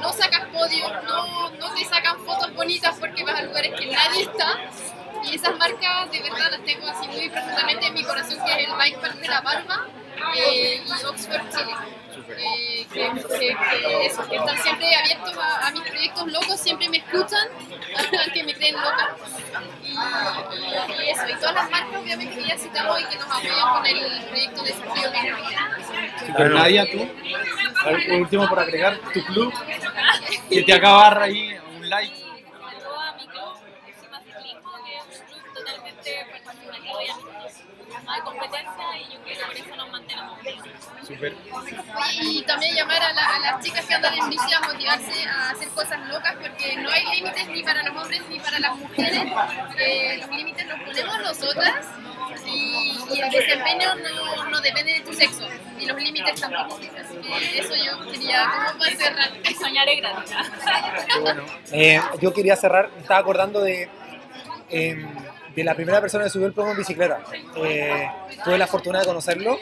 no 0.00 0.12
sacas 0.12 0.44
podio, 0.52 0.88
no, 1.02 1.50
no 1.50 1.74
te 1.74 1.84
sacan 1.84 2.24
fotos 2.24 2.54
bonitas 2.54 2.96
porque 3.00 3.24
vas 3.24 3.40
a 3.40 3.42
lugares 3.42 3.72
que 3.76 3.86
nadie 3.86 4.22
está. 4.22 4.60
Y 5.26 5.34
esas 5.34 5.56
marcas 5.58 6.10
de 6.10 6.20
verdad 6.22 6.50
las 6.50 6.64
tengo 6.64 6.88
así 6.88 7.08
muy 7.08 7.28
profundamente 7.30 7.86
en 7.86 7.94
mi 7.94 8.04
corazón, 8.04 8.38
que 8.44 8.52
es 8.62 8.68
el 8.68 8.74
Bike 8.76 9.00
Park 9.00 9.14
de 9.16 9.28
la 9.28 9.40
Barba 9.40 9.86
eh, 10.36 10.82
y 10.86 11.04
Oxford 11.06 11.42
Chile. 11.50 11.74
Eh, 12.38 12.86
que, 12.92 13.10
que- 13.38 13.56
que 13.70 14.06
eso, 14.06 14.26
que 14.28 14.36
están 14.36 14.56
siempre 14.62 14.94
abiertos 14.94 15.36
a, 15.36 15.66
a 15.66 15.70
mis 15.72 15.82
proyectos 15.82 16.26
locos, 16.32 16.60
siempre 16.60 16.88
me 16.88 16.98
escuchan, 16.98 17.48
que 18.32 18.44
me 18.44 18.54
creen 18.54 18.74
loca. 18.76 19.16
Y, 19.82 19.90
y- 19.90 19.94
y 19.94 21.10
eso, 21.10 21.28
y 21.28 21.34
todas 21.34 21.54
las 21.54 21.70
marcas 21.70 22.00
obviamente 22.00 22.34
que 22.34 22.46
ya 22.48 22.56
citamos 22.58 23.00
y 23.00 23.04
que 23.04 23.16
nos 23.16 23.26
apoyan 23.26 23.68
con 23.74 23.86
el 23.86 24.24
proyecto 24.26 24.62
Desafío 24.62 25.10
Negro. 25.10 25.36
Super 26.26 26.50
Nadia, 26.52 26.90
tú. 26.90 27.08
Por 27.82 28.10
último, 28.20 28.48
por 28.48 28.58
agregar, 28.60 28.98
tu 29.12 29.24
club, 29.24 29.52
que 30.48 30.62
te 30.62 30.72
haga 30.72 30.92
barra 30.92 31.24
ahí, 31.24 31.56
un 31.76 31.88
like. 31.90 32.23
Hay 38.14 38.20
competencia 38.22 38.84
y 39.00 39.12
yo 39.14 39.20
creo 39.22 39.38
que 39.38 39.44
por 39.44 39.56
eso 39.56 39.76
nos 39.76 39.90
mantenemos 39.92 40.40
unidos. 40.40 40.68
Super. 41.06 41.34
Y 42.22 42.42
también 42.42 42.74
llamar 42.74 43.02
a, 43.02 43.12
la- 43.12 43.36
a 43.36 43.38
las 43.40 43.64
chicas 43.64 43.84
que 43.84 43.94
andan 43.94 44.14
en 44.14 44.30
bici 44.30 44.52
a 44.54 44.60
motivarse 44.60 45.24
a 45.28 45.50
hacer 45.50 45.68
cosas 45.68 46.00
locas 46.08 46.34
porque 46.40 46.76
no 46.76 46.90
hay 46.90 47.04
límites 47.16 47.46
ni 47.48 47.62
para 47.62 47.82
los 47.82 47.96
hombres 48.02 48.22
ni 48.28 48.38
para 48.40 48.58
las 48.60 48.76
mujeres. 48.76 49.22
Eh, 49.78 50.18
los 50.20 50.30
límites 50.36 50.66
los 50.66 50.80
ponemos 50.80 51.18
nosotras 51.20 51.74
y, 52.46 52.96
y 53.12 53.20
el 53.20 53.30
desempeño 53.30 53.94
no, 53.96 54.44
no 54.50 54.60
depende 54.60 54.94
de 54.94 55.00
tu 55.00 55.12
sexo 55.12 55.46
y 55.78 55.86
los 55.86 55.96
límites 56.00 56.40
tampoco. 56.40 56.76
Así 56.76 57.16
que 57.18 57.58
eso 57.58 57.74
yo 57.76 58.10
quería 58.10 58.50
como 58.68 58.78
para 58.78 58.96
cerrar. 58.96 59.30
Soñar 59.60 59.88
es 59.88 60.00
gratis. 60.00 60.30
Bueno. 61.20 61.44
Eh, 61.72 62.00
yo 62.20 62.32
quería 62.32 62.56
cerrar, 62.56 62.90
me 62.94 63.00
estaba 63.02 63.20
acordando 63.20 63.60
de, 63.60 63.88
eh, 64.70 65.06
de 65.54 65.64
la 65.64 65.74
primera 65.74 66.00
persona 66.00 66.24
que 66.24 66.30
subió 66.30 66.46
el 66.46 66.52
plomo 66.52 66.72
en 66.72 66.78
bicicleta. 66.78 67.20
Eh, 67.56 68.08
tuve 68.44 68.58
la 68.58 68.66
fortuna 68.66 69.00
de 69.00 69.06
conocerlo 69.06 69.58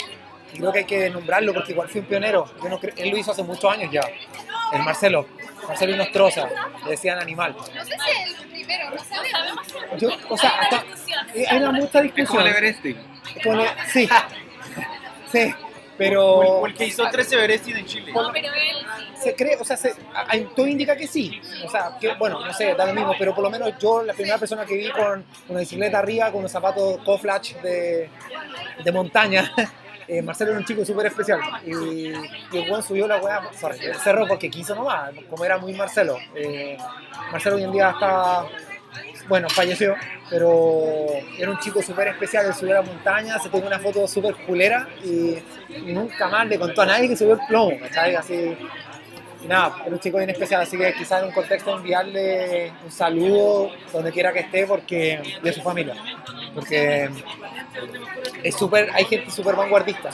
y 0.54 0.58
creo 0.58 0.72
que 0.72 0.78
hay 0.80 0.84
que 0.84 1.10
nombrarlo 1.10 1.52
porque 1.54 1.72
igual 1.72 1.88
fue 1.88 2.00
un 2.00 2.06
pionero. 2.06 2.46
Yo 2.62 2.68
no 2.68 2.80
cre- 2.80 2.94
él 2.96 3.10
lo 3.10 3.16
hizo 3.18 3.32
hace 3.32 3.42
muchos 3.42 3.70
años 3.72 3.90
ya. 3.92 4.02
El 4.72 4.82
Marcelo, 4.82 5.26
Marcelo 5.68 5.94
Inostroza, 5.94 6.48
le 6.84 6.90
decían 6.92 7.18
animal. 7.18 7.54
No 7.54 7.84
sé 7.84 7.90
si 8.04 8.10
es 8.32 8.40
el 8.40 8.46
primero, 8.48 8.90
no 8.90 8.98
sabemos. 9.04 9.66
Yo, 9.98 10.08
o 10.28 10.36
sea, 10.38 10.50
hasta, 10.60 10.82
discusión. 10.82 11.26
eh, 11.34 11.44
hay 11.48 11.58
una 11.58 11.72
mucha 11.72 11.84
Es 11.86 11.92
como 11.92 12.02
discusión. 12.02 12.42
el 12.42 12.48
Everesting. 12.48 12.96
El- 13.44 13.90
sí, 13.92 14.08
O 16.02 16.08
pero 16.08 16.66
el 16.66 16.74
que 16.74 16.86
hizo 16.86 17.04
tres 17.10 17.30
Everesting 17.32 17.76
en 17.76 17.86
Chile. 17.86 18.12
No, 18.12 18.30
pero 18.32 18.48
él 18.48 18.86
sí. 19.14 19.22
se 19.22 19.34
cree, 19.36 19.56
o 19.56 19.64
sea, 19.64 19.76
se, 19.76 19.94
hay- 20.28 20.48
todo 20.56 20.66
indica 20.66 20.96
que 20.96 21.06
sí. 21.06 21.40
O 21.64 21.70
sea, 21.70 21.96
que, 22.00 22.14
bueno, 22.14 22.44
no 22.44 22.52
sé, 22.52 22.74
da 22.74 22.86
lo 22.86 22.94
mismo, 22.94 23.14
pero 23.18 23.34
por 23.34 23.44
lo 23.44 23.50
menos 23.50 23.72
yo, 23.78 24.02
la 24.02 24.12
primera 24.14 24.38
persona 24.38 24.64
que 24.66 24.76
vi 24.76 24.90
con 24.90 25.24
una 25.48 25.60
bicicleta 25.60 25.98
arriba, 25.98 26.26
con 26.30 26.40
unos 26.40 26.52
zapatos 26.52 26.98
co-flash 27.04 27.54
de, 27.62 28.08
de 28.84 28.92
montaña, 28.92 29.52
eh, 30.08 30.22
Marcelo 30.22 30.50
era 30.50 30.60
un 30.60 30.66
chico 30.66 30.84
súper 30.84 31.06
especial. 31.06 31.40
Y, 31.64 32.08
y 32.08 32.58
el 32.58 32.68
buen 32.68 32.82
subió 32.82 33.06
la 33.06 33.18
weá, 33.18 33.40
cerro 34.02 34.26
porque 34.26 34.50
quiso 34.50 34.74
nomás, 34.74 35.10
como 35.30 35.44
era 35.44 35.58
muy 35.58 35.72
Marcelo. 35.74 36.18
Eh, 36.34 36.76
Marcelo 37.30 37.56
hoy 37.56 37.64
en 37.64 37.72
día 37.72 37.90
está, 37.90 38.46
bueno, 39.32 39.48
falleció, 39.48 39.94
pero 40.28 41.06
era 41.38 41.50
un 41.50 41.58
chico 41.58 41.80
súper 41.80 42.08
especial, 42.08 42.44
él 42.44 42.52
subió 42.52 42.72
a 42.72 42.82
la 42.82 42.86
montaña, 42.86 43.38
se 43.38 43.48
tomó 43.48 43.66
una 43.66 43.78
foto 43.78 44.06
súper 44.06 44.34
culera 44.34 44.86
y, 45.02 45.38
nunca 45.86 46.28
más 46.28 46.46
le 46.46 46.58
contó 46.58 46.82
a 46.82 46.84
nadie 46.84 47.08
que 47.08 47.16
subió 47.16 47.32
el 47.32 47.40
plomo, 47.48 47.78
¿cachai? 47.80 48.14
Así, 48.14 48.54
y 49.42 49.46
nada, 49.48 49.74
era 49.86 49.94
un 49.94 50.00
chico 50.00 50.18
bien 50.18 50.28
especial, 50.28 50.60
así 50.60 50.76
que 50.76 50.92
quizás 50.92 51.22
en 51.22 51.28
un 51.28 51.32
contexto 51.32 51.74
enviarle 51.74 52.74
un 52.84 52.90
saludo 52.90 53.70
donde 53.90 54.12
quiera 54.12 54.34
que 54.34 54.40
esté 54.40 54.66
porque, 54.66 55.22
y 55.42 55.48
a 55.48 55.52
su 55.54 55.62
familia, 55.62 55.94
porque 56.54 57.08
es 58.42 58.54
súper, 58.54 58.90
hay 58.92 59.06
gente 59.06 59.30
súper 59.30 59.56
vanguardista 59.56 60.10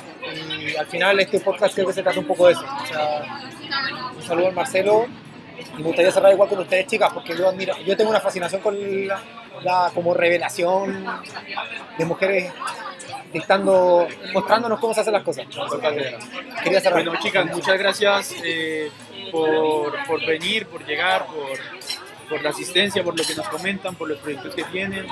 y 0.61 0.77
al 0.77 0.87
final 0.87 1.19
este 1.19 1.41
podcast 1.41 1.75
creo 1.75 1.89
que 1.89 1.93
se 1.93 2.05
trata 2.05 2.21
un 2.21 2.27
poco 2.29 2.47
de 2.47 2.53
eso. 2.53 2.65
O 2.65 2.87
sea, 2.87 3.41
un 4.17 4.23
saludo 4.23 4.47
al 4.47 4.55
Marcelo 4.55 5.07
y 5.77 5.79
me 5.79 5.85
gustaría 5.85 6.11
cerrar 6.11 6.33
igual 6.33 6.49
con 6.49 6.59
ustedes 6.61 6.87
chicas 6.87 7.13
porque 7.13 7.37
yo 7.37 7.49
admiro, 7.49 7.77
yo 7.85 7.97
tengo 7.97 8.11
una 8.11 8.21
fascinación 8.21 8.61
con 8.61 9.07
la, 9.07 9.21
la 9.63 9.91
como 9.95 10.15
revelación 10.15 11.05
de 11.97 12.05
mujeres 12.05 12.53
dictando, 13.33 14.07
mostrándonos 14.33 14.81
cómo 14.81 14.95
se 14.95 15.01
hacen 15.01 15.13
las 15.13 15.23
cosas. 15.23 15.47
Quería 16.63 16.81
cerrar. 16.81 17.05
Bueno, 17.05 17.21
chicas, 17.21 17.47
muchas 17.47 17.79
gracias 17.79 18.35
eh, 18.45 18.91
por, 19.31 19.93
por 20.07 20.25
venir, 20.25 20.67
por 20.67 20.85
llegar, 20.87 21.27
por, 21.27 21.59
por 22.29 22.43
la 22.43 22.51
asistencia, 22.51 23.03
por 23.03 23.17
lo 23.19 23.25
que 23.25 23.35
nos 23.35 23.49
comentan, 23.49 23.95
por 23.95 24.09
los 24.09 24.19
proyectos 24.19 24.55
que 24.55 24.65
tienen. 24.65 25.07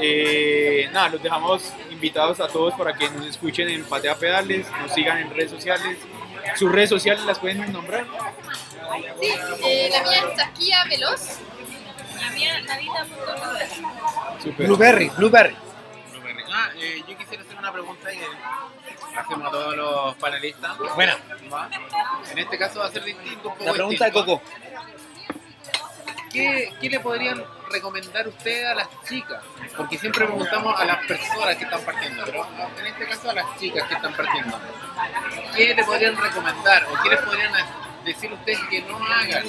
Eh, 0.00 0.88
nada, 0.92 1.10
los 1.10 1.22
dejamos 1.22 1.72
invitados 1.90 2.40
a 2.40 2.48
todos 2.48 2.74
para 2.74 2.94
que 2.94 3.08
nos 3.10 3.26
escuchen 3.26 3.68
en 3.68 3.84
Patea 3.84 4.14
Pedales, 4.16 4.66
nos 4.80 4.92
sigan 4.92 5.18
en 5.18 5.30
redes 5.30 5.50
sociales. 5.50 5.98
Sus 6.54 6.70
redes 6.70 6.90
sociales 6.90 7.24
las 7.24 7.38
pueden 7.38 7.72
nombrar. 7.72 8.04
Sí, 9.20 9.34
eh, 9.64 9.88
la 9.92 10.02
mía 10.02 10.24
es 10.28 10.36
Tasquilla 10.36 10.84
Veloz. 10.84 11.38
La 12.20 12.30
mía, 12.30 12.60
Nadita.com. 12.62 14.40
Super. 14.42 14.66
Blueberry, 14.66 15.08
Blueberry. 15.10 15.56
Ah, 16.52 16.70
eh, 16.78 17.02
yo 17.06 17.18
quisiera 17.18 17.42
hacer 17.42 17.56
una 17.58 17.70
pregunta 17.72 18.08
que 18.10 19.18
hacemos 19.18 19.48
a 19.48 19.50
todos 19.50 19.76
los 19.76 20.14
panelistas. 20.16 20.78
Buena. 20.94 21.18
En 22.30 22.38
este 22.38 22.58
caso 22.58 22.80
va 22.80 22.86
a 22.86 22.90
ser 22.90 23.04
distinto. 23.04 23.48
Un 23.48 23.54
poco 23.54 23.64
La 23.64 23.72
pregunta 23.72 24.04
de 24.06 24.10
distinto. 24.10 24.40
Coco. 24.40 24.42
¿Qué, 26.32 26.72
¿Qué 26.80 26.90
le 26.90 27.00
podrían 27.00 27.44
recomendar 27.70 28.28
ustedes 28.28 28.66
a 28.66 28.74
las 28.74 28.88
chicas? 29.06 29.42
Porque 29.76 29.98
siempre 29.98 30.26
preguntamos 30.26 30.80
a 30.80 30.84
las 30.84 31.04
personas 31.06 31.56
que 31.56 31.64
están 31.64 31.80
partiendo, 31.82 32.22
pero 32.24 32.46
en 32.78 32.86
este 32.86 33.06
caso 33.06 33.30
a 33.30 33.34
las 33.34 33.58
chicas 33.58 33.88
que 33.88 33.94
están 33.94 34.14
partiendo. 34.14 34.60
¿Qué 35.54 35.74
le 35.74 35.84
podrían 35.84 36.16
recomendar 36.16 36.84
o 36.84 37.02
qué 37.02 37.10
les 37.10 37.20
podrían 37.20 37.52
decir 38.06 38.32
ustedes 38.32 38.60
que 38.70 38.80
no 38.82 38.96
hagan 39.04 39.44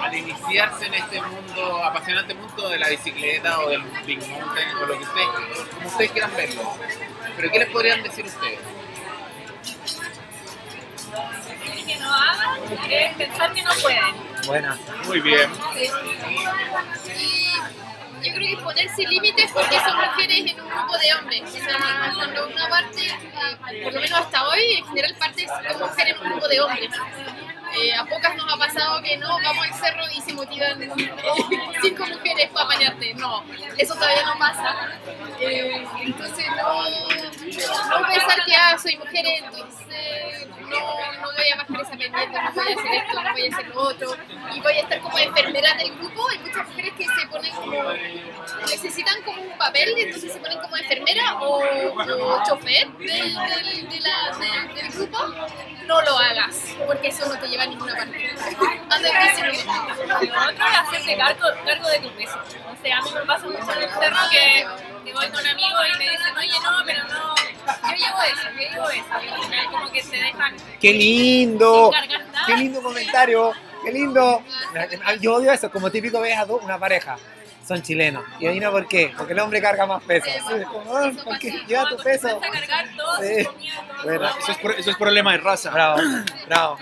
al 0.00 0.14
iniciarse 0.14 0.86
en 0.86 0.94
este 0.94 1.20
mundo, 1.20 1.84
apasionante 1.84 2.34
mundo 2.34 2.68
de 2.68 2.78
la 2.78 2.88
bicicleta 2.88 3.60
o 3.60 3.68
del 3.68 3.82
big 4.04 4.18
mountain 4.26 4.68
o 4.82 4.86
lo 4.86 4.98
que 4.98 5.04
ustedes, 5.04 5.28
como 5.74 5.88
ustedes 5.88 6.10
quieran 6.10 6.34
verlo? 6.36 6.76
Pero 7.36 7.50
¿qué 7.50 7.58
les 7.58 7.68
podrían 7.68 8.02
decir 8.02 8.24
ustedes? 8.24 8.58
que 11.86 11.96
no 11.98 12.12
hagan 12.12 12.90
es 12.90 13.16
pensar 13.16 13.52
que 13.52 13.62
no 13.62 13.70
pueden. 13.80 14.14
Buena. 14.46 14.78
Muy 15.06 15.20
bien. 15.20 15.50
Yo 18.26 18.34
creo 18.34 18.56
que 18.56 18.62
ponerse 18.62 19.02
límites 19.02 19.50
porque 19.52 19.78
son 19.80 19.96
mujeres 19.96 20.38
en 20.38 20.60
un 20.60 20.68
grupo 20.68 20.98
de 20.98 21.14
hombres. 21.14 21.42
O 21.42 21.50
sea, 21.50 22.12
cuando 22.14 22.46
una 22.48 22.68
parte, 22.68 23.06
eh, 23.06 23.82
por 23.84 23.94
lo 23.94 24.00
menos 24.00 24.18
hasta 24.18 24.48
hoy, 24.48 24.62
en 24.78 24.86
general 24.86 25.14
partes 25.18 25.50
con 25.50 25.88
mujeres 25.88 26.16
en 26.16 26.22
un 26.22 26.30
grupo 26.32 26.48
de 26.48 26.60
hombres. 26.60 26.90
Eh, 27.74 27.92
a 27.94 28.04
pocas 28.06 28.34
nos 28.36 28.52
ha 28.54 28.56
pasado 28.56 29.02
que 29.02 29.16
no, 29.18 29.28
vamos 29.42 29.66
al 29.66 29.74
cerro 29.74 30.02
y 30.16 30.20
se 30.22 30.32
motivan 30.32 30.78
cinco 31.82 32.06
mujeres 32.06 32.48
para 32.50 32.64
apañarte. 32.66 33.14
No, 33.14 33.44
eso 33.76 33.94
todavía 33.94 34.24
no 34.24 34.38
pasa. 34.38 34.74
Eh, 35.40 35.86
entonces, 36.00 36.46
no, 36.56 36.90
no 38.00 38.08
pensar 38.08 38.44
que 38.46 38.54
ah, 38.54 38.76
soy 38.78 38.96
mujer, 38.96 39.24
entonces 39.26 40.48
no, 40.60 40.78
no 41.20 41.32
voy 41.32 41.48
a 41.52 41.56
bajar 41.56 41.80
esa 41.82 41.90
pendiente, 41.90 42.16
no 42.16 42.52
voy 42.54 42.72
a 42.72 42.76
hacer 42.76 42.92
esto, 42.94 43.22
no 43.22 43.32
voy 43.32 43.46
a 43.46 43.54
hacer 43.54 43.66
lo 43.68 43.80
otro. 43.82 44.16
Y 44.54 44.60
voy 44.60 44.72
a 44.74 44.80
estar 44.80 45.00
como 45.00 45.18
enfermera 45.18 45.74
del 45.74 45.90
grupo. 45.98 46.28
Hay 46.30 46.38
muchas 46.38 46.66
mujeres 46.68 46.92
que 46.94 47.04
se 47.04 47.26
ponen 47.28 47.54
como, 47.54 47.92
necesitan 48.70 49.22
como 49.22 49.42
un 49.42 49.58
papel, 49.58 49.94
entonces 49.98 50.32
se 50.32 50.38
ponen 50.38 50.58
como 50.60 50.76
enfermera 50.78 51.34
o, 51.40 51.58
o 51.62 52.44
chofer 52.46 52.88
del, 52.92 53.34
del, 53.34 53.88
de 53.90 54.00
la- 54.00 54.36
del- 54.38 54.74
del 54.74 54.88
grupo. 54.92 55.18
No 55.86 56.02
lo 56.02 56.18
hagas, 56.18 56.74
porque 56.84 57.08
eso 57.08 57.28
no 57.28 57.38
te 57.38 57.46
lleva 57.46 57.55
a 57.60 57.66
ninguna 57.66 57.94
parte. 57.96 58.32
Lo 58.36 58.42
otro 60.42 60.66
es 60.66 60.76
hacerte 60.78 61.16
cargo, 61.16 61.46
cargo 61.64 61.88
de 61.88 61.98
tu 62.00 62.10
peso. 62.16 62.38
O 62.72 62.76
sea, 62.82 62.98
a 62.98 63.02
mí 63.02 63.10
me 63.14 63.20
pasa 63.22 63.46
mucho 63.46 63.72
en 63.72 63.82
el 63.82 63.90
cerro 63.90 64.16
que, 64.30 64.66
que 65.04 65.12
voy 65.12 65.28
con 65.28 65.46
amigos 65.46 65.82
y 65.94 65.98
me 65.98 66.04
dicen, 66.10 66.36
oye, 66.38 66.52
no, 66.62 66.70
pero 66.84 67.04
no, 67.04 67.34
yo 67.36 67.96
llevo 67.96 68.22
eso, 68.22 68.48
yo 68.54 68.60
llevo 68.70 68.90
eso. 68.90 69.20
Y 69.24 69.28
al 69.28 69.42
final 69.42 69.66
como 69.70 69.90
que 69.92 70.02
te 70.02 70.16
dejan 70.16 70.56
¡Qué 70.80 70.92
lindo! 70.92 71.90
¡Qué 72.46 72.56
lindo 72.56 72.82
comentario! 72.82 73.52
¡Qué 73.84 73.92
lindo! 73.92 74.42
Yo 75.20 75.34
odio 75.36 75.52
eso, 75.52 75.70
como 75.70 75.90
típico 75.90 76.20
ves 76.20 76.36
a 76.38 76.44
dos- 76.44 76.62
una 76.62 76.78
pareja. 76.78 77.16
Son 77.66 77.82
chilenos. 77.82 78.22
Y 78.38 78.46
adivina 78.46 78.70
por 78.70 78.86
qué. 78.86 79.12
Porque 79.18 79.32
el 79.32 79.40
hombre 79.40 79.60
carga 79.60 79.86
más 79.86 80.00
peso. 80.04 80.26
Sí, 80.26 80.38
Sí, 80.38 80.44
ah, 80.88 81.08
eso 81.10 81.24
porque 81.24 81.50
lleva 81.66 81.88
tu 81.88 81.96
peso. 81.96 82.38
Vas 82.38 82.48
a 82.48 82.52
cargar 82.52 82.86
todo. 82.96 83.18
Bueno, 84.04 84.28
Eso 84.38 84.52
es, 84.52 84.58
eso 84.78 84.90
es 84.92 84.96
problema 84.96 85.32
de 85.32 85.38
raza. 85.38 85.70
bravo, 85.70 86.00
bravo. 86.46 86.78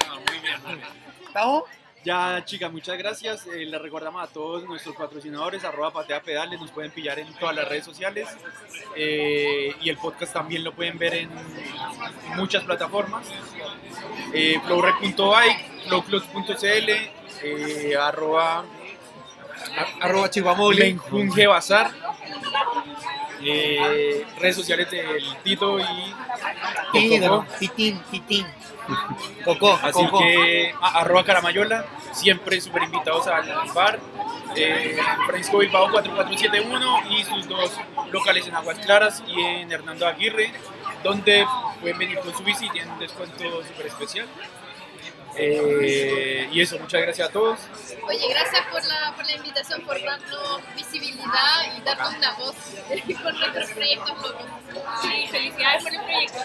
Ya, 2.04 2.42
chicas, 2.44 2.70
muchas 2.70 2.98
gracias. 2.98 3.46
Eh, 3.46 3.64
les 3.64 3.80
recordamos 3.80 4.22
a 4.22 4.26
todos 4.30 4.64
nuestros 4.64 4.94
patrocinadores, 4.94 5.64
arroba 5.64 5.90
patea 5.90 6.20
pedales, 6.20 6.60
nos 6.60 6.70
pueden 6.70 6.90
pillar 6.90 7.18
en 7.18 7.32
todas 7.34 7.54
las 7.56 7.66
redes 7.66 7.84
sociales. 7.84 8.28
Eh, 8.94 9.74
y 9.80 9.88
el 9.88 9.96
podcast 9.96 10.34
también 10.34 10.62
lo 10.64 10.72
pueden 10.74 10.98
ver 10.98 11.14
en 11.14 11.30
muchas 12.36 12.62
plataformas. 12.64 13.26
Eh, 14.34 14.60
flowrec.bike, 14.66 15.86
flowclubs.cl, 15.88 16.90
eh, 17.42 17.96
arroba 17.98 18.58
A- 18.58 20.04
Arroba. 20.04 20.28
Menjunje 20.78 21.46
Bazar. 21.46 21.90
Eh, 23.42 24.26
redes 24.38 24.56
sociales 24.56 24.90
del 24.90 25.24
Tito 25.42 25.78
y. 25.80 25.84
Coco. 27.28 27.46
Pitín, 27.58 27.98
pitín. 28.10 28.46
Coco, 29.44 29.78
Así 29.82 29.92
Coco. 30.04 30.18
que 30.18 30.74
a- 30.80 31.00
arroba 31.00 31.24
Caramayola, 31.24 31.84
siempre 32.12 32.60
súper 32.60 32.84
invitados 32.84 33.26
al 33.26 33.46
bar. 33.74 33.98
Eh, 34.56 34.96
Francisco 35.26 35.58
Bilbao 35.58 35.90
4471 35.90 37.00
y 37.10 37.24
sus 37.24 37.48
dos 37.48 37.72
locales 38.12 38.46
en 38.46 38.54
Aguas 38.54 38.78
Claras 38.78 39.22
y 39.26 39.40
en 39.40 39.72
Hernando 39.72 40.06
Aguirre, 40.06 40.52
donde 41.02 41.44
pueden 41.80 41.98
venir 41.98 42.18
con 42.20 42.32
su 42.36 42.42
bici 42.44 42.66
y 42.66 42.70
tienen 42.70 42.92
un 42.92 42.98
descuento 43.00 43.42
súper 43.64 43.86
especial. 43.86 44.26
Eh, 45.36 46.48
y 46.52 46.60
eso, 46.60 46.78
muchas 46.78 47.02
gracias 47.02 47.28
a 47.28 47.32
todos. 47.32 47.58
Oye, 48.06 48.28
gracias 48.28 48.66
por 48.70 48.84
la, 48.84 49.14
por 49.16 49.24
la 49.26 49.32
invitación, 49.32 49.80
por 49.82 50.00
darnos 50.02 50.60
visibilidad 50.76 51.76
y 51.76 51.80
darnos 51.82 52.18
la 52.20 52.32
voz 52.34 52.54
con 53.22 53.38
nuestros 53.38 53.70
proyectos 53.70 54.22
locos. 54.22 54.46
Sí, 55.02 55.26
felicidades 55.30 55.82
por 55.82 55.94
el 55.94 56.00
proyecto. 56.00 56.38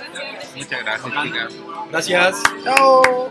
Muchas 0.55 0.83
gracias. 0.83 1.53
Gracias. 1.91 2.43
Chao. 2.63 3.29